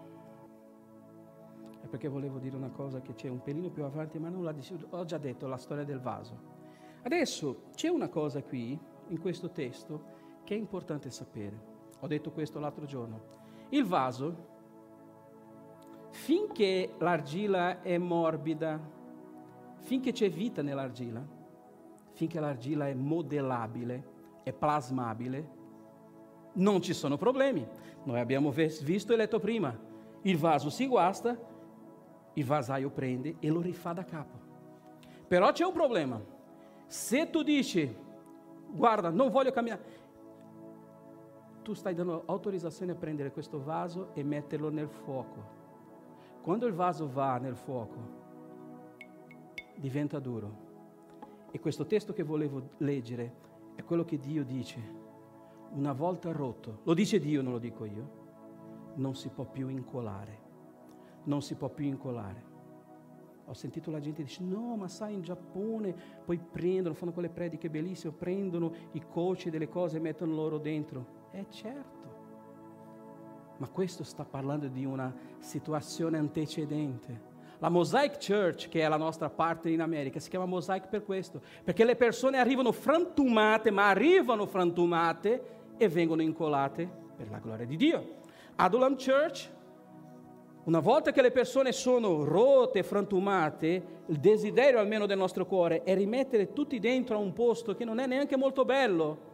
perché 1.89 2.09
volevo 2.09 2.39
dire 2.39 2.57
una 2.57 2.71
cosa 2.71 3.01
che 3.01 3.15
c'è 3.15 3.29
un 3.29 3.43
pelino 3.43 3.71
più 3.71 3.85
avanti, 3.85 4.19
ma 4.19 4.29
non 4.29 4.43
detto. 4.45 4.87
Ho 4.91 5.05
già 5.05 5.19
detto 5.19 5.47
la 5.47 5.57
storia 5.57 5.85
del 5.85 6.01
vaso. 6.01 6.61
Adesso 7.03 7.65
c'è 7.75 7.89
una 7.89 8.09
cosa 8.09 8.43
qui, 8.43 8.79
in 9.09 9.21
questo 9.21 9.51
testo, 9.51 10.05
che 10.45 10.55
è 10.55 10.59
importante 10.59 11.11
sapere. 11.11 11.71
Ho 12.01 12.07
detto 12.07 12.31
questo 12.31 12.59
l'altro 12.59 12.85
giorno. 12.85 13.21
Il 13.71 13.85
vaso, 13.85 14.51
finché 16.11 16.95
l'argilla 16.99 17.83
è 17.83 17.99
morbida, 17.99 18.81
finché 19.79 20.13
c'è 20.13 20.31
vita 20.31 20.63
nell'argilla, 20.63 21.27
finché 22.13 22.39
l'argilla 22.39 22.89
è 22.89 22.95
modellabile, 22.95 24.11
è 24.43 24.53
plasmabile, 24.53 25.61
non 26.55 26.83
ci 26.83 26.93
sono 26.93 27.17
problemi. 27.17 27.67
Noi 28.05 28.21
abbiamo 28.21 28.51
visto 28.51 29.13
e 29.13 29.17
letto 29.17 29.39
prima. 29.39 29.77
Il 30.23 30.37
vaso 30.39 30.71
si 30.71 30.87
guasta, 30.87 31.39
il 32.35 32.45
vasaio 32.45 32.91
prende 32.91 33.37
e 33.39 33.49
lo 33.49 33.61
rifà 33.61 33.93
da 33.93 34.05
capo. 34.05 34.39
Però 35.27 35.51
c'è 35.53 35.65
un 35.65 35.73
problema. 35.73 36.21
Se 36.87 37.31
tu 37.31 37.43
dici, 37.43 37.95
guarda, 38.71 39.11
non 39.11 39.31
voglio 39.31 39.51
cambiare, 39.51 40.01
tu 41.63 41.75
stai 41.75 41.95
dando 41.95 42.25
autorizzazione 42.27 42.93
a 42.93 42.97
prendere 42.97 43.31
questo 43.31 43.63
vaso 43.63 44.11
e 44.15 44.23
metterlo 44.23 44.69
nel 44.69 44.89
fuoco. 44.89 45.61
Quando 46.43 46.67
il 46.67 46.75
vaso 46.75 47.09
va 47.09 47.39
nel 47.39 47.57
fuoco, 47.57 48.21
diventa 49.77 50.19
duro. 50.19 50.71
E 51.51 51.61
questo 51.61 51.87
testo 51.87 52.13
che 52.13 52.23
volevo 52.23 52.71
leggere 52.79 53.35
è 53.75 53.85
quello 53.85 54.05
che 54.05 54.19
Dio 54.19 54.45
dice. 54.45 54.81
Una 55.71 55.93
volta 55.93 56.33
rotto, 56.33 56.81
lo 56.83 56.95
dice 56.95 57.19
Dio, 57.19 57.43
non 57.43 57.53
lo 57.53 57.59
dico 57.59 57.85
io, 57.85 58.21
non 58.97 59.15
si 59.15 59.29
può 59.29 59.45
più 59.45 59.69
incolare. 59.69 60.41
Non 61.24 61.43
si 61.43 61.55
può 61.55 61.69
più 61.69 61.86
incolare. 61.86 62.51
Ho 63.47 63.55
sentito 63.55 63.90
la 63.90 64.01
gente 64.01 64.23
dice: 64.23 64.43
No, 64.43 64.77
ma 64.77 64.89
sai, 64.89 65.15
in 65.15 65.23
Giappone 65.23 65.94
poi 66.24 66.39
prendono, 66.39 66.94
fanno 66.94 67.12
quelle 67.12 67.28
prediche 67.28 67.69
bellissime, 67.69 68.12
prendono 68.12 68.73
i 68.93 69.03
coci 69.07 69.51
delle 69.51 69.69
cose 69.69 69.97
e 69.97 70.01
mettono 70.01 70.35
loro 70.35 70.59
dentro. 70.59 71.28
Eh 71.32 71.47
certo. 71.51 72.01
Ma 73.59 73.69
questo 73.69 74.05
sta 74.05 74.24
parlando 74.24 74.69
di 74.69 74.85
una 74.85 75.15
situazione 75.39 76.19
antecedente. 76.19 77.31
La 77.59 77.69
Mosaic 77.69 78.19
Church, 78.19 78.69
che 78.69 78.81
è 78.81 78.89
la 78.89 78.97
nostra 78.97 79.31
parte 79.31 79.70
in 79.70 79.81
America, 79.81 80.19
si 80.19 80.28
chiama 80.28 80.47
Mosaic 80.47 80.89
per 80.89 81.05
questo, 81.05 81.40
perché 81.62 81.85
le 81.85 81.94
persone 81.94 82.39
arrivano 82.39 82.73
frantumate, 82.73 83.70
ma 83.70 83.89
arrivano 83.89 84.47
frantumate 84.47 85.61
e 85.77 85.89
vengono 85.89 86.23
incolate 86.23 86.90
per 87.15 87.31
la 87.31 87.39
gloria 87.39 87.65
di 87.65 87.77
Dio. 87.77 88.15
Adulam 88.57 88.97
Church, 88.97 89.49
una 90.64 90.78
volta 90.78 91.10
che 91.10 91.22
le 91.22 91.32
persone 91.32 91.72
sono 91.72 92.22
rotte, 92.22 92.84
frantumate, 92.84 94.02
il 94.06 94.20
desiderio 94.20 94.78
almeno 94.78 95.06
del 95.06 95.18
nostro 95.18 95.44
cuore 95.44 95.82
è 95.82 95.94
rimettere 95.97 96.52
tutti 96.52 96.78
dentro 96.78 97.16
a 97.16 97.18
un 97.18 97.32
posto 97.32 97.74
che 97.74 97.84
non 97.84 97.98
è 97.98 98.06
neanche 98.06 98.36
molto 98.36 98.64
bello, 98.64 99.30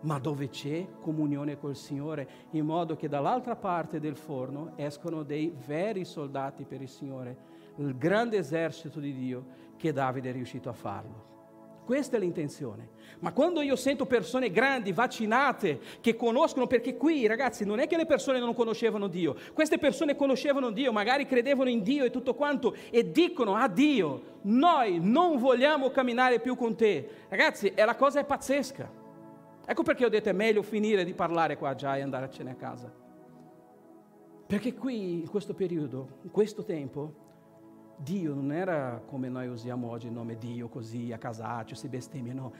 ma 0.00 0.18
dove 0.18 0.50
c'è 0.50 0.86
comunione 1.00 1.58
col 1.58 1.74
Signore, 1.74 2.28
in 2.50 2.66
modo 2.66 2.96
che 2.96 3.08
dall'altra 3.08 3.56
parte 3.56 3.98
del 3.98 4.16
forno 4.16 4.72
escono 4.76 5.22
dei 5.22 5.54
veri 5.66 6.04
soldati 6.04 6.64
per 6.64 6.82
il 6.82 6.88
Signore, 6.88 7.36
il 7.76 7.96
grande 7.96 8.36
esercito 8.36 9.00
di 9.00 9.14
Dio 9.14 9.44
che 9.78 9.90
Davide 9.90 10.28
è 10.28 10.32
riuscito 10.32 10.68
a 10.68 10.74
farlo. 10.74 11.31
Questa 11.84 12.16
è 12.16 12.20
l'intenzione. 12.20 12.90
Ma 13.18 13.32
quando 13.32 13.60
io 13.60 13.76
sento 13.76 14.06
persone 14.06 14.50
grandi, 14.50 14.92
vaccinate, 14.92 15.80
che 16.00 16.16
conoscono, 16.16 16.66
perché 16.66 16.96
qui 16.96 17.26
ragazzi 17.26 17.64
non 17.64 17.78
è 17.80 17.86
che 17.86 17.96
le 17.96 18.06
persone 18.06 18.38
non 18.38 18.54
conoscevano 18.54 19.08
Dio, 19.08 19.36
queste 19.52 19.78
persone 19.78 20.16
conoscevano 20.16 20.70
Dio, 20.70 20.92
magari 20.92 21.26
credevano 21.26 21.70
in 21.70 21.82
Dio 21.82 22.04
e 22.04 22.10
tutto 22.10 22.34
quanto, 22.34 22.74
e 22.90 23.10
dicono 23.10 23.54
a 23.54 23.68
Dio, 23.68 24.38
noi 24.42 24.98
non 25.00 25.38
vogliamo 25.38 25.90
camminare 25.90 26.40
più 26.40 26.56
con 26.56 26.76
te. 26.76 27.08
Ragazzi, 27.28 27.72
è 27.74 27.84
la 27.84 27.96
cosa 27.96 28.20
è 28.20 28.24
pazzesca. 28.24 28.90
Ecco 29.64 29.82
perché 29.82 30.04
ho 30.04 30.08
detto 30.08 30.28
è 30.28 30.32
meglio 30.32 30.62
finire 30.62 31.04
di 31.04 31.14
parlare 31.14 31.56
qua 31.56 31.74
già 31.74 31.96
e 31.96 32.00
andarcene 32.00 32.50
a 32.50 32.54
casa. 32.54 32.92
Perché 34.46 34.74
qui, 34.74 35.20
in 35.20 35.28
questo 35.28 35.54
periodo, 35.54 36.18
in 36.22 36.30
questo 36.30 36.64
tempo, 36.64 37.21
Dio 37.96 38.34
non 38.34 38.52
era 38.52 39.00
come 39.06 39.28
noi 39.28 39.46
usiamo 39.48 39.88
oggi 39.88 40.06
il 40.06 40.12
nome 40.12 40.36
Dio 40.36 40.68
così 40.68 41.12
a 41.12 41.18
casaccio, 41.18 41.74
si 41.74 41.88
bestemmia, 41.88 42.34
no. 42.34 42.52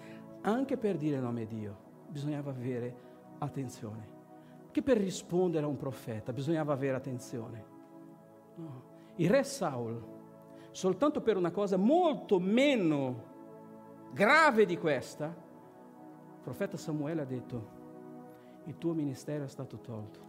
Anche 0.43 0.77
per 0.77 0.97
dire 0.97 1.17
il 1.17 1.23
nome 1.23 1.47
Dio 1.47 1.91
bisognava 2.09 2.51
avere 2.51 2.95
attenzione. 3.39 4.21
Che 4.71 4.83
per 4.83 4.97
rispondere 4.97 5.65
a 5.65 5.69
un 5.69 5.77
profeta 5.77 6.33
bisognava 6.33 6.73
avere 6.73 6.97
attenzione. 6.97 7.65
No. 8.57 8.91
Il 9.17 9.29
re 9.29 9.45
Saul, 9.45 10.03
soltanto 10.71 11.21
per 11.21 11.37
una 11.37 11.51
cosa 11.51 11.77
molto 11.77 12.39
meno 12.39 13.31
grave 14.13 14.65
di 14.65 14.79
questa, 14.79 15.27
il 15.27 16.41
profeta 16.43 16.77
Samuele 16.77 17.23
ha 17.23 17.27
detto, 17.27 17.81
il 18.65 18.79
tuo 18.79 18.93
ministero 18.95 19.45
è 19.45 19.49
stato 19.49 19.81
tolto, 19.81 20.21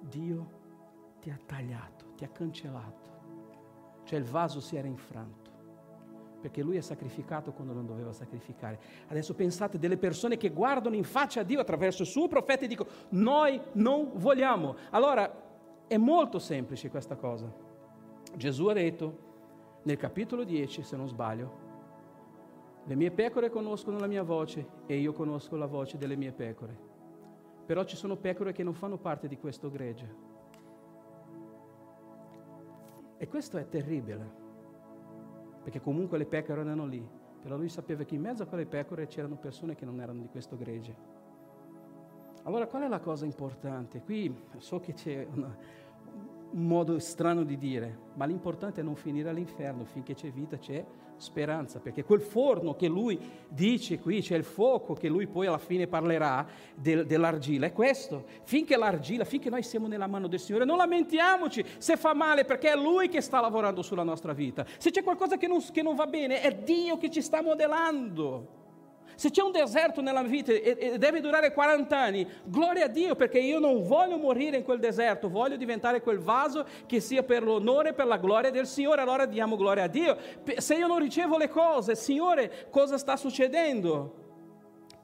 Dio 0.00 0.58
ti 1.20 1.30
ha 1.30 1.38
tagliato, 1.44 2.12
ti 2.16 2.24
ha 2.24 2.28
cancellato 2.28 3.09
cioè 4.10 4.18
il 4.18 4.24
vaso 4.24 4.58
si 4.58 4.74
era 4.74 4.88
infranto, 4.88 5.50
perché 6.40 6.62
lui 6.62 6.76
è 6.76 6.80
sacrificato 6.80 7.52
quando 7.52 7.72
non 7.72 7.86
doveva 7.86 8.12
sacrificare. 8.12 8.80
Adesso 9.06 9.36
pensate 9.36 9.78
delle 9.78 9.98
persone 9.98 10.36
che 10.36 10.50
guardano 10.50 10.96
in 10.96 11.04
faccia 11.04 11.42
a 11.42 11.44
Dio 11.44 11.60
attraverso 11.60 12.02
il 12.02 12.08
suo 12.08 12.26
profeta 12.26 12.64
e 12.64 12.66
dicono 12.66 12.90
noi 13.10 13.60
non 13.74 14.10
vogliamo. 14.14 14.74
Allora 14.90 15.32
è 15.86 15.96
molto 15.96 16.40
semplice 16.40 16.90
questa 16.90 17.14
cosa. 17.14 17.54
Gesù 18.34 18.66
ha 18.66 18.72
detto 18.72 19.18
nel 19.84 19.96
capitolo 19.96 20.42
10, 20.42 20.82
se 20.82 20.96
non 20.96 21.06
sbaglio, 21.06 21.68
le 22.86 22.96
mie 22.96 23.12
pecore 23.12 23.48
conoscono 23.48 23.96
la 24.00 24.08
mia 24.08 24.24
voce 24.24 24.66
e 24.86 24.96
io 24.96 25.12
conosco 25.12 25.54
la 25.54 25.66
voce 25.66 25.98
delle 25.98 26.16
mie 26.16 26.32
pecore. 26.32 26.76
Però 27.64 27.84
ci 27.84 27.94
sono 27.94 28.16
pecore 28.16 28.50
che 28.50 28.64
non 28.64 28.74
fanno 28.74 28.96
parte 28.96 29.28
di 29.28 29.38
questo 29.38 29.70
gregge. 29.70 30.29
E 33.22 33.28
questo 33.28 33.58
è 33.58 33.68
terribile, 33.68 34.32
perché 35.62 35.78
comunque 35.78 36.16
le 36.16 36.24
pecore 36.24 36.62
erano 36.62 36.86
lì, 36.86 37.06
però 37.42 37.58
lui 37.58 37.68
sapeva 37.68 38.02
che 38.02 38.14
in 38.14 38.22
mezzo 38.22 38.44
a 38.44 38.46
quelle 38.46 38.64
pecore 38.64 39.08
c'erano 39.08 39.36
persone 39.36 39.74
che 39.74 39.84
non 39.84 40.00
erano 40.00 40.22
di 40.22 40.28
questo 40.28 40.56
gregge. 40.56 40.96
Allora 42.44 42.66
qual 42.66 42.84
è 42.84 42.88
la 42.88 43.00
cosa 43.00 43.26
importante? 43.26 44.00
Qui 44.00 44.34
so 44.56 44.80
che 44.80 44.94
c'è 44.94 45.26
una, 45.34 45.54
un 46.52 46.66
modo 46.66 46.98
strano 46.98 47.44
di 47.44 47.58
dire, 47.58 47.94
ma 48.14 48.24
l'importante 48.24 48.80
è 48.80 48.84
non 48.84 48.96
finire 48.96 49.28
all'inferno, 49.28 49.84
finché 49.84 50.14
c'è 50.14 50.32
vita 50.32 50.56
c'è 50.56 50.82
speranza, 51.20 51.78
perché 51.78 52.04
quel 52.04 52.20
forno 52.20 52.74
che 52.74 52.88
lui 52.88 53.18
dice 53.48 53.98
qui, 53.98 54.20
c'è 54.20 54.36
il 54.36 54.44
fuoco 54.44 54.94
che 54.94 55.08
lui 55.08 55.26
poi 55.26 55.46
alla 55.46 55.58
fine 55.58 55.86
parlerà 55.86 56.46
del, 56.74 57.06
dell'argilla, 57.06 57.66
è 57.66 57.72
questo, 57.72 58.24
finché 58.44 58.76
l'argilla, 58.76 59.24
finché 59.24 59.50
noi 59.50 59.62
siamo 59.62 59.86
nella 59.86 60.06
mano 60.06 60.26
del 60.26 60.40
Signore, 60.40 60.64
non 60.64 60.78
lamentiamoci 60.78 61.64
se 61.78 61.96
fa 61.96 62.14
male, 62.14 62.44
perché 62.44 62.72
è 62.72 62.76
Lui 62.76 63.08
che 63.08 63.20
sta 63.20 63.40
lavorando 63.40 63.82
sulla 63.82 64.02
nostra 64.02 64.32
vita, 64.32 64.64
se 64.78 64.90
c'è 64.90 65.02
qualcosa 65.02 65.36
che 65.36 65.46
non, 65.46 65.62
che 65.72 65.82
non 65.82 65.94
va 65.94 66.06
bene, 66.06 66.40
è 66.40 66.54
Dio 66.54 66.96
che 66.96 67.10
ci 67.10 67.22
sta 67.22 67.42
modellando. 67.42 68.58
Se 69.20 69.30
c'è 69.30 69.42
un 69.42 69.52
deserto 69.52 70.00
nella 70.00 70.22
vita 70.22 70.50
e, 70.50 70.78
e, 70.80 70.96
deve 70.96 71.20
durare 71.20 71.52
40 71.52 71.94
anni, 71.94 72.26
gloria 72.42 72.86
a 72.86 72.88
Dio 72.88 73.14
perché 73.16 73.38
io 73.38 73.58
non 73.58 73.82
voglio 73.82 74.16
morire 74.16 74.56
in 74.56 74.62
quel 74.62 74.78
deserto, 74.78 75.28
voglio 75.28 75.58
diventare 75.58 76.00
quel 76.00 76.20
vaso 76.20 76.64
che 76.86 77.00
sia 77.00 77.22
per 77.22 77.42
l'onore 77.42 77.90
e 77.90 77.92
per 77.92 78.06
la 78.06 78.16
gloria 78.16 78.50
del 78.50 78.66
Signore, 78.66 79.02
allora 79.02 79.26
diamo 79.26 79.56
gloria 79.56 79.84
a 79.84 79.88
Dio. 79.88 80.16
Se 80.56 80.74
io 80.74 80.86
non 80.86 81.00
ricevo 81.00 81.36
le 81.36 81.50
cose, 81.50 81.96
Signore, 81.96 82.68
cosa 82.70 82.96
sta 82.96 83.14
succedendo? 83.18 84.14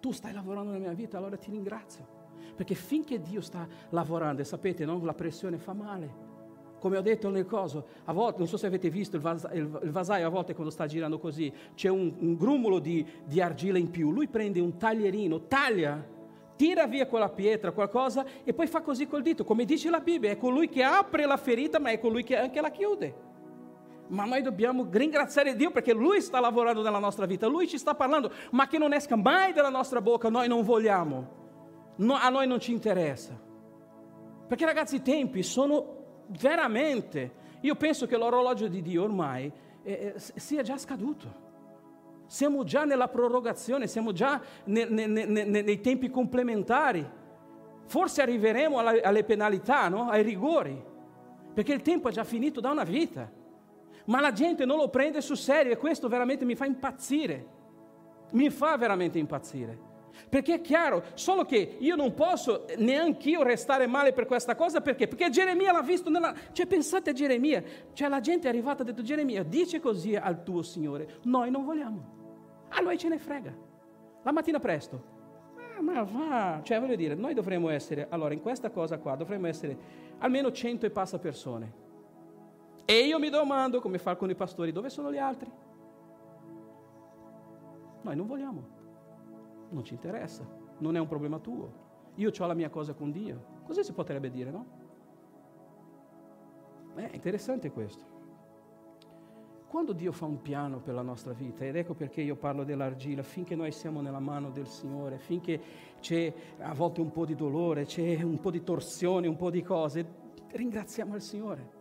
Tu 0.01 0.13
stai 0.13 0.33
lavorando 0.33 0.71
nella 0.71 0.87
mia 0.87 0.95
vita, 0.95 1.19
allora 1.19 1.37
ti 1.37 1.51
ringrazio. 1.51 2.09
Perché 2.57 2.75
finché 2.75 3.21
Dio 3.21 3.43
sta 3.43 3.69
lavorando, 3.91 4.41
e 4.41 4.47
sapete, 4.47 4.87
no? 4.87 4.99
la 5.05 5.13
pressione 5.13 5.59
fa 5.59 5.75
male 5.75 6.36
come 6.79 6.97
ho 6.97 7.03
detto 7.03 7.31
nel 7.31 7.47
coso, 7.47 7.87
a 8.05 8.13
volte, 8.13 8.39
non 8.39 8.49
so 8.49 8.57
se 8.57 8.67
avete 8.67 8.91
visto 8.91 9.17
il, 9.17 9.23
vas, 9.23 9.49
il, 9.53 9.81
il 9.83 9.91
vasaio, 9.91 10.27
a 10.27 10.31
volte 10.31 10.55
quando 10.55 10.71
sta 10.71 10.87
girando 10.87 11.19
così, 11.19 11.53
c'è 11.75 11.89
un, 11.89 12.13
un 12.19 12.35
grummolo 12.37 12.79
di, 12.79 13.05
di 13.25 13.41
argilla 13.41 13.79
in 13.79 13.91
più, 13.91 14.11
lui 14.11 14.29
prende 14.29 14.61
un 14.61 14.77
taglierino, 14.77 15.47
taglia, 15.47 16.05
tira 16.57 16.87
via 16.87 17.07
quella 17.07 17.29
pietra, 17.29 17.73
qualcosa, 17.73 18.25
e 18.45 18.53
poi 18.53 18.67
fa 18.67 18.81
così 18.81 19.07
col 19.07 19.23
dito, 19.23 19.45
come 19.45 19.65
dice 19.65 19.91
la 19.91 20.01
Bibbia, 20.01 20.31
è 20.31 20.37
colui 20.37 20.69
che 20.69 20.83
apre 20.83 21.27
la 21.27 21.37
ferita, 21.37 21.79
ma 21.79 21.91
è 21.91 21.99
colui 21.99 22.25
che 22.25 22.37
anche 22.37 22.61
la 22.61 22.71
chiude. 22.71 23.25
Ma 24.09 24.25
noi 24.25 24.41
dobbiamo 24.41 24.87
ringraziare 24.89 25.57
Dio 25.57 25.73
perché 25.73 25.93
Lui 25.93 26.21
sta 26.21 26.39
lavorando 26.39 26.83
nella 26.83 26.99
nostra 26.99 27.27
vita, 27.27 27.47
Lui 27.49 27.67
ci 27.67 27.77
sta 27.77 27.95
parlando, 27.95 28.31
ma 28.53 28.67
che 28.69 28.79
non 28.79 28.93
esca 28.93 29.17
mai 29.17 29.53
dalla 29.53 29.69
nostra 29.69 30.01
bocca, 30.01 30.29
noi 30.29 30.47
non 30.47 30.63
vogliamo, 30.63 31.29
no, 31.97 32.15
a 32.15 32.29
noi 32.29 32.47
non 32.47 32.61
ci 32.61 32.73
interessa. 32.73 33.39
Perché 34.47 34.65
ragazzi 34.65 34.97
i 34.97 35.03
tempi 35.03 35.43
sono 35.43 35.96
veramente, 36.29 37.33
io 37.61 37.75
penso 37.75 38.07
che 38.07 38.17
l'orologio 38.17 38.69
di 38.69 38.83
Dio 38.83 39.03
ormai 39.03 39.51
eh, 39.83 40.15
eh 40.15 40.15
sia 40.17 40.63
già 40.63 40.77
scaduto. 40.77 41.45
Siamo 42.27 42.65
già 42.65 42.85
nella 42.85 43.09
prorogazione, 43.09 43.87
siamo 43.87 44.13
già 44.13 44.41
ne, 44.65 44.85
ne, 44.85 45.07
ne, 45.07 45.45
nei 45.45 45.81
tempi 45.81 46.11
complementari. 46.11 47.09
Forse 47.87 48.21
arriveremo 48.21 48.79
alla, 48.79 49.01
alle 49.03 49.23
penalità, 49.23 49.89
no? 49.89 50.09
ai 50.09 50.25
rigori, 50.25 50.83
perché 51.55 51.73
il 51.73 51.83
tempo 51.83 52.09
è 52.09 52.13
già 52.13 52.25
finito 52.25 52.61
da 52.61 52.71
una 52.71 52.83
vita. 52.83 53.31
Ma 54.07 54.21
la 54.21 54.33
gente 54.33 54.65
non 54.65 54.77
lo 54.77 54.89
prende 54.89 55.21
sul 55.21 55.37
serio 55.37 55.73
e 55.73 55.77
questo 55.77 56.09
veramente 56.09 56.45
mi 56.45 56.57
fa 56.57 56.65
impazzire. 56.65 57.55
Mi 58.33 58.51
fa 58.51 58.77
veramente 58.77 59.19
impazzire. 59.19 59.95
Perché 60.29 60.55
è 60.55 60.61
chiaro, 60.61 61.03
solo 61.15 61.45
che 61.45 61.77
io 61.79 61.97
non 61.97 62.15
posso 62.15 62.65
neanche 62.79 63.31
io 63.31 63.43
restare 63.43 63.87
male 63.87 64.13
per 64.13 64.27
questa 64.27 64.55
cosa, 64.55 64.81
perché? 64.81 65.09
Perché 65.09 65.31
Geremia 65.31 65.73
l'ha 65.73 65.83
visto 65.83 66.11
nella... 66.11 66.35
Cioè 66.53 66.67
pensate 66.67 67.11
a 67.11 67.13
Geremia, 67.13 67.63
cioè 67.93 68.09
la 68.09 68.21
gente 68.21 68.47
è 68.47 68.51
arrivata 68.51 68.79
e 68.79 68.83
ha 68.83 68.91
detto 68.91 69.03
Geremia, 69.03 69.43
dice 69.43 69.81
così 69.81 70.17
al 70.17 70.43
tuo 70.43 70.63
Signore, 70.63 71.19
noi 71.23 71.51
non 71.51 71.65
vogliamo. 71.65 72.15
A 72.69 72.81
noi 72.81 72.99
ce 72.99 73.09
ne 73.09 73.19
frega. 73.19 73.55
La 74.23 74.33
mattina 74.33 74.59
presto. 74.59 75.15
Ah, 75.77 75.83
ma 75.83 76.03
va, 76.03 76.61
cioè 76.63 76.81
voglio 76.81 76.97
dire, 76.97 77.15
noi 77.15 77.35
dovremmo 77.35 77.69
essere, 77.69 78.07
allora 78.09 78.35
in 78.35 78.41
questa 78.41 78.71
cosa 78.71 78.99
qua 78.99 79.15
dovremmo 79.15 79.47
essere 79.47 79.77
almeno 80.19 80.51
cento 80.51 80.87
e 80.87 80.91
passa 80.91 81.19
persone. 81.19 81.85
E 82.85 83.01
io 83.01 83.19
mi 83.19 83.29
domando, 83.31 83.81
come 83.81 83.99
fa 83.99 84.17
con 84.17 84.31
i 84.31 84.35
pastori, 84.35 84.73
dove 84.73 84.91
sono 84.91 85.13
gli 85.13 85.19
altri? 85.19 85.51
Noi 88.03 88.17
non 88.17 88.27
vogliamo, 88.27 88.69
non 89.71 89.85
ci 89.85 89.95
interessa, 89.95 90.47
non 90.79 90.97
è 90.97 91.01
un 91.01 91.07
problema 91.07 91.39
tuo. 91.39 91.85
Io 92.17 92.31
ho 92.37 92.47
la 92.47 92.55
mia 92.55 92.71
cosa 92.71 92.95
con 92.95 93.11
Dio. 93.11 93.55
Così 93.65 93.85
si 93.85 93.93
potrebbe 93.93 94.31
dire, 94.31 94.51
no? 94.51 94.67
È 96.95 97.11
interessante 97.13 97.71
questo. 97.71 98.15
Quando 99.69 99.93
Dio 99.93 100.13
fa 100.13 100.25
un 100.25 100.41
piano 100.41 100.81
per 100.81 100.95
la 100.95 101.03
nostra 101.03 101.33
vita, 101.33 101.65
ed 101.65 101.77
ecco 101.77 101.93
perché 101.93 102.23
io 102.23 102.37
parlo 102.37 102.65
dell'argilla, 102.65 103.23
finché 103.23 103.55
noi 103.55 103.73
siamo 103.73 104.01
nella 104.01 104.21
mano 104.21 104.51
del 104.51 104.69
Signore, 104.69 105.19
finché 105.19 105.61
c'è 106.01 106.33
a 106.61 106.73
volte 106.73 107.01
un 107.01 107.11
po' 107.11 107.27
di 107.27 107.35
dolore, 107.35 107.85
c'è 107.85 108.23
un 108.23 108.39
po' 108.39 108.51
di 108.51 108.63
torsione, 108.63 109.27
un 109.27 109.37
po' 109.37 109.51
di 109.51 109.63
cose, 109.63 110.07
ringraziamo 110.53 111.15
il 111.17 111.21
Signore. 111.21 111.75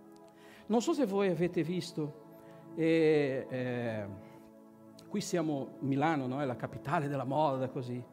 Non 0.66 0.82
so 0.82 0.94
se 0.94 1.06
voi 1.06 1.30
avete 1.30 1.62
visto, 1.64 2.24
eh, 2.76 3.46
eh, 3.48 4.08
qui 5.16 5.24
siamo 5.24 5.78
Milano, 5.80 6.28
no? 6.28 6.42
è 6.42 6.46
la 6.46 6.58
capitale 6.58 7.08
della 7.08 7.24
moda, 7.24 7.70
così. 7.70 8.04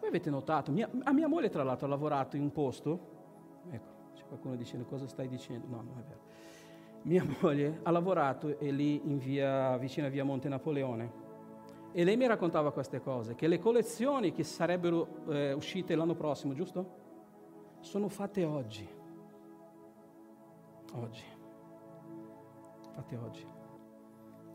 Voi 0.00 0.08
avete 0.08 0.30
notato, 0.30 0.72
mia, 0.72 0.90
a 1.04 1.12
mia 1.12 1.28
moglie 1.28 1.48
tra 1.48 1.62
l'altro 1.62 1.86
ha 1.86 1.88
lavorato 1.88 2.34
in 2.34 2.42
un 2.42 2.50
posto, 2.50 2.98
ecco, 3.70 3.90
c'è 4.14 4.24
qualcuno 4.26 4.56
dicendo 4.56 4.84
cosa 4.84 5.06
stai 5.06 5.28
dicendo, 5.28 5.68
no, 5.68 5.76
non 5.76 5.96
è 5.96 6.02
vero. 6.02 6.20
Mia 7.02 7.24
moglie 7.40 7.78
ha 7.84 7.90
lavorato 7.92 8.58
e 8.58 8.72
lì 8.72 9.00
in 9.08 9.18
via, 9.18 9.76
vicino 9.76 10.08
a 10.08 10.10
via 10.10 10.24
Monte 10.24 10.48
Napoleone 10.48 11.12
e 11.92 12.02
lei 12.02 12.16
mi 12.16 12.26
raccontava 12.26 12.72
queste 12.72 13.00
cose, 13.00 13.36
che 13.36 13.46
le 13.46 13.60
collezioni 13.60 14.32
che 14.32 14.42
sarebbero 14.42 15.26
eh, 15.28 15.52
uscite 15.52 15.94
l'anno 15.94 16.16
prossimo, 16.16 16.52
giusto? 16.52 16.98
Sono 17.78 18.08
fatte 18.08 18.42
oggi. 18.44 18.88
Oggi. 20.94 21.24
Fatte 22.92 23.16
oggi. 23.16 23.58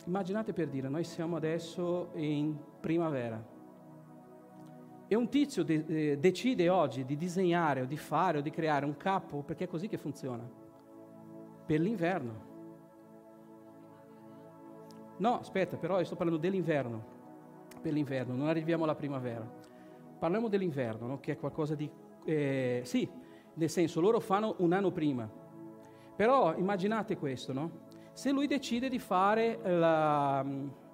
Immaginate 0.05 0.53
per 0.53 0.67
dire, 0.67 0.87
noi 0.87 1.03
siamo 1.03 1.35
adesso 1.35 2.11
in 2.13 2.55
primavera 2.79 3.53
e 5.07 5.15
un 5.15 5.29
tizio 5.29 5.63
de- 5.63 5.85
eh, 5.87 6.17
decide 6.17 6.67
oggi 6.69 7.05
di 7.05 7.15
disegnare 7.15 7.81
o 7.81 7.85
di 7.85 7.97
fare 7.97 8.39
o 8.39 8.41
di 8.41 8.49
creare 8.49 8.85
un 8.85 8.97
capo, 8.97 9.43
perché 9.43 9.65
è 9.65 9.67
così 9.67 9.87
che 9.87 9.97
funziona, 9.97 10.47
per 11.65 11.79
l'inverno. 11.79 12.53
No, 15.17 15.39
aspetta, 15.39 15.77
però 15.77 15.99
io 15.99 16.05
sto 16.05 16.15
parlando 16.15 16.41
dell'inverno, 16.41 17.13
per 17.81 17.93
l'inverno, 17.93 18.35
non 18.35 18.47
arriviamo 18.47 18.83
alla 18.83 18.95
primavera. 18.95 19.47
Parliamo 20.17 20.47
dell'inverno, 20.47 21.07
no? 21.07 21.19
che 21.19 21.33
è 21.33 21.37
qualcosa 21.37 21.75
di... 21.75 21.89
Eh, 22.23 22.81
sì, 22.83 23.07
nel 23.53 23.69
senso, 23.69 24.01
loro 24.01 24.19
fanno 24.19 24.55
un 24.59 24.73
anno 24.73 24.91
prima. 24.91 25.29
Però 26.15 26.55
immaginate 26.57 27.17
questo, 27.17 27.53
no? 27.53 27.71
Se 28.15 28.31
lui 28.31 28.47
decide 28.47 28.87
di 28.87 28.97
fare 28.97 29.59
la, 29.61 30.41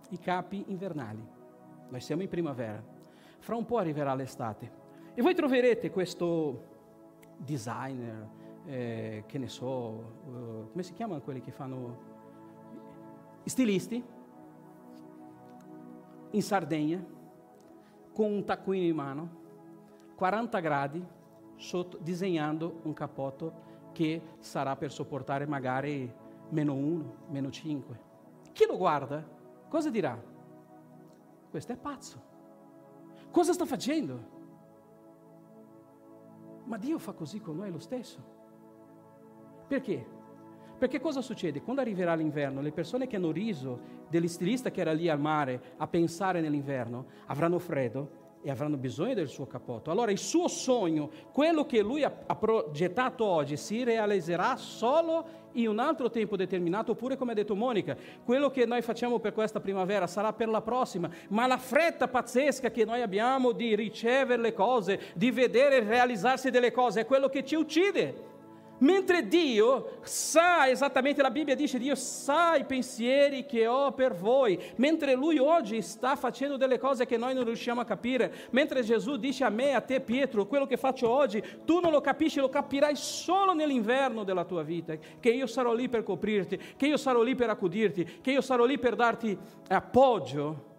i 0.09 0.17
capi 0.17 0.63
invernali, 0.69 1.23
noi 1.87 1.99
siamo 1.99 2.23
in 2.23 2.27
primavera, 2.27 2.83
fra 3.37 3.55
un 3.55 3.63
po' 3.63 3.77
arriverà 3.77 4.15
l'estate. 4.15 4.71
E 5.13 5.21
voi 5.21 5.35
troverete 5.35 5.91
questo 5.91 6.63
designer, 7.37 8.27
eh, 8.65 9.23
che 9.27 9.37
ne 9.37 9.47
so, 9.49 10.21
eh, 10.25 10.71
come 10.71 10.81
si 10.81 10.93
chiamano 10.93 11.21
quelli 11.21 11.41
che 11.41 11.51
fanno 11.51 11.99
stilisti? 13.43 14.03
In 16.31 16.41
Sardegna 16.41 17.05
con 18.13 18.31
un 18.31 18.43
taccuino 18.43 18.83
in 18.83 18.95
mano, 18.95 19.29
40 20.15 20.59
gradi, 20.59 21.05
sotto, 21.57 21.99
disegnando 22.01 22.79
un 22.81 22.93
cappotto 22.93 23.69
che 23.91 24.21
sarà 24.39 24.75
per 24.75 24.91
sopportare 24.91 25.45
magari 25.45 26.11
meno 26.51 26.73
1, 26.73 27.15
meno 27.29 27.49
5. 27.49 27.99
Chi 28.53 28.65
lo 28.65 28.77
guarda 28.77 29.27
cosa 29.67 29.89
dirà? 29.89 30.21
Questo 31.49 31.71
è 31.73 31.77
pazzo. 31.77 32.29
Cosa 33.31 33.53
sta 33.53 33.65
facendo? 33.65 34.39
Ma 36.65 36.77
Dio 36.77 36.99
fa 36.99 37.13
così 37.13 37.39
con 37.41 37.57
noi 37.57 37.71
lo 37.71 37.79
stesso. 37.79 38.23
Perché? 39.67 40.19
Perché 40.77 40.99
cosa 40.99 41.21
succede? 41.21 41.61
Quando 41.61 41.81
arriverà 41.81 42.15
l'inverno, 42.15 42.61
le 42.61 42.71
persone 42.71 43.07
che 43.07 43.15
hanno 43.15 43.31
riso 43.31 43.99
degli 44.09 44.27
stilista 44.27 44.71
che 44.71 44.81
era 44.81 44.93
lì 44.93 45.09
al 45.09 45.19
mare 45.19 45.75
a 45.77 45.87
pensare 45.87 46.41
nell'inverno 46.41 47.05
avranno 47.27 47.59
freddo 47.59 48.20
e 48.41 48.49
avranno 48.49 48.77
bisogno 48.77 49.13
del 49.13 49.27
suo 49.27 49.45
cappotto. 49.47 49.91
Allora 49.91 50.11
il 50.11 50.17
suo 50.17 50.47
sogno, 50.47 51.09
quello 51.31 51.65
che 51.65 51.81
lui 51.81 52.03
ha, 52.03 52.11
ha 52.25 52.35
progettato 52.35 53.25
oggi, 53.25 53.57
si 53.57 53.83
realizzerà 53.83 54.55
solo 54.57 55.39
in 55.53 55.67
un 55.67 55.79
altro 55.79 56.09
tempo 56.09 56.35
determinato, 56.35 56.91
oppure 56.91 57.17
come 57.17 57.31
ha 57.31 57.35
detto 57.35 57.55
Monica, 57.55 57.95
quello 58.23 58.49
che 58.49 58.65
noi 58.65 58.81
facciamo 58.81 59.19
per 59.19 59.33
questa 59.33 59.59
primavera 59.59 60.07
sarà 60.07 60.33
per 60.33 60.47
la 60.47 60.61
prossima, 60.61 61.09
ma 61.29 61.45
la 61.45 61.57
fretta 61.57 62.07
pazzesca 62.07 62.71
che 62.71 62.85
noi 62.85 63.01
abbiamo 63.01 63.51
di 63.51 63.75
ricevere 63.75 64.41
le 64.41 64.53
cose, 64.53 64.99
di 65.13 65.29
vedere 65.31 65.83
realizzarsi 65.83 66.49
delle 66.49 66.71
cose, 66.71 67.01
è 67.01 67.05
quello 67.05 67.29
che 67.29 67.43
ci 67.43 67.55
uccide. 67.55 68.29
Mentre 68.81 69.27
Dio 69.27 69.99
sa 70.01 70.67
esattamente, 70.67 71.21
la 71.21 71.29
Bibbia 71.29 71.55
dice, 71.55 71.77
Dio 71.77 71.93
sa 71.93 72.55
i 72.55 72.65
pensieri 72.65 73.45
che 73.45 73.67
ho 73.67 73.91
per 73.91 74.15
voi, 74.15 74.59
mentre 74.77 75.13
Lui 75.13 75.37
oggi 75.37 75.81
sta 75.83 76.15
facendo 76.15 76.57
delle 76.57 76.79
cose 76.79 77.05
che 77.05 77.17
noi 77.17 77.35
non 77.35 77.43
riusciamo 77.43 77.81
a 77.81 77.85
capire, 77.85 78.33
mentre 78.51 78.81
Gesù 78.81 79.17
dice 79.17 79.43
a 79.43 79.49
me, 79.49 79.73
a 79.73 79.81
te 79.81 80.01
Pietro, 80.01 80.47
quello 80.47 80.65
che 80.65 80.77
faccio 80.77 81.09
oggi, 81.09 81.43
tu 81.63 81.79
non 81.79 81.91
lo 81.91 82.01
capisci, 82.01 82.39
lo 82.39 82.49
capirai 82.49 82.95
solo 82.95 83.53
nell'inverno 83.53 84.23
della 84.23 84.45
tua 84.45 84.63
vita, 84.63 84.95
che 85.19 85.29
io 85.29 85.45
sarò 85.45 85.73
lì 85.73 85.87
per 85.87 86.01
coprirti, 86.01 86.59
che 86.75 86.87
io 86.87 86.97
sarò 86.97 87.21
lì 87.21 87.35
per 87.35 87.49
accudirti, 87.49 88.19
che 88.21 88.31
io 88.31 88.41
sarò 88.41 88.65
lì 88.65 88.79
per 88.79 88.95
darti 88.95 89.37
appoggio. 89.67 90.69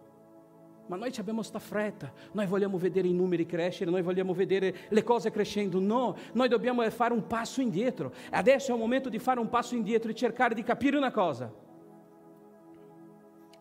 Ma 0.87 0.97
noi 0.97 1.13
abbiamo 1.17 1.43
sta 1.43 1.59
fretta, 1.59 2.13
noi 2.33 2.47
vogliamo 2.47 2.77
vedere 2.77 3.09
i 3.09 3.13
numeri 3.13 3.47
crescere, 3.47 3.91
noi 3.91 4.03
vogliamo 4.03 4.35
vedere 4.35 4.75
le 4.89 5.03
cose 5.03 5.31
crescendo. 5.31 5.79
No, 5.79 6.17
noi 6.33 6.49
dobbiamo 6.49 6.89
fare 6.91 7.15
un 7.15 7.27
passo 7.27 7.61
indietro. 7.61 8.13
Adesso 8.31 8.73
è 8.73 8.75
il 8.75 8.81
momento 8.81 9.09
di 9.09 9.19
fare 9.19 9.41
un 9.41 9.49
passo 9.49 9.75
indietro 9.75 10.11
e 10.11 10.15
cercare 10.15 10.55
di 10.55 10.63
capire 10.63 10.97
una 10.97 11.11
cosa. 11.11 11.53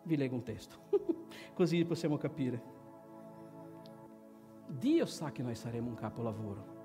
Vi 0.03 0.17
leggo 0.17 0.35
un 0.35 0.43
testo, 0.43 0.77
così 1.53 1.85
possiamo 1.85 2.17
capire. 2.17 2.79
Dio 4.67 5.05
sa 5.05 5.31
che 5.31 5.43
noi 5.43 5.55
saremo 5.55 5.89
un 5.89 5.95
capolavoro 5.95 6.79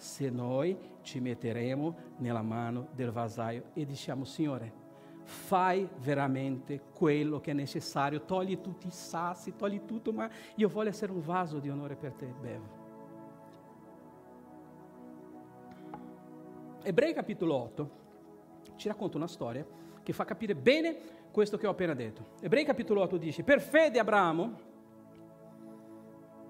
se 0.00 0.30
noi 0.30 0.78
ci 1.02 1.20
metteremo 1.20 1.96
nella 2.18 2.40
mano 2.40 2.88
del 2.94 3.10
vasaio 3.10 3.64
e 3.74 3.84
diciamo, 3.84 4.24
Signore, 4.24 4.79
fai 5.22 5.88
veramente 5.98 6.80
quello 6.92 7.40
che 7.40 7.52
è 7.52 7.54
necessario, 7.54 8.24
togli 8.24 8.60
tutti 8.60 8.86
i 8.86 8.90
sassi, 8.90 9.54
togli 9.56 9.84
tutto, 9.84 10.12
ma 10.12 10.28
io 10.56 10.68
voglio 10.68 10.90
essere 10.90 11.12
un 11.12 11.20
vaso 11.20 11.58
di 11.58 11.68
onore 11.68 11.96
per 11.96 12.12
te, 12.12 12.26
bevo. 12.26 12.78
Ebrei 16.82 17.12
capitolo 17.12 17.54
8 17.54 17.90
ci 18.76 18.88
racconta 18.88 19.18
una 19.18 19.28
storia 19.28 19.66
che 20.02 20.12
fa 20.12 20.24
capire 20.24 20.54
bene 20.54 20.96
questo 21.30 21.58
che 21.58 21.66
ho 21.66 21.70
appena 21.70 21.94
detto. 21.94 22.30
Ebrei 22.40 22.64
capitolo 22.64 23.02
8 23.02 23.16
dice, 23.16 23.42
per 23.42 23.60
fede 23.60 23.98
Abramo, 23.98 24.68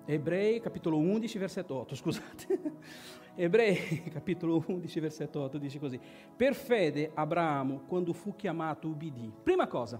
Ebrei 0.06 0.60
capitolo 0.60 0.96
11 0.96 1.38
versetto 1.38 1.74
8, 1.74 1.94
scusate. 1.94 2.60
Ebrei 3.42 4.02
capitolo 4.12 4.62
11 4.66 5.00
versetto 5.00 5.40
8 5.40 5.56
dice 5.56 5.78
così, 5.78 5.98
per 6.36 6.54
fede 6.54 7.10
Abramo 7.14 7.84
quando 7.88 8.12
fu 8.12 8.36
chiamato 8.36 8.88
ubbidì. 8.88 9.32
Prima 9.42 9.66
cosa, 9.66 9.98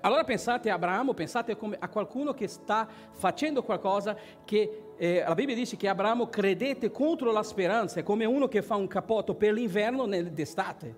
allora 0.00 0.22
pensate 0.22 0.70
a 0.70 0.74
Abramo, 0.74 1.12
pensate 1.12 1.58
a 1.80 1.88
qualcuno 1.88 2.32
che 2.34 2.46
sta 2.46 2.88
facendo 3.10 3.64
qualcosa 3.64 4.16
che 4.44 4.92
eh, 4.96 5.24
la 5.26 5.34
Bibbia 5.34 5.56
dice 5.56 5.76
che 5.76 5.88
Abramo 5.88 6.28
credette 6.28 6.92
contro 6.92 7.32
la 7.32 7.42
speranza, 7.42 7.98
è 7.98 8.04
come 8.04 8.26
uno 8.26 8.46
che 8.46 8.62
fa 8.62 8.76
un 8.76 8.86
cappotto 8.86 9.34
per 9.34 9.52
l'inverno 9.52 10.06
d'estate, 10.06 10.96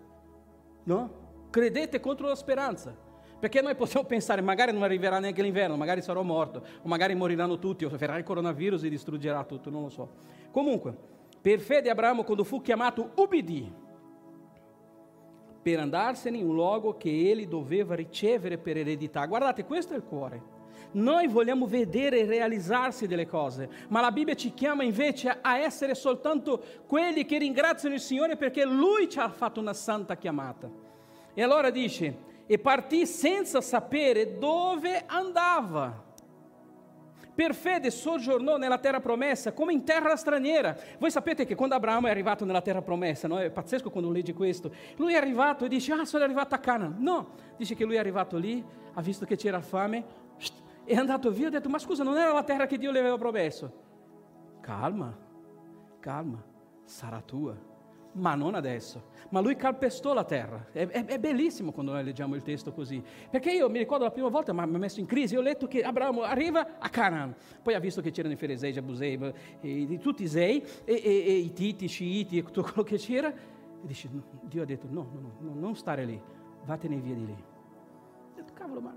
no? 0.84 1.22
Credete 1.48 1.98
contro 1.98 2.28
la 2.28 2.34
speranza. 2.34 2.94
Perché 3.38 3.62
noi 3.62 3.74
possiamo 3.74 4.06
pensare, 4.06 4.40
magari 4.42 4.72
non 4.72 4.82
arriverà 4.82 5.18
neanche 5.18 5.42
l'inverno, 5.42 5.76
magari 5.76 6.02
sarò 6.02 6.22
morto, 6.22 6.62
o 6.82 6.88
magari 6.88 7.14
moriranno 7.14 7.58
tutti, 7.58 7.84
o 7.84 7.90
verrà 7.90 8.16
il 8.16 8.24
coronavirus 8.24 8.84
e 8.84 8.88
distruggerà 8.88 9.44
tutto, 9.44 9.70
non 9.70 9.82
lo 9.82 9.88
so. 9.90 10.12
Comunque, 10.50 11.12
per 11.44 11.60
fede 11.60 11.90
Abramo, 11.90 12.24
quando 12.24 12.42
fu 12.42 12.62
chiamato, 12.62 13.10
ubbidì 13.16 13.70
per 15.60 15.78
andarsene 15.78 16.38
in 16.38 16.48
un 16.48 16.54
luogo 16.54 16.96
che 16.96 17.10
egli 17.10 17.46
doveva 17.46 17.94
ricevere 17.94 18.56
per 18.56 18.78
eredità. 18.78 19.26
Guardate, 19.26 19.66
questo 19.66 19.92
è 19.92 19.96
il 19.96 20.04
cuore. 20.04 20.42
Noi 20.92 21.28
vogliamo 21.28 21.66
vedere 21.66 22.24
realizzarsi 22.24 23.06
delle 23.06 23.26
cose, 23.26 23.68
ma 23.88 24.00
la 24.00 24.10
Bibbia 24.10 24.34
ci 24.34 24.54
chiama 24.54 24.84
invece 24.84 25.38
a 25.38 25.58
essere 25.58 25.94
soltanto 25.94 26.64
quelli 26.86 27.26
che 27.26 27.36
ringraziano 27.36 27.94
il 27.94 28.00
Signore 28.00 28.38
perché 28.38 28.64
Lui 28.64 29.06
ci 29.10 29.18
ha 29.18 29.28
fatto 29.28 29.60
una 29.60 29.74
santa 29.74 30.16
chiamata. 30.16 30.70
E 31.34 31.42
allora 31.42 31.68
dice, 31.68 32.16
e 32.46 32.58
partì 32.58 33.04
senza 33.04 33.60
sapere 33.60 34.38
dove 34.38 35.02
andava. 35.04 36.03
Per 37.34 37.54
fede 37.54 37.90
soggiornò 37.90 38.56
nella 38.56 38.78
terra 38.78 39.00
promessa 39.00 39.52
come 39.52 39.72
in 39.72 39.84
terra 39.84 40.16
straniera. 40.16 40.76
Voi 40.98 41.10
sapete 41.10 41.44
che 41.44 41.54
quando 41.54 41.74
Abramo 41.74 42.06
è 42.06 42.10
arrivato 42.10 42.44
nella 42.44 42.62
terra 42.62 42.82
promessa, 42.82 43.26
no? 43.26 43.38
è 43.38 43.50
pazzesco 43.50 43.90
quando 43.90 44.10
leggi 44.10 44.32
questo, 44.32 44.72
lui 44.96 45.14
è 45.14 45.16
arrivato 45.16 45.64
e 45.64 45.68
dice, 45.68 45.92
ah 45.92 46.04
sono 46.04 46.24
arrivato 46.24 46.54
a 46.54 46.58
Canaan. 46.58 46.96
No, 46.98 47.30
dice 47.56 47.74
che 47.74 47.84
lui 47.84 47.96
è 47.96 47.98
arrivato 47.98 48.36
lì, 48.36 48.64
ha 48.94 49.00
visto 49.02 49.24
che 49.24 49.36
c'era 49.36 49.60
fame, 49.60 50.04
è 50.84 50.94
andato 50.94 51.30
via 51.30 51.44
e 51.44 51.48
ha 51.48 51.50
detto, 51.50 51.68
ma 51.68 51.78
scusa, 51.78 52.04
non 52.04 52.16
era 52.16 52.32
la 52.32 52.44
terra 52.44 52.66
che 52.66 52.78
Dio 52.78 52.90
le 52.90 53.00
aveva 53.00 53.18
promesso? 53.18 53.82
Calma, 54.60 55.16
calma, 55.98 56.42
sarà 56.84 57.20
tua 57.20 57.72
ma 58.14 58.34
non 58.34 58.54
adesso. 58.54 59.12
Ma 59.30 59.40
lui 59.40 59.56
calpestò 59.56 60.12
la 60.12 60.24
terra. 60.24 60.66
È, 60.70 60.86
è, 60.86 61.04
è, 61.04 61.18
bellissimo 61.18 61.72
quando 61.72 61.92
noi 61.92 62.04
leggiamo 62.04 62.34
il 62.34 62.42
testo 62.42 62.72
così. 62.72 63.02
Perché 63.30 63.52
io 63.52 63.68
mi 63.68 63.78
ricordo 63.78 64.04
la 64.04 64.10
prima 64.10 64.28
volta, 64.28 64.52
ma 64.52 64.66
mi 64.66 64.76
ha 64.76 64.78
messo 64.78 65.00
in 65.00 65.06
crisi, 65.06 65.36
ho 65.36 65.40
letto 65.40 65.66
che 65.66 65.82
Abramo 65.82 66.22
arriva 66.22 66.78
a 66.78 66.88
Canaan. 66.88 67.34
Poi 67.62 67.74
ha 67.74 67.78
visto 67.78 68.00
che 68.00 68.10
c'erano 68.10 68.34
i 68.34 68.36
Feresei, 68.36 68.72
Jabusei, 68.72 69.32
e, 69.60 69.98
tutti 70.00 70.22
i 70.24 70.28
Zei, 70.28 70.62
e, 70.84 70.92
e, 70.92 71.24
e, 71.26 71.32
i 71.38 71.52
Titi, 71.52 71.86
i 71.86 71.88
Sciiti, 71.88 72.38
e 72.38 72.42
tutto 72.44 72.62
quello 72.62 72.82
che 72.82 72.96
c'era. 72.96 73.32
E 73.32 73.86
dice, 73.86 74.08
Dio 74.42 74.62
ha 74.62 74.66
detto, 74.66 74.86
no, 74.88 75.08
no, 75.12 75.32
no, 75.38 75.54
non 75.54 75.74
stare 75.74 76.04
lì, 76.04 76.20
vattene 76.64 76.96
via 76.96 77.14
di 77.14 77.26
lì. 77.26 77.32
Ho 77.32 78.36
detto, 78.36 78.52
cavolo, 78.52 78.80
ma 78.80 78.94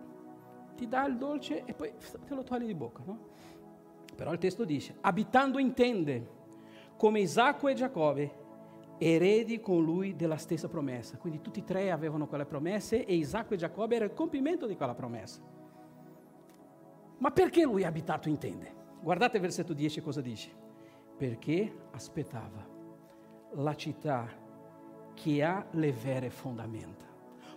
ti 0.76 0.88
dà 0.88 1.06
il 1.08 1.18
dolce 1.18 1.64
e 1.66 1.74
poi 1.74 1.92
te 2.28 2.36
lo 2.36 2.44
togli 2.44 2.66
di 2.66 2.76
bocca, 2.76 3.02
no? 3.06 3.36
Però 4.16 4.32
il 4.32 4.38
testo 4.38 4.64
dice, 4.64 4.96
abitando 5.02 5.58
in 5.58 5.74
tende, 5.74 6.36
come 6.98 7.20
Isacco 7.20 7.68
e 7.68 7.74
Giacobbe, 7.74 8.46
eredi 8.98 9.60
con 9.60 9.84
lui 9.84 10.16
della 10.16 10.38
stessa 10.38 10.68
promessa. 10.68 11.18
Quindi 11.18 11.42
tutti 11.42 11.60
e 11.60 11.64
tre 11.64 11.92
avevano 11.92 12.28
quelle 12.28 12.46
promesse 12.46 13.06
e 13.06 13.16
Isacco 13.16 13.54
e 13.54 13.58
Giacobbe 13.58 13.96
era 13.96 14.06
il 14.06 14.14
compimento 14.14 14.66
di 14.66 14.76
quella 14.76 14.96
promessa. 14.96 15.42
Ma 17.20 17.32
perché 17.32 17.64
lui 17.64 17.84
ha 17.84 17.88
abitato 17.88 18.30
in 18.30 18.38
tende? 18.38 18.76
Guardate 19.02 19.38
il 19.38 19.42
versetto 19.42 19.74
10 19.74 20.02
cosa 20.02 20.22
dice. 20.22 20.52
Perché 21.18 21.74
aspettava 21.92 22.66
la 23.54 23.76
città 23.76 24.28
che 25.14 25.44
ha 25.44 25.66
le 25.72 25.92
vere 25.92 26.30
fondamenta. 26.30 27.06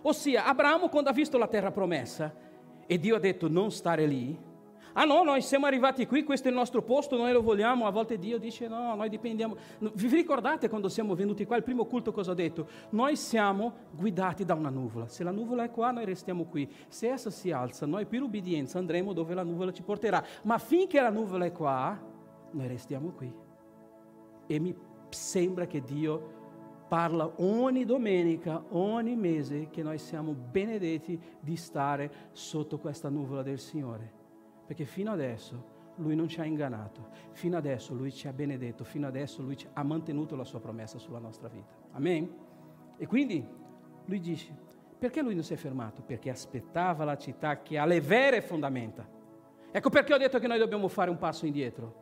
Ossia, 0.03 0.45
Abramo 0.45 0.89
quando 0.89 1.09
ha 1.09 1.13
visto 1.13 1.37
la 1.37 1.47
terra 1.47 1.71
promessa 1.71 2.33
e 2.87 2.97
Dio 2.97 3.15
ha 3.15 3.19
detto 3.19 3.47
non 3.47 3.71
stare 3.71 4.07
lì, 4.07 4.37
Ah 4.93 5.05
no, 5.05 5.23
noi 5.23 5.41
siamo 5.41 5.65
arrivati 5.65 6.05
qui, 6.05 6.23
questo 6.23 6.47
è 6.47 6.51
il 6.51 6.57
nostro 6.57 6.81
posto, 6.81 7.15
noi 7.15 7.31
lo 7.31 7.41
vogliamo. 7.41 7.85
A 7.85 7.91
volte 7.91 8.17
Dio 8.17 8.37
dice 8.37 8.67
no, 8.67 8.95
noi 8.95 9.09
dipendiamo. 9.09 9.55
Vi 9.79 10.07
ricordate 10.07 10.69
quando 10.69 10.89
siamo 10.89 11.15
venuti 11.15 11.45
qua, 11.45 11.55
il 11.55 11.63
primo 11.63 11.85
culto 11.85 12.11
cosa 12.11 12.31
ho 12.31 12.33
detto? 12.33 12.67
Noi 12.89 13.15
siamo 13.15 13.73
guidati 13.91 14.43
da 14.43 14.53
una 14.53 14.69
nuvola. 14.69 15.07
Se 15.07 15.23
la 15.23 15.31
nuvola 15.31 15.63
è 15.63 15.71
qua, 15.71 15.91
noi 15.91 16.05
restiamo 16.05 16.45
qui. 16.45 16.69
Se 16.87 17.09
essa 17.09 17.29
si 17.29 17.51
alza, 17.51 17.85
noi 17.85 18.05
per 18.05 18.21
ubbidienza 18.21 18.79
andremo 18.79 19.13
dove 19.13 19.33
la 19.33 19.43
nuvola 19.43 19.71
ci 19.71 19.83
porterà. 19.83 20.23
Ma 20.43 20.57
finché 20.57 20.99
la 21.01 21.09
nuvola 21.09 21.45
è 21.45 21.51
qua, 21.51 21.97
noi 22.51 22.67
restiamo 22.67 23.11
qui. 23.11 23.33
E 24.47 24.59
mi 24.59 24.75
sembra 25.09 25.65
che 25.65 25.81
Dio 25.81 26.39
parla 26.89 27.31
ogni 27.37 27.85
domenica, 27.85 28.61
ogni 28.71 29.15
mese, 29.15 29.69
che 29.69 29.81
noi 29.81 29.97
siamo 29.97 30.33
benedetti 30.33 31.17
di 31.39 31.55
stare 31.55 32.11
sotto 32.33 32.79
questa 32.79 33.07
nuvola 33.07 33.41
del 33.43 33.59
Signore. 33.59 34.19
Perché 34.71 34.85
fino 34.85 35.11
adesso 35.11 35.61
lui 35.95 36.15
non 36.15 36.29
ci 36.29 36.39
ha 36.39 36.45
ingannato, 36.45 37.09
fino 37.33 37.57
adesso 37.57 37.93
lui 37.93 38.09
ci 38.09 38.29
ha 38.29 38.31
benedetto, 38.31 38.85
fino 38.85 39.05
adesso 39.05 39.41
lui 39.41 39.57
ha 39.73 39.83
mantenuto 39.83 40.37
la 40.37 40.45
sua 40.45 40.61
promessa 40.61 40.97
sulla 40.97 41.19
nostra 41.19 41.49
vita. 41.49 41.73
Amen? 41.91 42.33
E 42.95 43.05
quindi 43.05 43.45
lui 44.05 44.19
dice, 44.21 44.55
perché 44.97 45.21
lui 45.21 45.33
non 45.33 45.43
si 45.43 45.51
è 45.51 45.57
fermato? 45.57 46.01
Perché 46.03 46.29
aspettava 46.29 47.03
la 47.03 47.17
città 47.17 47.61
che 47.61 47.77
ha 47.77 47.83
le 47.83 47.99
vere 47.99 48.41
fondamenta. 48.41 49.05
Ecco 49.69 49.89
perché 49.89 50.13
ho 50.13 50.17
detto 50.17 50.39
che 50.39 50.47
noi 50.47 50.57
dobbiamo 50.57 50.87
fare 50.87 51.09
un 51.09 51.17
passo 51.17 51.45
indietro. 51.45 51.95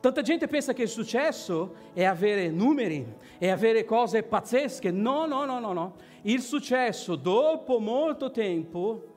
Tanta 0.00 0.22
gente 0.22 0.46
pensa 0.46 0.72
che 0.72 0.84
il 0.84 0.88
successo 0.88 1.74
è 1.92 2.04
avere 2.04 2.50
numeri, 2.50 3.06
è 3.36 3.50
avere 3.50 3.84
cose 3.84 4.22
pazzesche. 4.22 4.90
No, 4.90 5.26
no, 5.26 5.44
no, 5.44 5.58
no, 5.58 5.74
no. 5.74 5.96
Il 6.22 6.40
successo 6.40 7.16
dopo 7.16 7.78
molto 7.78 8.30
tempo 8.30 9.16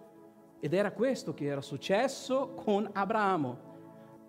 ed 0.62 0.74
era 0.74 0.92
questo 0.92 1.34
che 1.34 1.46
era 1.46 1.60
successo 1.60 2.54
con 2.54 2.88
Abramo. 2.94 3.70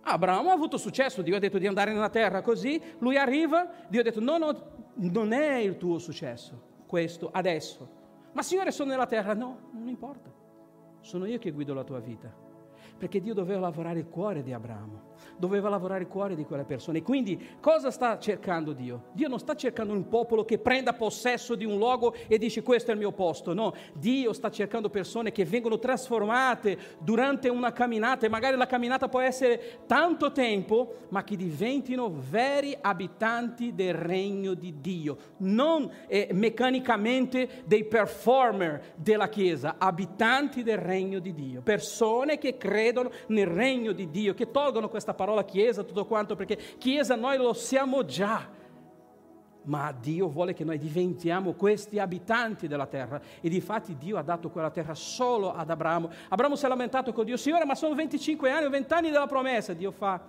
Abramo 0.00 0.48
ha 0.48 0.52
avuto 0.52 0.78
successo, 0.78 1.22
Dio 1.22 1.36
ha 1.36 1.38
detto 1.38 1.59
di 1.59 1.66
andare 1.66 1.92
nella 1.92 2.09
terra 2.09 2.40
così, 2.40 2.82
lui 2.98 3.16
arriva, 3.16 3.70
Dio 3.88 4.00
ha 4.00 4.02
detto 4.02 4.20
no, 4.20 4.38
no, 4.38 4.70
non 4.94 5.32
è 5.32 5.56
il 5.56 5.76
tuo 5.76 5.98
successo, 5.98 6.84
questo 6.86 7.30
adesso. 7.30 8.00
Ma 8.32 8.42
Signore 8.42 8.72
sono 8.72 8.90
nella 8.90 9.06
terra, 9.06 9.34
no, 9.34 9.68
non 9.72 9.86
importa, 9.86 10.32
sono 11.00 11.26
io 11.26 11.38
che 11.38 11.52
guido 11.52 11.74
la 11.74 11.84
tua 11.84 12.00
vita. 12.00 12.34
Perché 12.98 13.20
Dio 13.20 13.34
doveva 13.34 13.60
lavorare 13.60 13.98
il 13.98 14.09
cuore 14.09 14.42
di 14.42 14.52
Abramo 14.52 15.10
doveva 15.36 15.69
lavorare 15.69 16.03
il 16.03 16.09
cuore 16.09 16.35
di 16.35 16.44
quelle 16.44 16.65
persone. 16.65 17.03
Quindi 17.03 17.57
cosa 17.61 17.90
sta 17.90 18.19
cercando 18.19 18.73
Dio? 18.73 19.05
Dio 19.12 19.28
non 19.28 19.39
sta 19.39 19.55
cercando 19.55 19.93
un 19.93 20.09
popolo 20.09 20.44
che 20.44 20.59
prenda 20.59 20.93
possesso 20.93 21.55
di 21.55 21.65
un 21.65 21.77
luogo 21.77 22.15
e 22.28 22.39
dice 22.39 22.62
questo 22.62 22.90
è 22.90 22.94
il 22.94 23.01
mio 23.01 23.12
posto, 23.12 23.55
no, 23.55 23.74
Dio 23.94 24.32
sta 24.32 24.51
cercando 24.51 24.90
persone 24.90 25.32
che 25.32 25.44
vengono 25.44 25.78
trasformate 25.78 26.78
durante 26.99 27.49
una 27.49 27.73
camminata 27.73 28.27
e 28.27 28.28
magari 28.28 28.57
la 28.57 28.66
camminata 28.66 29.09
può 29.09 29.20
essere 29.20 29.81
tanto 29.86 30.32
tempo, 30.32 30.94
ma 31.09 31.24
che 31.24 31.36
diventino 31.36 32.12
veri 32.31 32.77
abitanti 32.81 33.74
del 33.74 33.94
regno 33.94 34.55
di 34.55 34.81
Dio, 34.81 35.16
non 35.39 35.90
eh, 36.07 36.28
meccanicamente 36.32 37.62
dei 37.65 37.85
performer 37.85 38.94
della 38.97 39.28
Chiesa, 39.28 39.77
abitanti 39.78 40.62
del 40.62 40.78
regno 40.78 41.19
di 41.19 41.32
Dio, 41.32 41.62
persone 41.62 42.39
che 42.39 42.57
credono 42.57 43.11
nel 43.28 43.47
regno 43.47 43.93
di 43.93 44.11
Dio, 44.11 44.35
che 44.35 44.51
tolgono 44.51 44.89
questa 44.89 45.11
parola 45.14 45.44
chiesa, 45.44 45.82
tutto 45.82 46.06
quanto, 46.06 46.34
perché 46.36 46.56
chiesa 46.78 47.14
noi 47.16 47.36
lo 47.36 47.52
siamo 47.52 48.05
già. 48.05 48.60
Ma 49.64 49.93
Dio 49.93 50.28
vuole 50.28 50.55
che 50.55 50.64
noi 50.64 50.78
diventiamo 50.78 51.52
questi 51.52 51.98
abitanti 51.98 52.66
della 52.66 52.86
terra. 52.86 53.20
E 53.40 53.48
di 53.48 53.60
fatti 53.60 53.97
Dio 53.97 54.18
ha 54.18 54.22
dato 54.22 54.51
quella 54.51 54.70
terra 54.70 54.94
solo 54.94 55.55
ad 55.55 55.70
Abramo. 55.70 56.10
Abramo 56.28 56.56
si 56.56 56.64
è 56.64 56.68
lamentato 56.68 57.12
con 57.12 57.24
Dio, 57.24 57.36
Signore, 57.36 57.64
ma 57.64 57.74
sono 57.74 57.94
25 57.94 58.51
anni 58.51 58.66
o 58.66 58.70
20 58.70 58.93
anni 58.93 59.10
della 59.10 59.26
promessa. 59.26 59.72
Dio 59.72 59.93
fa, 59.93 60.20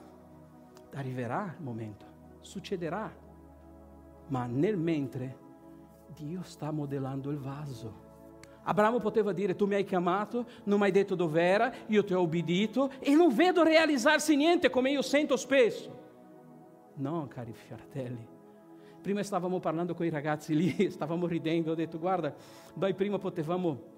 arriverà 0.94 1.56
il 1.58 1.64
momento, 1.64 2.06
succederà. 2.42 3.12
Ma 4.28 4.46
nel 4.46 4.78
mentre 4.78 5.38
Dio 6.16 6.44
sta 6.44 6.72
modellando 6.72 7.32
il 7.32 7.38
vaso. 7.38 8.03
Abramo 8.64 9.00
poteva 9.00 9.32
dire: 9.34 9.56
Tu 9.56 9.66
mi 9.66 9.76
hai 9.76 9.84
chiamato, 9.84 10.46
non 10.64 10.80
mi 10.80 10.86
hai 10.86 10.92
detto 10.92 11.16
dov'era, 11.16 11.72
io 11.88 12.04
ti 12.04 12.14
ho 12.14 12.22
obbedito 12.22 12.92
e 13.00 13.14
non 13.14 13.34
vedo 13.34 13.64
realizzarsi 13.64 14.36
niente 14.36 14.70
come 14.70 14.92
io 14.92 15.02
sento 15.02 15.36
spesso. 15.36 16.02
No, 16.96 17.28
cari 17.28 17.54
fratelli. 17.54 18.28
Prima 19.02 19.22
stavamo 19.22 19.60
parlando 19.60 19.94
con 19.94 20.06
i 20.06 20.10
ragazzi 20.10 20.56
lì, 20.56 20.90
stavamo 20.92 21.28
ridendo, 21.28 21.72
ho 21.72 21.76
detto: 21.76 22.00
Guarda, 22.00 22.34
noi 22.76 22.94
prima 22.94 23.18
potevamo 23.18 23.93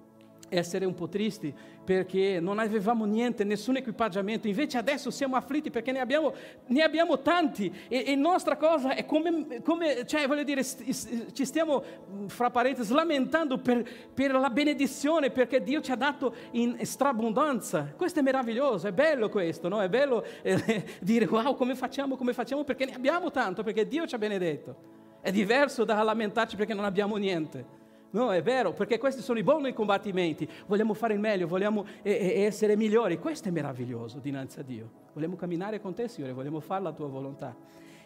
essere 0.48 0.84
un 0.84 0.94
po' 0.94 1.08
tristi 1.08 1.54
perché 1.86 2.40
non 2.40 2.58
avevamo 2.58 3.04
niente, 3.04 3.44
nessun 3.44 3.76
equipaggiamento, 3.76 4.48
invece 4.48 4.76
adesso 4.76 5.10
siamo 5.10 5.36
afflitti 5.36 5.70
perché 5.70 5.92
ne 5.92 6.00
abbiamo, 6.00 6.34
ne 6.66 6.82
abbiamo 6.82 7.20
tanti 7.20 7.72
e, 7.86 8.04
e 8.08 8.16
nostra 8.16 8.56
cosa 8.56 8.94
è 8.94 9.06
come, 9.06 9.62
come, 9.62 10.04
cioè 10.04 10.26
voglio 10.26 10.42
dire, 10.42 10.64
ci 10.64 11.44
stiamo, 11.44 11.82
fra 12.26 12.50
parentesi, 12.50 12.92
lamentando 12.92 13.58
per, 13.58 13.88
per, 14.12 14.32
la 14.32 14.50
benedizione 14.50 15.30
perché 15.30 15.62
Dio 15.62 15.80
ci 15.80 15.92
ha 15.92 15.96
dato 15.96 16.34
in 16.52 16.76
strabbondanza. 16.82 17.92
Questo 17.96 18.18
è 18.18 18.22
meraviglioso, 18.22 18.88
è 18.88 18.92
bello 18.92 19.28
questo, 19.28 19.68
no? 19.68 19.80
È 19.80 19.88
bello 19.88 20.24
eh, 20.42 20.84
dire 21.00 21.26
wow, 21.26 21.54
come 21.54 21.76
facciamo, 21.76 22.16
come 22.16 22.32
facciamo 22.32 22.64
perché 22.64 22.84
ne 22.84 22.94
abbiamo 22.94 23.30
tanto, 23.30 23.62
perché 23.62 23.86
Dio 23.86 24.06
ci 24.06 24.16
ha 24.16 24.18
benedetto. 24.18 24.94
È 25.20 25.30
diverso 25.30 25.84
da 25.84 26.02
lamentarci 26.02 26.56
perché 26.56 26.74
non 26.74 26.84
abbiamo 26.84 27.16
niente. 27.16 27.85
No, 28.10 28.32
è 28.32 28.42
vero, 28.42 28.72
perché 28.72 28.98
questi 28.98 29.20
sono 29.20 29.38
i 29.38 29.42
buoni 29.42 29.72
combattimenti. 29.72 30.48
Vogliamo 30.66 30.94
fare 30.94 31.14
il 31.14 31.20
meglio, 31.20 31.46
vogliamo 31.46 31.84
essere 32.02 32.76
migliori. 32.76 33.18
Questo 33.18 33.48
è 33.48 33.50
meraviglioso 33.50 34.18
dinanzi 34.18 34.60
a 34.60 34.62
Dio. 34.62 34.90
Vogliamo 35.12 35.36
camminare 35.36 35.80
con 35.80 35.94
te, 35.94 36.08
Signore, 36.08 36.32
vogliamo 36.32 36.60
fare 36.60 36.82
la 36.82 36.92
tua 36.92 37.08
volontà. 37.08 37.54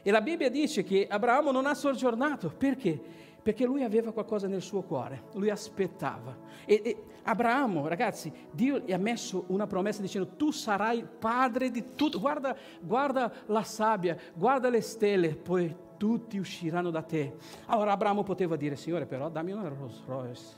E 0.03 0.11
la 0.11 0.21
Bibbia 0.21 0.49
dice 0.49 0.83
che 0.83 1.07
Abramo 1.09 1.51
non 1.51 1.67
ha 1.67 1.75
soggiornato. 1.75 2.49
Perché? 2.57 2.99
Perché 3.43 3.65
lui 3.65 3.83
aveva 3.83 4.13
qualcosa 4.13 4.49
nel 4.49 4.63
suo 4.63 4.83
cuore, 4.83 5.25
lui 5.35 5.51
aspettava. 5.51 6.37
E, 6.65 6.81
e 6.85 6.97
Abramo, 7.23 7.87
ragazzi, 7.87 8.33
Dio 8.51 8.79
gli 8.79 8.93
ha 8.93 8.99
messo 8.99 9.45
una 9.49 9.67
promessa 9.67 10.01
dicendo 10.01 10.31
tu 10.37 10.51
sarai 10.51 11.07
padre 11.19 11.71
di 11.71 11.95
tutto. 11.95 12.19
Guarda, 12.19 12.57
guarda 12.81 13.33
la 13.47 13.63
sabbia, 13.63 14.17
guarda 14.35 14.69
le 14.69 14.81
stelle, 14.81 15.35
poi 15.37 15.75
tutti 16.01 16.39
usciranno 16.39 16.89
da 16.89 17.03
te. 17.03 17.37
Allora 17.67 17.93
Abramo 17.93 18.23
poteva 18.23 18.57
dire, 18.57 18.75
Signore, 18.75 19.05
però 19.05 19.29
dammi 19.29 19.53
una 19.53 19.69
Rolls 19.69 20.03
Royce, 20.07 20.57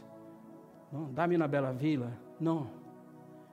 no? 0.90 1.08
dammi 1.10 1.34
una 1.34 1.48
bella 1.48 1.72
villa. 1.72 2.16
No, 2.38 2.70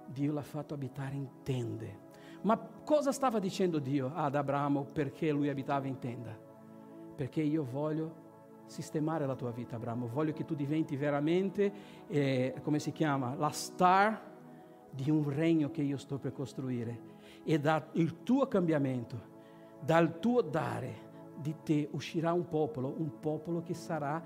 Dio 0.05 0.31
l'ha 0.31 0.43
fatto 0.43 0.75
abitare 0.75 1.15
in 1.15 1.27
tende. 1.41 2.07
Ma 2.41 2.59
cosa 2.59 3.11
stava 3.11 3.39
dicendo 3.39 3.79
Dio 3.79 4.11
ad 4.13 4.35
Abramo 4.35 4.85
perché 4.93 5.31
lui 5.31 5.49
abitava 5.49 5.87
in 5.87 5.97
tenda? 5.97 6.37
Perché 7.15 7.41
io 7.41 7.63
voglio 7.63 8.27
sistemare 8.67 9.25
la 9.25 9.35
tua 9.35 9.49
vita, 9.49 9.77
Abramo, 9.77 10.07
voglio 10.09 10.31
che 10.31 10.45
tu 10.45 10.53
diventi 10.53 10.95
veramente, 10.95 11.73
eh, 12.05 12.53
come 12.61 12.77
si 12.77 12.91
chiama, 12.91 13.33
la 13.33 13.49
star 13.49 14.27
di 14.91 15.09
un 15.09 15.27
regno 15.27 15.71
che 15.71 15.81
io 15.81 15.97
sto 15.97 16.19
per 16.19 16.33
costruire 16.33 17.17
e 17.43 17.59
dal 17.59 17.83
tuo 18.21 18.47
cambiamento, 18.47 19.19
dal 19.81 20.19
tuo 20.19 20.43
dare, 20.43 21.07
di 21.39 21.55
te 21.63 21.87
uscirà 21.91 22.33
un 22.33 22.47
popolo, 22.47 22.93
un 22.97 23.19
popolo 23.19 23.61
che 23.61 23.73
sarà 23.73 24.21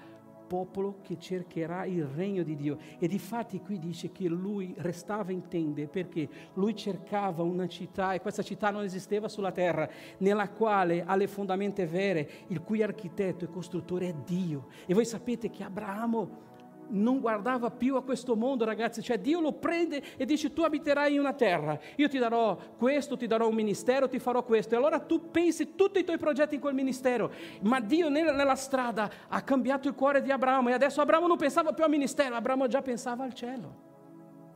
popolo 0.53 0.99
che 1.01 1.17
cercherà 1.17 1.85
il 1.85 2.05
regno 2.05 2.43
di 2.43 2.55
Dio. 2.55 2.77
E 2.99 3.07
difatti 3.07 3.59
qui 3.59 3.79
dice 3.79 4.11
che 4.11 4.27
lui 4.27 4.73
restava 4.77 5.31
in 5.31 5.47
tende 5.47 5.87
perché 5.87 6.29
lui 6.53 6.75
cercava 6.75 7.41
una 7.41 7.67
città 7.67 8.13
e 8.13 8.21
questa 8.21 8.43
città 8.43 8.69
non 8.69 8.83
esisteva 8.83 9.27
sulla 9.27 9.51
terra, 9.51 9.89
nella 10.19 10.49
quale 10.49 11.03
ha 11.03 11.15
le 11.15 11.27
fondamenta 11.27 11.83
vere, 11.87 12.29
il 12.47 12.61
cui 12.61 12.83
architetto 12.83 13.45
e 13.45 13.49
costruttore 13.49 14.09
è 14.09 14.13
Dio. 14.13 14.67
E 14.85 14.93
voi 14.93 15.05
sapete 15.05 15.49
che 15.49 15.63
Abramo 15.63 16.51
non 16.89 17.19
guardava 17.19 17.69
più 17.71 17.95
a 17.95 18.03
questo 18.03 18.35
mondo, 18.35 18.65
ragazzi, 18.65 19.01
cioè 19.01 19.19
Dio 19.19 19.39
lo 19.39 19.53
prende 19.53 20.01
e 20.17 20.25
dice 20.25 20.53
tu 20.53 20.61
abiterai 20.61 21.13
in 21.13 21.19
una 21.19 21.33
terra, 21.33 21.79
io 21.95 22.07
ti 22.07 22.17
darò 22.17 22.57
questo, 22.77 23.17
ti 23.17 23.27
darò 23.27 23.47
un 23.47 23.55
ministero, 23.55 24.07
ti 24.07 24.19
farò 24.19 24.43
questo. 24.43 24.73
E 24.73 24.77
allora 24.77 24.99
tu 24.99 25.29
pensi 25.31 25.75
tutti 25.75 25.99
i 25.99 26.03
tuoi 26.03 26.17
progetti 26.17 26.55
in 26.55 26.61
quel 26.61 26.73
ministero, 26.73 27.31
ma 27.61 27.79
Dio 27.79 28.09
nella 28.09 28.55
strada 28.55 29.09
ha 29.27 29.41
cambiato 29.41 29.87
il 29.87 29.95
cuore 29.95 30.21
di 30.21 30.31
Abramo 30.31 30.69
e 30.69 30.73
adesso 30.73 31.01
Abramo 31.01 31.27
non 31.27 31.37
pensava 31.37 31.73
più 31.73 31.83
al 31.83 31.89
ministero, 31.89 32.35
Abramo 32.35 32.67
già 32.67 32.81
pensava 32.81 33.23
al 33.23 33.33
cielo. 33.33 33.91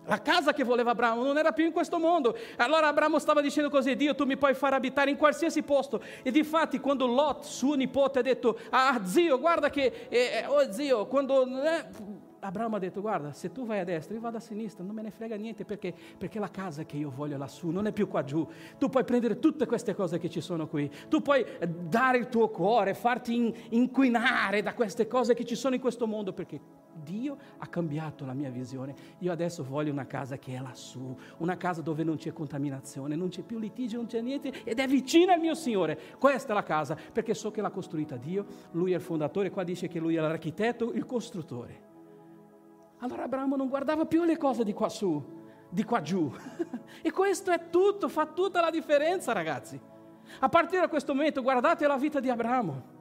La 0.07 0.21
casa 0.21 0.53
che 0.53 0.63
voleva 0.63 0.91
Abramo 0.91 1.21
non 1.21 1.37
era 1.37 1.51
più 1.51 1.65
in 1.65 1.71
questo 1.71 1.99
mondo. 1.99 2.37
Allora 2.55 2.87
Abramo 2.87 3.19
stava 3.19 3.41
dicendo 3.41 3.69
così, 3.69 3.95
Dio 3.95 4.15
tu 4.15 4.25
mi 4.25 4.37
puoi 4.37 4.53
far 4.53 4.73
abitare 4.73 5.09
in 5.09 5.17
qualsiasi 5.17 5.63
posto. 5.63 6.01
E 6.23 6.31
difatti 6.31 6.79
quando 6.79 7.05
Lot, 7.05 7.43
suo 7.43 7.75
nipote, 7.75 8.19
ha 8.19 8.21
detto, 8.21 8.57
ah 8.69 9.01
zio, 9.03 9.37
guarda 9.37 9.69
che, 9.69 10.07
eh, 10.09 10.45
oh 10.47 10.71
zio, 10.71 11.05
quando... 11.07 11.45
Eh, 11.45 12.25
Abramo 12.47 12.77
ha 12.77 12.79
detto, 12.79 13.01
guarda, 13.01 13.33
se 13.33 13.51
tu 13.51 13.65
vai 13.65 13.79
a 13.79 13.83
destra, 13.83 14.15
io 14.15 14.21
vado 14.21 14.37
a 14.37 14.39
sinistra, 14.39 14.81
non 14.81 14.95
me 14.95 15.01
ne 15.01 15.11
frega 15.11 15.35
niente 15.35 15.65
perché, 15.65 15.93
perché 16.17 16.39
la 16.39 16.49
casa 16.49 16.85
che 16.85 16.95
io 16.95 17.09
voglio 17.09 17.37
lassù 17.37 17.71
non 17.71 17.87
è 17.87 17.91
più 17.91 18.07
qua 18.07 18.23
giù. 18.23 18.47
Tu 18.77 18.87
puoi 18.87 19.03
prendere 19.03 19.37
tutte 19.39 19.65
queste 19.65 19.93
cose 19.93 20.17
che 20.17 20.29
ci 20.29 20.39
sono 20.39 20.65
qui, 20.65 20.89
tu 21.09 21.21
puoi 21.21 21.45
dare 21.89 22.17
il 22.17 22.29
tuo 22.29 22.47
cuore, 22.47 22.93
farti 22.93 23.35
in, 23.35 23.53
inquinare 23.71 24.61
da 24.61 24.73
queste 24.73 25.07
cose 25.07 25.33
che 25.33 25.43
ci 25.43 25.55
sono 25.55 25.75
in 25.75 25.81
questo 25.81 26.07
mondo 26.07 26.31
perché 26.31 26.61
Dio 27.03 27.37
ha 27.57 27.67
cambiato 27.67 28.25
la 28.25 28.33
mia 28.33 28.49
visione. 28.49 28.95
Io 29.19 29.33
adesso 29.33 29.65
voglio 29.65 29.91
una 29.91 30.07
casa 30.07 30.37
che 30.37 30.55
è 30.55 30.61
lassù, 30.61 31.13
una 31.39 31.57
casa 31.57 31.81
dove 31.81 32.05
non 32.05 32.15
c'è 32.15 32.31
contaminazione, 32.31 33.17
non 33.17 33.27
c'è 33.27 33.41
più 33.41 33.59
litigio, 33.59 33.97
non 33.97 34.05
c'è 34.05 34.21
niente 34.21 34.63
ed 34.63 34.79
è 34.79 34.87
vicina 34.87 35.33
al 35.33 35.41
mio 35.41 35.53
Signore. 35.53 35.99
Questa 36.17 36.53
è 36.53 36.55
la 36.55 36.63
casa 36.63 36.97
perché 37.11 37.33
so 37.33 37.51
che 37.51 37.59
l'ha 37.59 37.71
costruita 37.71 38.15
Dio, 38.15 38.45
Lui 38.71 38.93
è 38.93 38.95
il 38.95 39.01
fondatore, 39.01 39.49
qua 39.49 39.65
dice 39.65 39.89
che 39.89 39.99
Lui 39.99 40.15
è 40.15 40.21
l'architetto, 40.21 40.93
il 40.93 41.05
costruttore. 41.05 41.95
Allora 42.99 43.23
Abramo 43.23 43.55
non 43.55 43.67
guardava 43.67 44.05
più 44.05 44.23
le 44.23 44.37
cose 44.37 44.63
di 44.63 44.73
qua 44.73 44.89
su, 44.89 45.23
di 45.69 45.83
qua 45.83 46.01
giù. 46.01 46.31
e 47.01 47.11
questo 47.11 47.51
è 47.51 47.69
tutto, 47.69 48.09
fa 48.09 48.25
tutta 48.25 48.59
la 48.59 48.71
differenza, 48.71 49.33
ragazzi. 49.33 49.79
A 50.39 50.49
partire 50.49 50.81
da 50.81 50.87
questo 50.87 51.13
momento, 51.13 51.41
guardate 51.41 51.85
la 51.85 51.97
vita 51.97 52.19
di 52.19 52.29
Abramo. 52.29 52.95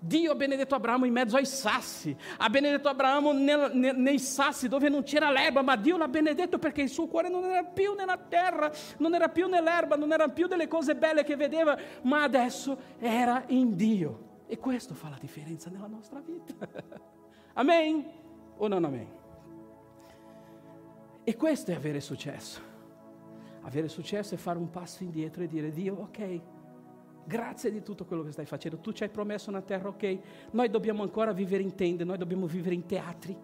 Dio 0.00 0.32
ha 0.32 0.34
benedetto 0.34 0.74
Abramo 0.74 1.06
in 1.06 1.12
mezzo 1.12 1.36
ai 1.36 1.46
sassi, 1.46 2.14
ha 2.36 2.50
benedetto 2.50 2.88
Abramo 2.90 3.32
nel, 3.32 3.70
nel, 3.72 3.96
nei 3.96 4.18
sassi 4.18 4.68
dove 4.68 4.90
non 4.90 5.02
c'era 5.02 5.30
l'erba, 5.30 5.62
ma 5.62 5.76
Dio 5.76 5.96
l'ha 5.96 6.08
benedetto 6.08 6.58
perché 6.58 6.82
il 6.82 6.90
suo 6.90 7.06
cuore 7.06 7.30
non 7.30 7.44
era 7.44 7.64
più 7.64 7.94
nella 7.94 8.18
terra, 8.18 8.70
non 8.98 9.14
era 9.14 9.28
più 9.28 9.48
nell'erba, 9.48 9.96
non 9.96 10.12
era 10.12 10.28
più 10.28 10.46
delle 10.46 10.68
cose 10.68 10.94
belle 10.94 11.24
che 11.24 11.36
vedeva, 11.36 11.78
ma 12.02 12.22
adesso 12.22 12.76
era 12.98 13.44
in 13.46 13.76
Dio. 13.76 14.32
E 14.46 14.58
questo 14.58 14.92
fa 14.92 15.08
la 15.08 15.18
differenza 15.18 15.70
nella 15.70 15.86
nostra 15.86 16.20
vita. 16.20 16.68
Amen 17.54 18.23
o 18.56 18.68
non 18.68 18.84
amen? 18.84 19.08
E 21.24 21.36
questo 21.36 21.70
è 21.70 21.74
avere 21.74 22.00
successo. 22.00 22.60
Avere 23.62 23.88
successo 23.88 24.34
è 24.34 24.36
fare 24.36 24.58
un 24.58 24.68
passo 24.68 25.02
indietro 25.02 25.42
e 25.42 25.46
dire 25.46 25.70
Dio, 25.70 25.94
ok, 25.94 26.40
grazie 27.24 27.70
di 27.70 27.82
tutto 27.82 28.04
quello 28.04 28.22
che 28.22 28.32
stai 28.32 28.44
facendo, 28.44 28.78
tu 28.78 28.92
ci 28.92 29.02
hai 29.02 29.08
promesso 29.08 29.48
una 29.48 29.62
terra, 29.62 29.88
ok, 29.88 30.18
noi 30.50 30.68
dobbiamo 30.68 31.02
ancora 31.02 31.32
vivere 31.32 31.62
in 31.62 31.74
tende, 31.74 32.04
noi 32.04 32.18
dobbiamo 32.18 32.46
vivere 32.46 32.74
in 32.74 32.84
teatri, 32.84 33.36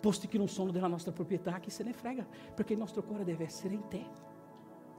posti 0.00 0.28
che 0.28 0.38
non 0.38 0.48
sono 0.48 0.70
della 0.70 0.86
nostra 0.86 1.12
proprietà, 1.12 1.58
chi 1.58 1.70
se 1.70 1.84
ne 1.84 1.92
frega, 1.92 2.26
perché 2.54 2.72
il 2.72 2.78
nostro 2.78 3.02
cuore 3.02 3.24
deve 3.24 3.44
essere 3.44 3.74
in 3.74 3.86
te. 3.88 4.25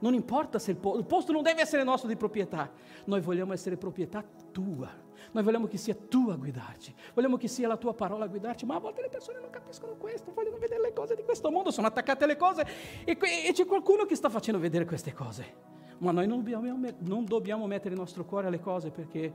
Non 0.00 0.14
importa 0.14 0.58
se 0.58 0.72
il, 0.72 0.76
po- 0.76 0.96
il 0.96 1.04
posto 1.04 1.32
non 1.32 1.42
deve 1.42 1.62
essere 1.62 1.82
nostro 1.82 2.08
di 2.08 2.16
proprietà, 2.16 2.70
noi 3.04 3.20
vogliamo 3.20 3.52
essere 3.52 3.76
proprietà 3.76 4.24
tua. 4.52 5.06
Noi 5.32 5.42
vogliamo 5.42 5.66
che 5.66 5.76
sia 5.76 5.94
tu 5.94 6.28
a 6.30 6.36
guidarci, 6.36 6.94
vogliamo 7.12 7.36
che 7.36 7.48
sia 7.48 7.68
la 7.68 7.76
tua 7.76 7.92
parola 7.92 8.24
a 8.24 8.28
guidarci, 8.28 8.64
ma 8.64 8.76
a 8.76 8.78
volte 8.78 9.02
le 9.02 9.08
persone 9.08 9.40
non 9.40 9.50
capiscono 9.50 9.94
questo, 9.96 10.32
vogliono 10.32 10.56
vedere 10.56 10.80
le 10.80 10.92
cose 10.92 11.14
di 11.14 11.22
questo 11.22 11.50
mondo, 11.50 11.70
sono 11.70 11.86
attaccate 11.86 12.24
alle 12.24 12.36
cose 12.36 12.66
e, 13.04 13.18
e 13.20 13.52
c'è 13.52 13.66
qualcuno 13.66 14.04
che 14.06 14.14
sta 14.14 14.30
facendo 14.30 14.60
vedere 14.60 14.86
queste 14.86 15.12
cose. 15.12 15.66
Ma 15.98 16.12
noi 16.12 16.26
non 16.26 16.42
dobbiamo, 16.42 16.92
non 16.98 17.24
dobbiamo 17.24 17.66
mettere 17.66 17.94
il 17.94 18.00
nostro 18.00 18.24
cuore 18.24 18.46
alle 18.46 18.60
cose 18.60 18.90
perché 18.90 19.32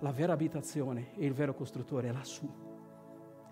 la 0.00 0.10
vera 0.10 0.32
abitazione 0.32 1.12
e 1.16 1.26
il 1.26 1.32
vero 1.32 1.54
costruttore 1.54 2.08
è 2.08 2.12
lassù. 2.12 2.50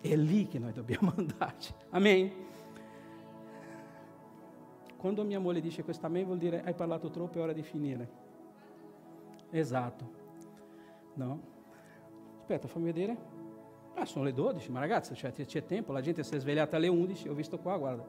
È 0.01 0.17
lì 0.17 0.49
che 0.49 0.59
noi 0.59 0.73
dobbiamo 0.73 1.13
andarci. 1.17 1.73
Amen. 1.91 2.53
Quando 5.05 5.23
mia 5.23 5.39
moglie 5.39 5.61
dice 5.61 5.85
questo 5.85 6.07
a 6.07 6.09
me 6.09 6.25
vuol 6.25 6.39
dire 6.39 6.63
hai 6.63 6.73
parlato 6.73 7.11
troppo, 7.11 7.39
è 7.39 7.43
ora 7.43 7.53
di 7.53 7.63
finire. 7.63 8.09
Esatto. 9.51 10.11
No? 11.17 11.41
Aspetta, 12.39 12.69
fammi 12.69 12.87
vedere. 12.87 13.15
Ah, 13.97 14.07
sono 14.07 14.25
le 14.25 14.33
12, 14.33 14.71
ma 14.71 14.81
ragazzi, 14.81 15.15
cioè, 15.15 15.31
c'è 15.31 15.67
tempo, 15.67 15.93
la 15.93 16.01
gente 16.01 16.23
si 16.23 16.35
è 16.35 16.41
svegliata 16.41 16.77
alle 16.77 16.89
11, 16.89 17.29
ho 17.29 17.35
visto 17.35 17.59
qua, 17.59 17.77
guarda, 17.77 18.03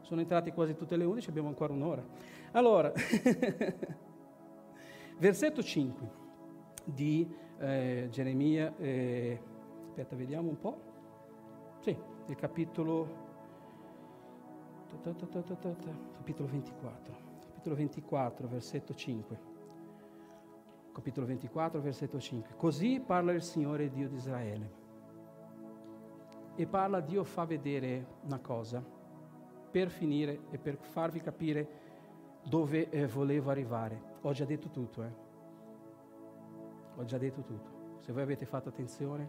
sono 0.00 0.20
entrati 0.20 0.50
quasi 0.50 0.74
tutte 0.74 0.96
le 0.96 1.04
11, 1.04 1.28
abbiamo 1.28 1.46
ancora 1.46 1.72
un'ora. 1.72 2.04
Allora, 2.50 2.92
versetto 5.18 5.62
5 5.62 6.10
di 6.82 7.32
eh, 7.60 8.08
Geremia, 8.10 8.74
eh, 8.78 9.40
aspetta, 9.90 10.16
vediamo 10.16 10.48
un 10.48 10.58
po'. 10.58 10.80
Sì, 11.78 11.96
il 12.26 12.34
capitolo 12.34 13.30
capitolo 16.22 16.48
24, 16.50 17.16
capitolo 17.48 17.74
24, 17.74 18.46
versetto 18.46 18.94
5. 18.94 19.40
Capitolo 20.92 21.26
24, 21.26 21.80
versetto 21.80 22.20
5. 22.20 22.54
Così 22.54 23.02
parla 23.04 23.32
il 23.32 23.42
Signore 23.42 23.90
Dio 23.90 24.08
di 24.08 24.14
Israele. 24.14 24.72
E 26.54 26.64
parla, 26.68 27.00
Dio 27.00 27.24
fa 27.24 27.44
vedere 27.44 28.06
una 28.22 28.38
cosa 28.38 28.80
per 29.68 29.88
finire 29.88 30.42
e 30.50 30.58
per 30.58 30.76
farvi 30.76 31.18
capire 31.18 31.68
dove 32.44 32.88
eh, 32.88 33.08
volevo 33.08 33.50
arrivare. 33.50 34.00
Ho 34.20 34.30
già 34.30 34.44
detto 34.44 34.68
tutto, 34.68 35.02
eh. 35.02 35.12
Ho 36.98 37.04
già 37.04 37.18
detto 37.18 37.42
tutto. 37.42 37.96
Se 37.98 38.12
voi 38.12 38.22
avete 38.22 38.46
fatto 38.46 38.68
attenzione, 38.68 39.28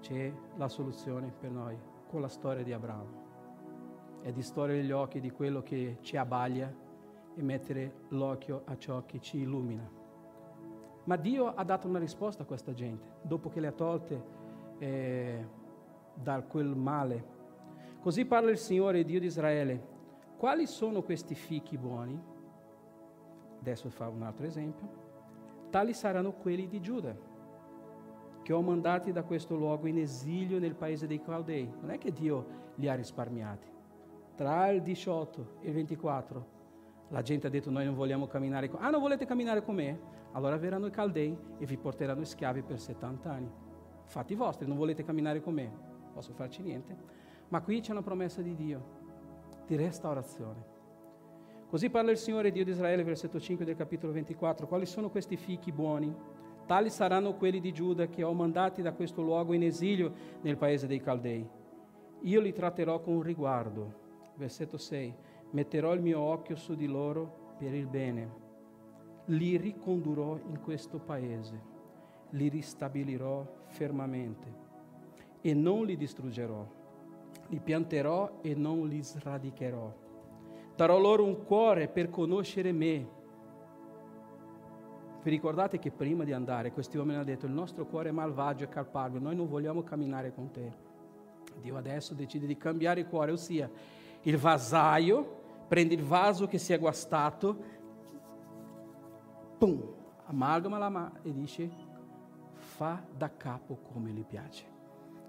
c'è 0.00 0.32
la 0.56 0.66
soluzione 0.66 1.30
per 1.30 1.52
noi 1.52 1.78
con 2.08 2.20
la 2.20 2.28
storia 2.28 2.64
di 2.64 2.72
Abramo 2.72 3.31
è 4.22 4.30
distogliere 4.30 4.84
gli 4.84 4.92
occhi 4.92 5.20
di 5.20 5.30
quello 5.30 5.62
che 5.62 5.98
ci 6.00 6.16
abbaglia 6.16 6.72
e 7.34 7.42
mettere 7.42 8.04
l'occhio 8.10 8.62
a 8.66 8.76
ciò 8.76 9.04
che 9.04 9.20
ci 9.20 9.38
illumina. 9.38 10.00
Ma 11.04 11.16
Dio 11.16 11.52
ha 11.52 11.64
dato 11.64 11.88
una 11.88 11.98
risposta 11.98 12.44
a 12.44 12.46
questa 12.46 12.72
gente, 12.72 13.04
dopo 13.22 13.48
che 13.48 13.58
le 13.58 13.66
ha 13.66 13.72
tolte 13.72 14.24
eh, 14.78 15.46
da 16.14 16.42
quel 16.42 16.76
male. 16.76 17.40
Così 18.00 18.24
parla 18.24 18.50
il 18.50 18.58
Signore 18.58 19.04
Dio 19.04 19.18
di 19.18 19.26
Israele. 19.26 19.90
Quali 20.36 20.66
sono 20.66 21.02
questi 21.02 21.34
fichi 21.34 21.76
buoni? 21.76 22.20
Adesso 23.58 23.90
fa 23.90 24.08
un 24.08 24.22
altro 24.22 24.46
esempio. 24.46 25.00
Tali 25.70 25.94
saranno 25.94 26.32
quelli 26.32 26.68
di 26.68 26.80
Giuda, 26.80 27.16
che 28.42 28.52
ho 28.52 28.60
mandati 28.60 29.10
da 29.10 29.24
questo 29.24 29.56
luogo 29.56 29.88
in 29.88 29.98
esilio 29.98 30.60
nel 30.60 30.74
paese 30.74 31.06
dei 31.08 31.20
Caldei. 31.20 31.72
Non 31.80 31.90
è 31.90 31.98
che 31.98 32.12
Dio 32.12 32.60
li 32.76 32.88
ha 32.88 32.94
risparmiati 32.94 33.71
tra 34.42 34.70
il 34.70 34.82
18 34.82 35.58
e 35.60 35.68
il 35.68 35.74
24 35.74 36.46
la 37.10 37.22
gente 37.22 37.46
ha 37.46 37.50
detto 37.50 37.70
noi 37.70 37.84
non 37.84 37.94
vogliamo 37.94 38.26
camminare 38.26 38.68
con... 38.68 38.82
Ah, 38.82 38.90
non 38.90 39.00
volete 39.00 39.24
camminare 39.24 39.62
con 39.62 39.76
me? 39.76 40.00
Allora 40.32 40.56
verranno 40.56 40.86
i 40.86 40.90
caldei 40.90 41.38
e 41.58 41.64
vi 41.64 41.76
porteranno 41.76 42.24
schiavi 42.24 42.62
per 42.62 42.80
70 42.80 43.30
anni. 43.30 43.48
Fatti 44.02 44.34
vostri, 44.34 44.66
non 44.66 44.76
volete 44.76 45.04
camminare 45.04 45.40
con 45.40 45.54
me? 45.54 45.70
Posso 46.12 46.32
farci 46.32 46.60
niente. 46.60 46.96
Ma 47.50 47.60
qui 47.60 47.78
c'è 47.78 47.92
una 47.92 48.02
promessa 48.02 48.42
di 48.42 48.56
Dio, 48.56 48.82
di 49.64 49.76
restaurazione. 49.76 50.64
Così 51.68 51.88
parla 51.88 52.10
il 52.10 52.16
Signore 52.16 52.50
Dio 52.50 52.64
di 52.64 52.72
Israele, 52.72 53.04
versetto 53.04 53.38
5 53.38 53.64
del 53.64 53.76
capitolo 53.76 54.12
24. 54.12 54.66
Quali 54.66 54.86
sono 54.86 55.08
questi 55.08 55.36
fichi 55.36 55.70
buoni? 55.70 56.12
Tali 56.66 56.90
saranno 56.90 57.36
quelli 57.36 57.60
di 57.60 57.70
Giuda 57.72 58.08
che 58.08 58.24
ho 58.24 58.32
mandati 58.32 58.82
da 58.82 58.92
questo 58.92 59.22
luogo 59.22 59.52
in 59.52 59.62
esilio 59.62 60.12
nel 60.40 60.56
paese 60.56 60.88
dei 60.88 61.00
Caldei. 61.00 61.48
Io 62.22 62.40
li 62.40 62.52
tratterò 62.52 63.00
con 63.00 63.22
riguardo 63.22 64.00
versetto 64.36 64.78
6, 64.78 65.14
metterò 65.50 65.92
il 65.94 66.00
mio 66.00 66.20
occhio 66.20 66.56
su 66.56 66.74
di 66.74 66.86
loro 66.86 67.54
per 67.58 67.74
il 67.74 67.86
bene, 67.86 68.40
li 69.26 69.56
ricondurrò 69.56 70.38
in 70.48 70.60
questo 70.60 70.98
paese, 70.98 71.70
li 72.30 72.48
ristabilirò 72.48 73.46
fermamente 73.66 74.60
e 75.40 75.54
non 75.54 75.84
li 75.84 75.96
distruggerò, 75.96 76.66
li 77.48 77.60
pianterò 77.60 78.38
e 78.40 78.54
non 78.54 78.88
li 78.88 79.02
sradicherò. 79.02 80.00
Darò 80.74 80.98
loro 80.98 81.24
un 81.24 81.44
cuore 81.44 81.88
per 81.88 82.08
conoscere 82.08 82.72
me 82.72 83.20
vi 85.22 85.30
ricordate 85.30 85.78
che 85.78 85.92
prima 85.92 86.24
di 86.24 86.32
andare 86.32 86.72
questi 86.72 86.96
uomini 86.96 87.14
hanno 87.14 87.24
detto 87.24 87.46
il 87.46 87.52
nostro 87.52 87.86
cuore 87.86 88.08
è 88.08 88.12
malvagio 88.12 88.64
e 88.64 88.68
calpabile, 88.68 89.22
noi 89.22 89.36
non 89.36 89.46
vogliamo 89.46 89.84
camminare 89.84 90.34
con 90.34 90.50
te. 90.50 90.90
Dio 91.60 91.76
adesso 91.76 92.12
decide 92.14 92.44
di 92.44 92.56
cambiare 92.56 93.00
il 93.00 93.06
cuore, 93.06 93.30
ossia 93.30 93.70
il 94.22 94.36
vasaio 94.36 95.40
prende 95.68 95.94
il 95.94 96.02
vaso 96.02 96.46
che 96.46 96.58
si 96.58 96.72
è 96.72 96.78
guastato, 96.78 97.56
pum, 99.58 99.82
amalgama 100.26 100.78
la 100.78 100.88
mano 100.88 101.18
e 101.22 101.32
dice 101.32 101.70
fa 102.54 103.02
da 103.16 103.30
capo 103.36 103.78
come 103.92 104.10
gli 104.10 104.24
piace. 104.24 104.70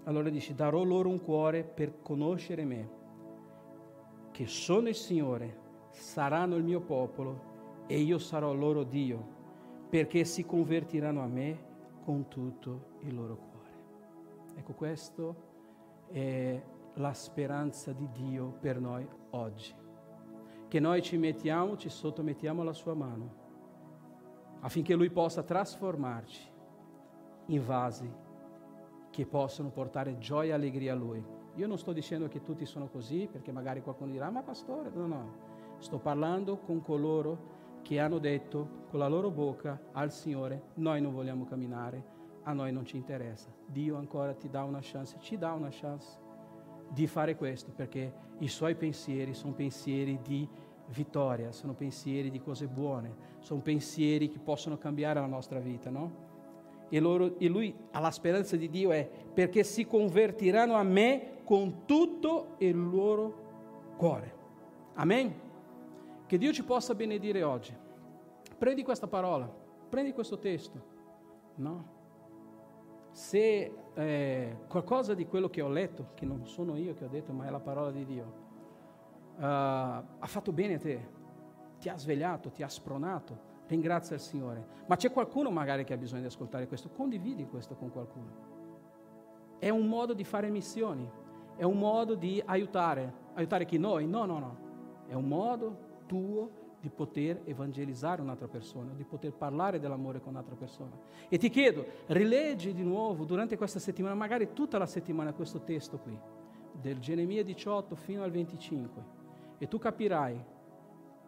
Allora 0.06 0.30
dice 0.30 0.53
darò 0.53 0.84
loro 0.84 1.10
un 1.10 1.22
cuore 1.22 1.64
per 1.64 2.02
conoscere 2.02 2.65
me, 2.65 2.90
che 4.32 4.48
sono 4.48 4.90
il 4.90 4.95
Signore, 4.95 5.61
saranno 5.90 6.56
il 6.56 6.64
mio 6.64 6.82
popolo 6.82 7.52
e 7.88 7.99
io 7.99 8.18
sarò 8.18 8.53
loro 8.53 8.84
Dio, 8.84 9.26
perché 9.90 10.26
si 10.26 10.45
convertiranno 10.45 11.22
a 11.22 11.28
me 11.28 11.72
con 12.03 12.28
tutto 12.28 12.98
il 13.02 13.15
loro 13.15 13.36
cuore. 13.36 13.70
Ecco 14.56 14.74
questo 14.74 15.36
è 16.07 16.61
la 16.95 17.14
speranza 17.14 17.91
di 17.91 18.10
Dio 18.11 18.56
per 18.60 18.80
noi 18.80 19.07
oggi. 19.32 19.74
Che 20.68 20.80
noi 20.80 21.02
ci 21.02 21.18
mettiamo, 21.18 21.78
ci 21.78 21.90
sottomettiamo 21.90 22.61
alla 22.61 22.74
sua 22.74 22.94
mano, 22.94 23.41
affinché 24.61 24.95
Lui 24.95 25.10
possa 25.10 25.44
trasformarci 25.44 26.52
in 27.48 27.65
vasi 27.65 28.11
che 29.10 29.26
possono 29.26 29.70
portare 29.70 30.18
gioia 30.18 30.52
e 30.52 30.53
allegria 30.56 30.94
a 30.94 30.95
Lui. 30.95 31.24
Io 31.56 31.68
non 31.68 31.78
sto 31.78 31.94
dicendo 31.94 32.28
che 32.28 32.41
tutti 32.41 32.65
sono 32.65 32.88
così, 32.88 33.30
perché 33.32 33.52
magari 33.52 33.82
qualcuno 33.82 34.11
dirà, 34.11 34.30
ma 34.32 34.41
pastore, 34.41 34.90
no, 34.91 35.06
no. 35.06 35.52
Sto 35.78 35.99
parlando 35.99 36.57
con 36.57 36.82
coloro 36.82 37.52
che 37.84 37.99
hanno 37.99 38.18
detto 38.18 38.86
con 38.90 38.99
la 38.99 39.07
loro 39.07 39.30
bocca 39.30 39.80
al 39.91 40.11
Signore, 40.11 40.70
noi 40.76 41.02
non 41.02 41.14
vogliamo 41.14 41.45
camminare, 41.45 42.03
a 42.44 42.53
noi 42.53 42.72
non 42.72 42.86
ci 42.86 42.98
interessa. 42.98 43.53
Dio 43.68 43.98
ancora 43.98 44.34
ti 44.34 44.49
dà 44.49 44.64
una 44.64 44.80
chance, 44.82 45.18
ci 45.20 45.38
dà 45.38 45.52
una 45.52 45.70
chance 45.70 46.23
di 46.90 47.08
fare 47.08 47.36
questo, 47.36 47.72
perché 47.76 48.14
i 48.40 48.48
suoi 48.48 48.76
pensieri 48.76 49.34
sono 49.34 49.54
pensieri 49.54 50.20
di 50.22 50.48
vittoria, 50.88 51.52
sono 51.52 51.74
pensieri 51.74 52.30
di 52.30 52.42
cose 52.42 52.68
buone, 52.68 53.16
sono 53.40 53.62
pensieri 53.62 54.30
che 54.30 54.40
possono 54.40 54.78
cambiare 54.78 55.20
la 55.20 55.26
nostra 55.26 55.60
vita, 55.60 55.90
no? 55.90 56.32
E, 56.90 57.00
loro, 57.00 57.40
e 57.40 57.48
lui 57.48 57.74
ha 57.92 58.00
la 58.00 58.12
speranza 58.12 58.56
di 58.56 58.70
Dio 58.70 58.92
è 58.92 59.10
perché 59.34 59.64
si 59.64 59.86
convertiranno 59.86 60.76
a 60.76 60.84
me 60.84 61.40
con 61.44 61.86
tutto 61.86 62.56
il 62.60 62.78
loro 62.78 63.94
cuore. 63.98 64.42
Amen. 64.96 65.42
Che 66.28 66.38
Dio 66.38 66.54
ci 66.54 66.64
possa 66.64 66.94
benedire 66.94 67.42
oggi. 67.44 67.76
Prendi 68.58 68.84
questa 68.84 69.08
parola, 69.08 69.52
prendi 69.90 70.14
questo 70.14 70.38
testo, 70.38 70.82
no? 71.56 71.92
Se 73.12 73.72
eh, 73.95 74.57
qualcosa 74.68 75.14
di 75.14 75.26
quello 75.26 75.49
che 75.49 75.61
ho 75.61 75.70
letto, 75.70 76.10
che 76.14 76.26
non 76.26 76.45
sono 76.45 76.76
io 76.76 76.94
che 76.94 77.06
ho 77.06 77.10
detto, 77.10 77.32
ma 77.34 77.45
è 77.45 77.49
la 77.49 77.60
parola 77.60 77.91
di 77.91 78.06
Dio, 78.06 78.24
uh, 79.38 79.41
ha 79.44 80.28
fatto 80.28 80.52
bene 80.52 80.76
a 80.76 80.80
te, 80.80 81.10
ti 81.80 81.90
ha 81.90 81.98
svegliato, 81.98 82.49
ti 82.49 82.64
ha 82.64 82.70
spronato, 82.70 83.52
ringrazia 83.68 84.15
il 84.15 84.22
Signore. 84.22 84.65
Ma 84.88 84.95
c'è 84.95 85.11
qualcuno 85.11 85.52
magari 85.52 85.84
che 85.84 85.94
ha 85.94 85.98
bisogno 85.98 86.22
di 86.22 86.28
ascoltare 86.28 86.68
questo, 86.68 86.90
condividi 86.90 87.48
questo 87.48 87.76
con 87.76 87.91
qualcuno. 87.91 88.52
È 89.60 89.70
un 89.70 89.88
modo 89.88 90.14
di 90.14 90.24
fare 90.24 90.49
missioni, 90.49 91.10
è 91.56 91.64
un 91.64 91.78
modo 91.78 92.15
di 92.15 92.41
aiutare, 92.45 93.14
aiutare 93.36 93.65
chi 93.65 93.78
noi? 93.78 94.07
No, 94.07 94.26
no, 94.26 94.40
no. 94.40 94.57
È 95.07 95.14
un 95.14 95.28
modo 95.28 95.78
tuo 96.06 96.62
di 96.84 96.90
poter 96.90 97.44
evangelizzare 97.46 98.22
un'altra 98.22 98.50
persona, 98.50 98.92
di 98.94 99.06
poter 99.06 99.32
parlare 99.32 99.80
dell'amore 99.80 100.20
con 100.20 100.34
un'altra 100.34 100.56
persona. 100.56 100.92
E 101.30 101.38
ti 101.38 101.48
chiedo, 101.48 101.86
rileggi 102.08 102.74
di 102.74 102.84
nuovo 102.84 103.24
durante 103.24 103.56
questa 103.56 103.80
settimana, 103.80 104.16
magari 104.16 104.52
tutta 104.52 104.78
la 104.78 104.86
settimana, 104.86 105.32
questo 105.32 105.62
testo 105.62 105.98
qui, 105.98 106.20
del 106.74 107.00
Geremia 107.00 107.42
18 107.42 107.96
fino 107.96 108.22
al 108.22 108.32
25, 108.32 109.04
e 109.60 109.68
tu 109.70 109.78
capirai 109.78 110.44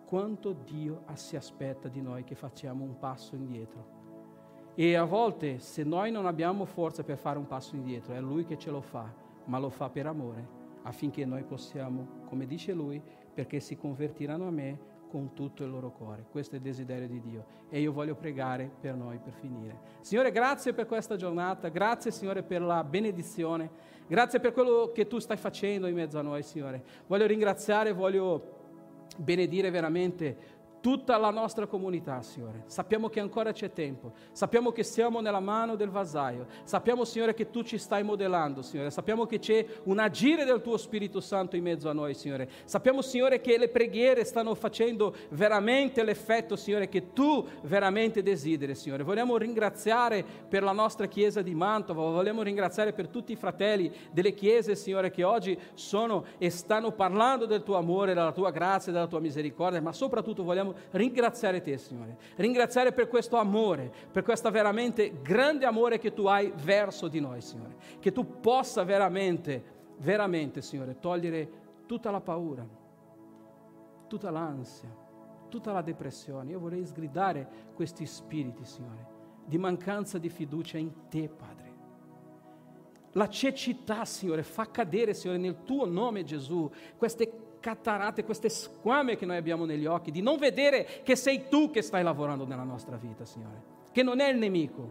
quanto 0.05 0.51
Dio 0.51 1.05
si 1.13 1.37
aspetta 1.37 1.87
di 1.87 2.01
noi 2.01 2.25
che 2.25 2.35
facciamo 2.35 2.83
un 2.83 2.99
passo 2.99 3.37
indietro. 3.37 3.93
E 4.75 4.95
a 4.95 5.05
volte, 5.05 5.59
se 5.59 5.83
noi 5.83 6.11
non 6.11 6.25
abbiamo 6.25 6.65
forza 6.65 7.01
per 7.05 7.17
fare 7.17 7.37
un 7.37 7.47
passo 7.47 7.77
indietro, 7.77 8.13
è 8.13 8.19
Lui 8.19 8.43
che 8.43 8.57
ce 8.57 8.71
lo 8.71 8.81
fa, 8.81 9.09
ma 9.45 9.57
lo 9.57 9.69
fa 9.69 9.89
per 9.89 10.05
amore, 10.05 10.45
affinché 10.81 11.23
noi 11.23 11.43
possiamo, 11.43 12.23
come 12.25 12.45
dice 12.45 12.73
Lui, 12.73 13.01
perché 13.33 13.61
si 13.61 13.77
convertiranno 13.77 14.47
a 14.47 14.51
me 14.51 14.93
con 15.07 15.33
tutto 15.33 15.63
il 15.63 15.69
loro 15.69 15.91
cuore. 15.91 16.25
Questo 16.29 16.55
è 16.55 16.57
il 16.57 16.63
desiderio 16.63 17.07
di 17.07 17.21
Dio 17.21 17.45
e 17.69 17.79
io 17.79 17.91
voglio 17.91 18.15
pregare 18.15 18.69
per 18.79 18.95
noi 18.95 19.19
per 19.19 19.33
finire. 19.33 19.79
Signore, 20.01 20.31
grazie 20.31 20.73
per 20.73 20.85
questa 20.85 21.15
giornata, 21.15 21.69
grazie 21.69 22.11
Signore 22.11 22.43
per 22.43 22.61
la 22.61 22.83
benedizione, 22.83 23.69
grazie 24.07 24.39
per 24.39 24.51
quello 24.51 24.91
che 24.93 25.07
tu 25.07 25.19
stai 25.19 25.37
facendo 25.37 25.87
in 25.87 25.95
mezzo 25.95 26.19
a 26.19 26.21
noi, 26.21 26.43
Signore. 26.43 26.83
Voglio 27.07 27.25
ringraziare, 27.25 27.93
voglio 27.93 28.53
benedire 29.17 29.69
veramente 29.69 30.54
tutta 30.85 31.17
la 31.17 31.31
nostra 31.31 31.65
comunità, 31.65 32.21
Signore. 32.21 32.65
Sappiamo 32.67 33.09
che 33.09 33.19
ancora 33.19 33.51
c'è 33.51 33.73
tempo, 33.73 34.13
sappiamo 34.31 34.71
che 34.71 34.83
siamo 34.83 35.19
nella 35.19 35.39
mano 35.39 35.75
del 35.75 35.89
vasaio, 35.89 36.45
sappiamo, 36.63 37.05
Signore, 37.05 37.33
che 37.33 37.49
tu 37.49 37.63
ci 37.63 37.79
stai 37.79 38.03
modellando, 38.03 38.61
Signore. 38.61 38.91
Sappiamo 38.91 39.25
che 39.25 39.39
c'è 39.39 39.65
un 39.85 39.97
agire 39.97 40.45
del 40.45 40.61
tuo 40.61 40.77
Spirito 40.77 41.21
Santo 41.21 41.55
in 41.55 41.63
mezzo 41.63 41.89
a 41.89 41.93
noi, 41.93 42.13
Signore. 42.13 42.47
Sappiamo, 42.65 43.01
Signore, 43.01 43.41
che 43.41 43.57
le 43.57 43.69
preghiere 43.69 44.25
stanno 44.25 44.53
facendo 44.53 45.15
veramente 45.29 46.03
l'effetto, 46.03 46.55
Signore, 46.55 46.87
che 46.87 47.13
tu 47.13 47.43
veramente 47.63 48.21
desideri, 48.21 48.75
Signore. 48.75 49.01
Vogliamo 49.01 49.37
ringraziare 49.37 50.23
per 50.47 50.61
la 50.61 50.71
nostra 50.71 51.07
chiesa 51.07 51.41
di 51.41 51.55
Mantova, 51.55 52.11
vogliamo 52.11 52.43
ringraziare 52.43 52.93
per 52.93 53.07
tutti 53.07 53.31
i 53.31 53.35
fratelli 53.35 53.91
delle 54.11 54.35
chiese, 54.35 54.75
Signore, 54.75 55.09
che 55.09 55.23
oggi 55.23 55.57
sono 55.73 56.25
e 56.37 56.51
stanno 56.51 56.91
parlando 56.91 57.47
del 57.47 57.63
tuo 57.63 57.77
amore, 57.77 58.13
della 58.13 58.31
tua 58.31 58.51
grazia, 58.51 58.91
della 58.91 59.07
tua 59.07 59.19
misericordia, 59.19 59.81
ma 59.81 59.91
soprattutto 59.91 60.43
vogliamo 60.43 60.73
ringraziare 60.91 61.61
te, 61.61 61.77
Signore. 61.77 62.17
Ringraziare 62.35 62.91
per 62.91 63.07
questo 63.07 63.37
amore, 63.37 63.91
per 64.11 64.23
questo 64.23 64.49
veramente 64.51 65.21
grande 65.21 65.65
amore 65.65 65.97
che 65.97 66.13
tu 66.13 66.25
hai 66.25 66.51
verso 66.63 67.07
di 67.07 67.19
noi, 67.19 67.41
Signore. 67.41 67.75
Che 67.99 68.11
tu 68.11 68.39
possa 68.39 68.83
veramente, 68.83 69.63
veramente, 69.97 70.61
Signore, 70.61 70.99
togliere 70.99 71.49
tutta 71.85 72.11
la 72.11 72.21
paura, 72.21 72.67
tutta 74.07 74.29
l'ansia, 74.29 74.89
tutta 75.49 75.71
la 75.71 75.81
depressione. 75.81 76.51
Io 76.51 76.59
vorrei 76.59 76.85
sgridare 76.85 77.47
questi 77.73 78.05
spiriti, 78.05 78.65
Signore, 78.65 79.07
di 79.45 79.57
mancanza 79.57 80.17
di 80.17 80.29
fiducia 80.29 80.77
in 80.77 81.07
te, 81.09 81.29
Padre. 81.29 81.73
La 83.13 83.29
cecità, 83.29 84.03
Signore, 84.03 84.43
fa 84.43 84.69
cadere, 84.69 85.13
Signore, 85.13 85.39
nel 85.39 85.63
tuo 85.63 85.85
nome, 85.85 86.25
Gesù, 86.25 86.69
queste 86.97 87.44
catarate, 87.65 88.23
queste 88.23 88.47
squame 88.47 89.15
che 89.15 89.25
noi 89.25 89.37
abbiamo 89.37 89.65
negli 89.65 89.87
occhi, 89.87 90.11
di 90.11 90.21
non 90.21 90.37
vedere 90.37 91.01
che 91.01 91.15
sei 91.15 91.49
tu 91.49 91.71
che 91.71 91.81
stai 91.81 92.03
lavorando 92.03 92.45
nella 92.45 92.61
nostra 92.61 92.95
vita, 92.95 93.25
Signore, 93.25 93.63
che 93.91 94.03
non 94.03 94.19
è 94.19 94.29
il 94.29 94.37
nemico. 94.37 94.83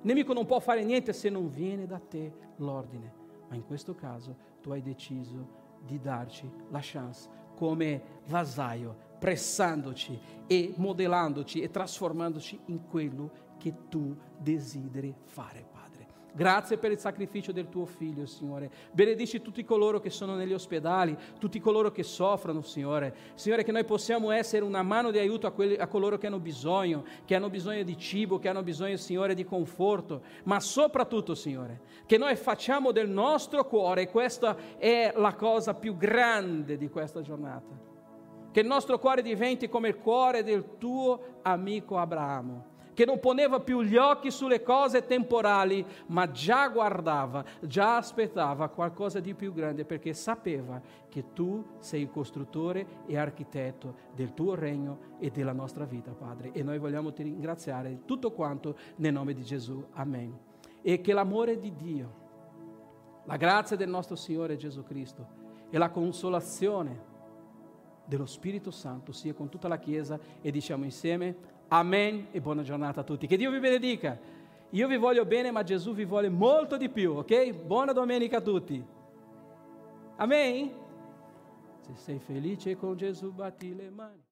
Il 0.00 0.06
nemico 0.08 0.32
non 0.32 0.46
può 0.46 0.58
fare 0.58 0.82
niente 0.82 1.12
se 1.12 1.30
non 1.30 1.48
viene 1.48 1.86
da 1.86 2.00
te 2.00 2.32
l'ordine, 2.56 3.12
ma 3.48 3.54
in 3.54 3.64
questo 3.64 3.94
caso 3.94 4.34
tu 4.60 4.72
hai 4.72 4.82
deciso 4.82 5.78
di 5.86 6.00
darci 6.00 6.50
la 6.70 6.80
chance 6.82 7.28
come 7.54 8.02
vasaio, 8.26 8.96
pressandoci 9.20 10.18
e 10.48 10.74
modellandoci 10.74 11.60
e 11.60 11.70
trasformandoci 11.70 12.58
in 12.66 12.88
quello 12.88 13.30
che 13.58 13.86
tu 13.88 14.16
desideri 14.36 15.14
fare. 15.22 15.69
Grazie 16.32 16.78
per 16.78 16.92
il 16.92 16.98
sacrificio 16.98 17.50
del 17.50 17.68
tuo 17.68 17.84
figlio, 17.84 18.24
Signore. 18.26 18.70
Benedici 18.92 19.42
tutti 19.42 19.64
coloro 19.64 19.98
che 20.00 20.10
sono 20.10 20.34
negli 20.36 20.52
ospedali, 20.52 21.16
tutti 21.38 21.58
coloro 21.58 21.90
che 21.90 22.04
soffrono, 22.04 22.62
Signore. 22.62 23.14
Signore, 23.34 23.64
che 23.64 23.72
noi 23.72 23.84
possiamo 23.84 24.30
essere 24.30 24.64
una 24.64 24.82
mano 24.82 25.10
di 25.10 25.18
aiuto 25.18 25.46
a, 25.46 25.50
quelli, 25.50 25.74
a 25.74 25.88
coloro 25.88 26.18
che 26.18 26.28
hanno 26.28 26.38
bisogno, 26.38 27.04
che 27.24 27.34
hanno 27.34 27.50
bisogno 27.50 27.82
di 27.82 27.96
cibo, 27.98 28.38
che 28.38 28.48
hanno 28.48 28.62
bisogno, 28.62 28.96
Signore, 28.96 29.34
di 29.34 29.44
conforto. 29.44 30.22
Ma 30.44 30.60
soprattutto, 30.60 31.34
Signore, 31.34 31.80
che 32.06 32.16
noi 32.16 32.36
facciamo 32.36 32.92
del 32.92 33.08
nostro 33.08 33.66
cuore, 33.66 34.08
questa 34.08 34.56
è 34.78 35.12
la 35.16 35.34
cosa 35.34 35.74
più 35.74 35.96
grande 35.96 36.76
di 36.76 36.88
questa 36.88 37.22
giornata, 37.22 37.88
che 38.52 38.60
il 38.60 38.66
nostro 38.66 38.98
cuore 38.98 39.22
diventi 39.22 39.68
come 39.68 39.88
il 39.88 39.96
cuore 39.96 40.44
del 40.44 40.76
tuo 40.78 41.38
amico 41.42 41.98
Abramo 41.98 42.70
che 42.94 43.04
non 43.04 43.18
poneva 43.18 43.60
più 43.60 43.82
gli 43.82 43.96
occhi 43.96 44.30
sulle 44.30 44.62
cose 44.62 45.06
temporali, 45.06 45.84
ma 46.06 46.30
già 46.30 46.68
guardava, 46.68 47.44
già 47.60 47.96
aspettava 47.96 48.68
qualcosa 48.68 49.20
di 49.20 49.34
più 49.34 49.52
grande 49.52 49.84
perché 49.84 50.12
sapeva 50.12 50.80
che 51.08 51.32
tu 51.32 51.64
sei 51.78 52.02
il 52.02 52.10
costruttore 52.10 52.86
e 53.06 53.16
architetto 53.16 53.94
del 54.14 54.34
tuo 54.34 54.54
regno 54.54 55.16
e 55.18 55.30
della 55.30 55.52
nostra 55.52 55.84
vita, 55.84 56.12
Padre. 56.12 56.52
E 56.52 56.62
noi 56.62 56.78
vogliamo 56.78 57.12
ti 57.12 57.22
ringraziare 57.22 57.90
di 57.90 58.04
tutto 58.04 58.32
quanto 58.32 58.76
nel 58.96 59.12
nome 59.12 59.34
di 59.34 59.42
Gesù. 59.42 59.84
Amen. 59.92 60.38
E 60.82 61.00
che 61.00 61.12
l'amore 61.12 61.58
di 61.58 61.74
Dio, 61.74 62.14
la 63.24 63.36
grazia 63.36 63.76
del 63.76 63.88
nostro 63.88 64.16
Signore 64.16 64.56
Gesù 64.56 64.82
Cristo 64.82 65.38
e 65.70 65.78
la 65.78 65.90
consolazione 65.90 67.08
dello 68.04 68.26
Spirito 68.26 68.72
Santo 68.72 69.12
sia 69.12 69.32
con 69.34 69.48
tutta 69.48 69.68
la 69.68 69.78
Chiesa 69.78 70.18
e 70.40 70.50
diciamo 70.50 70.84
insieme 70.84 71.58
Amen 71.72 72.26
e 72.32 72.40
buona 72.40 72.62
giornata 72.62 73.02
a 73.02 73.04
tutti. 73.04 73.28
Che 73.28 73.36
Dio 73.36 73.52
vi 73.52 73.60
benedica. 73.60 74.18
Io 74.70 74.88
vi 74.88 74.96
voglio 74.96 75.24
bene, 75.24 75.52
ma 75.52 75.62
Gesù 75.62 75.94
vi 75.94 76.04
vuole 76.04 76.28
molto 76.28 76.76
di 76.76 76.88
più, 76.88 77.12
ok? 77.12 77.52
Buona 77.52 77.92
domenica 77.92 78.38
a 78.38 78.40
tutti. 78.40 78.84
Amen? 80.16 80.70
Se 81.82 81.92
sei 81.94 82.18
felice 82.18 82.76
con 82.76 82.96
Gesù, 82.96 83.32
batti 83.32 83.72
le 83.74 83.88
mani. 83.88 84.29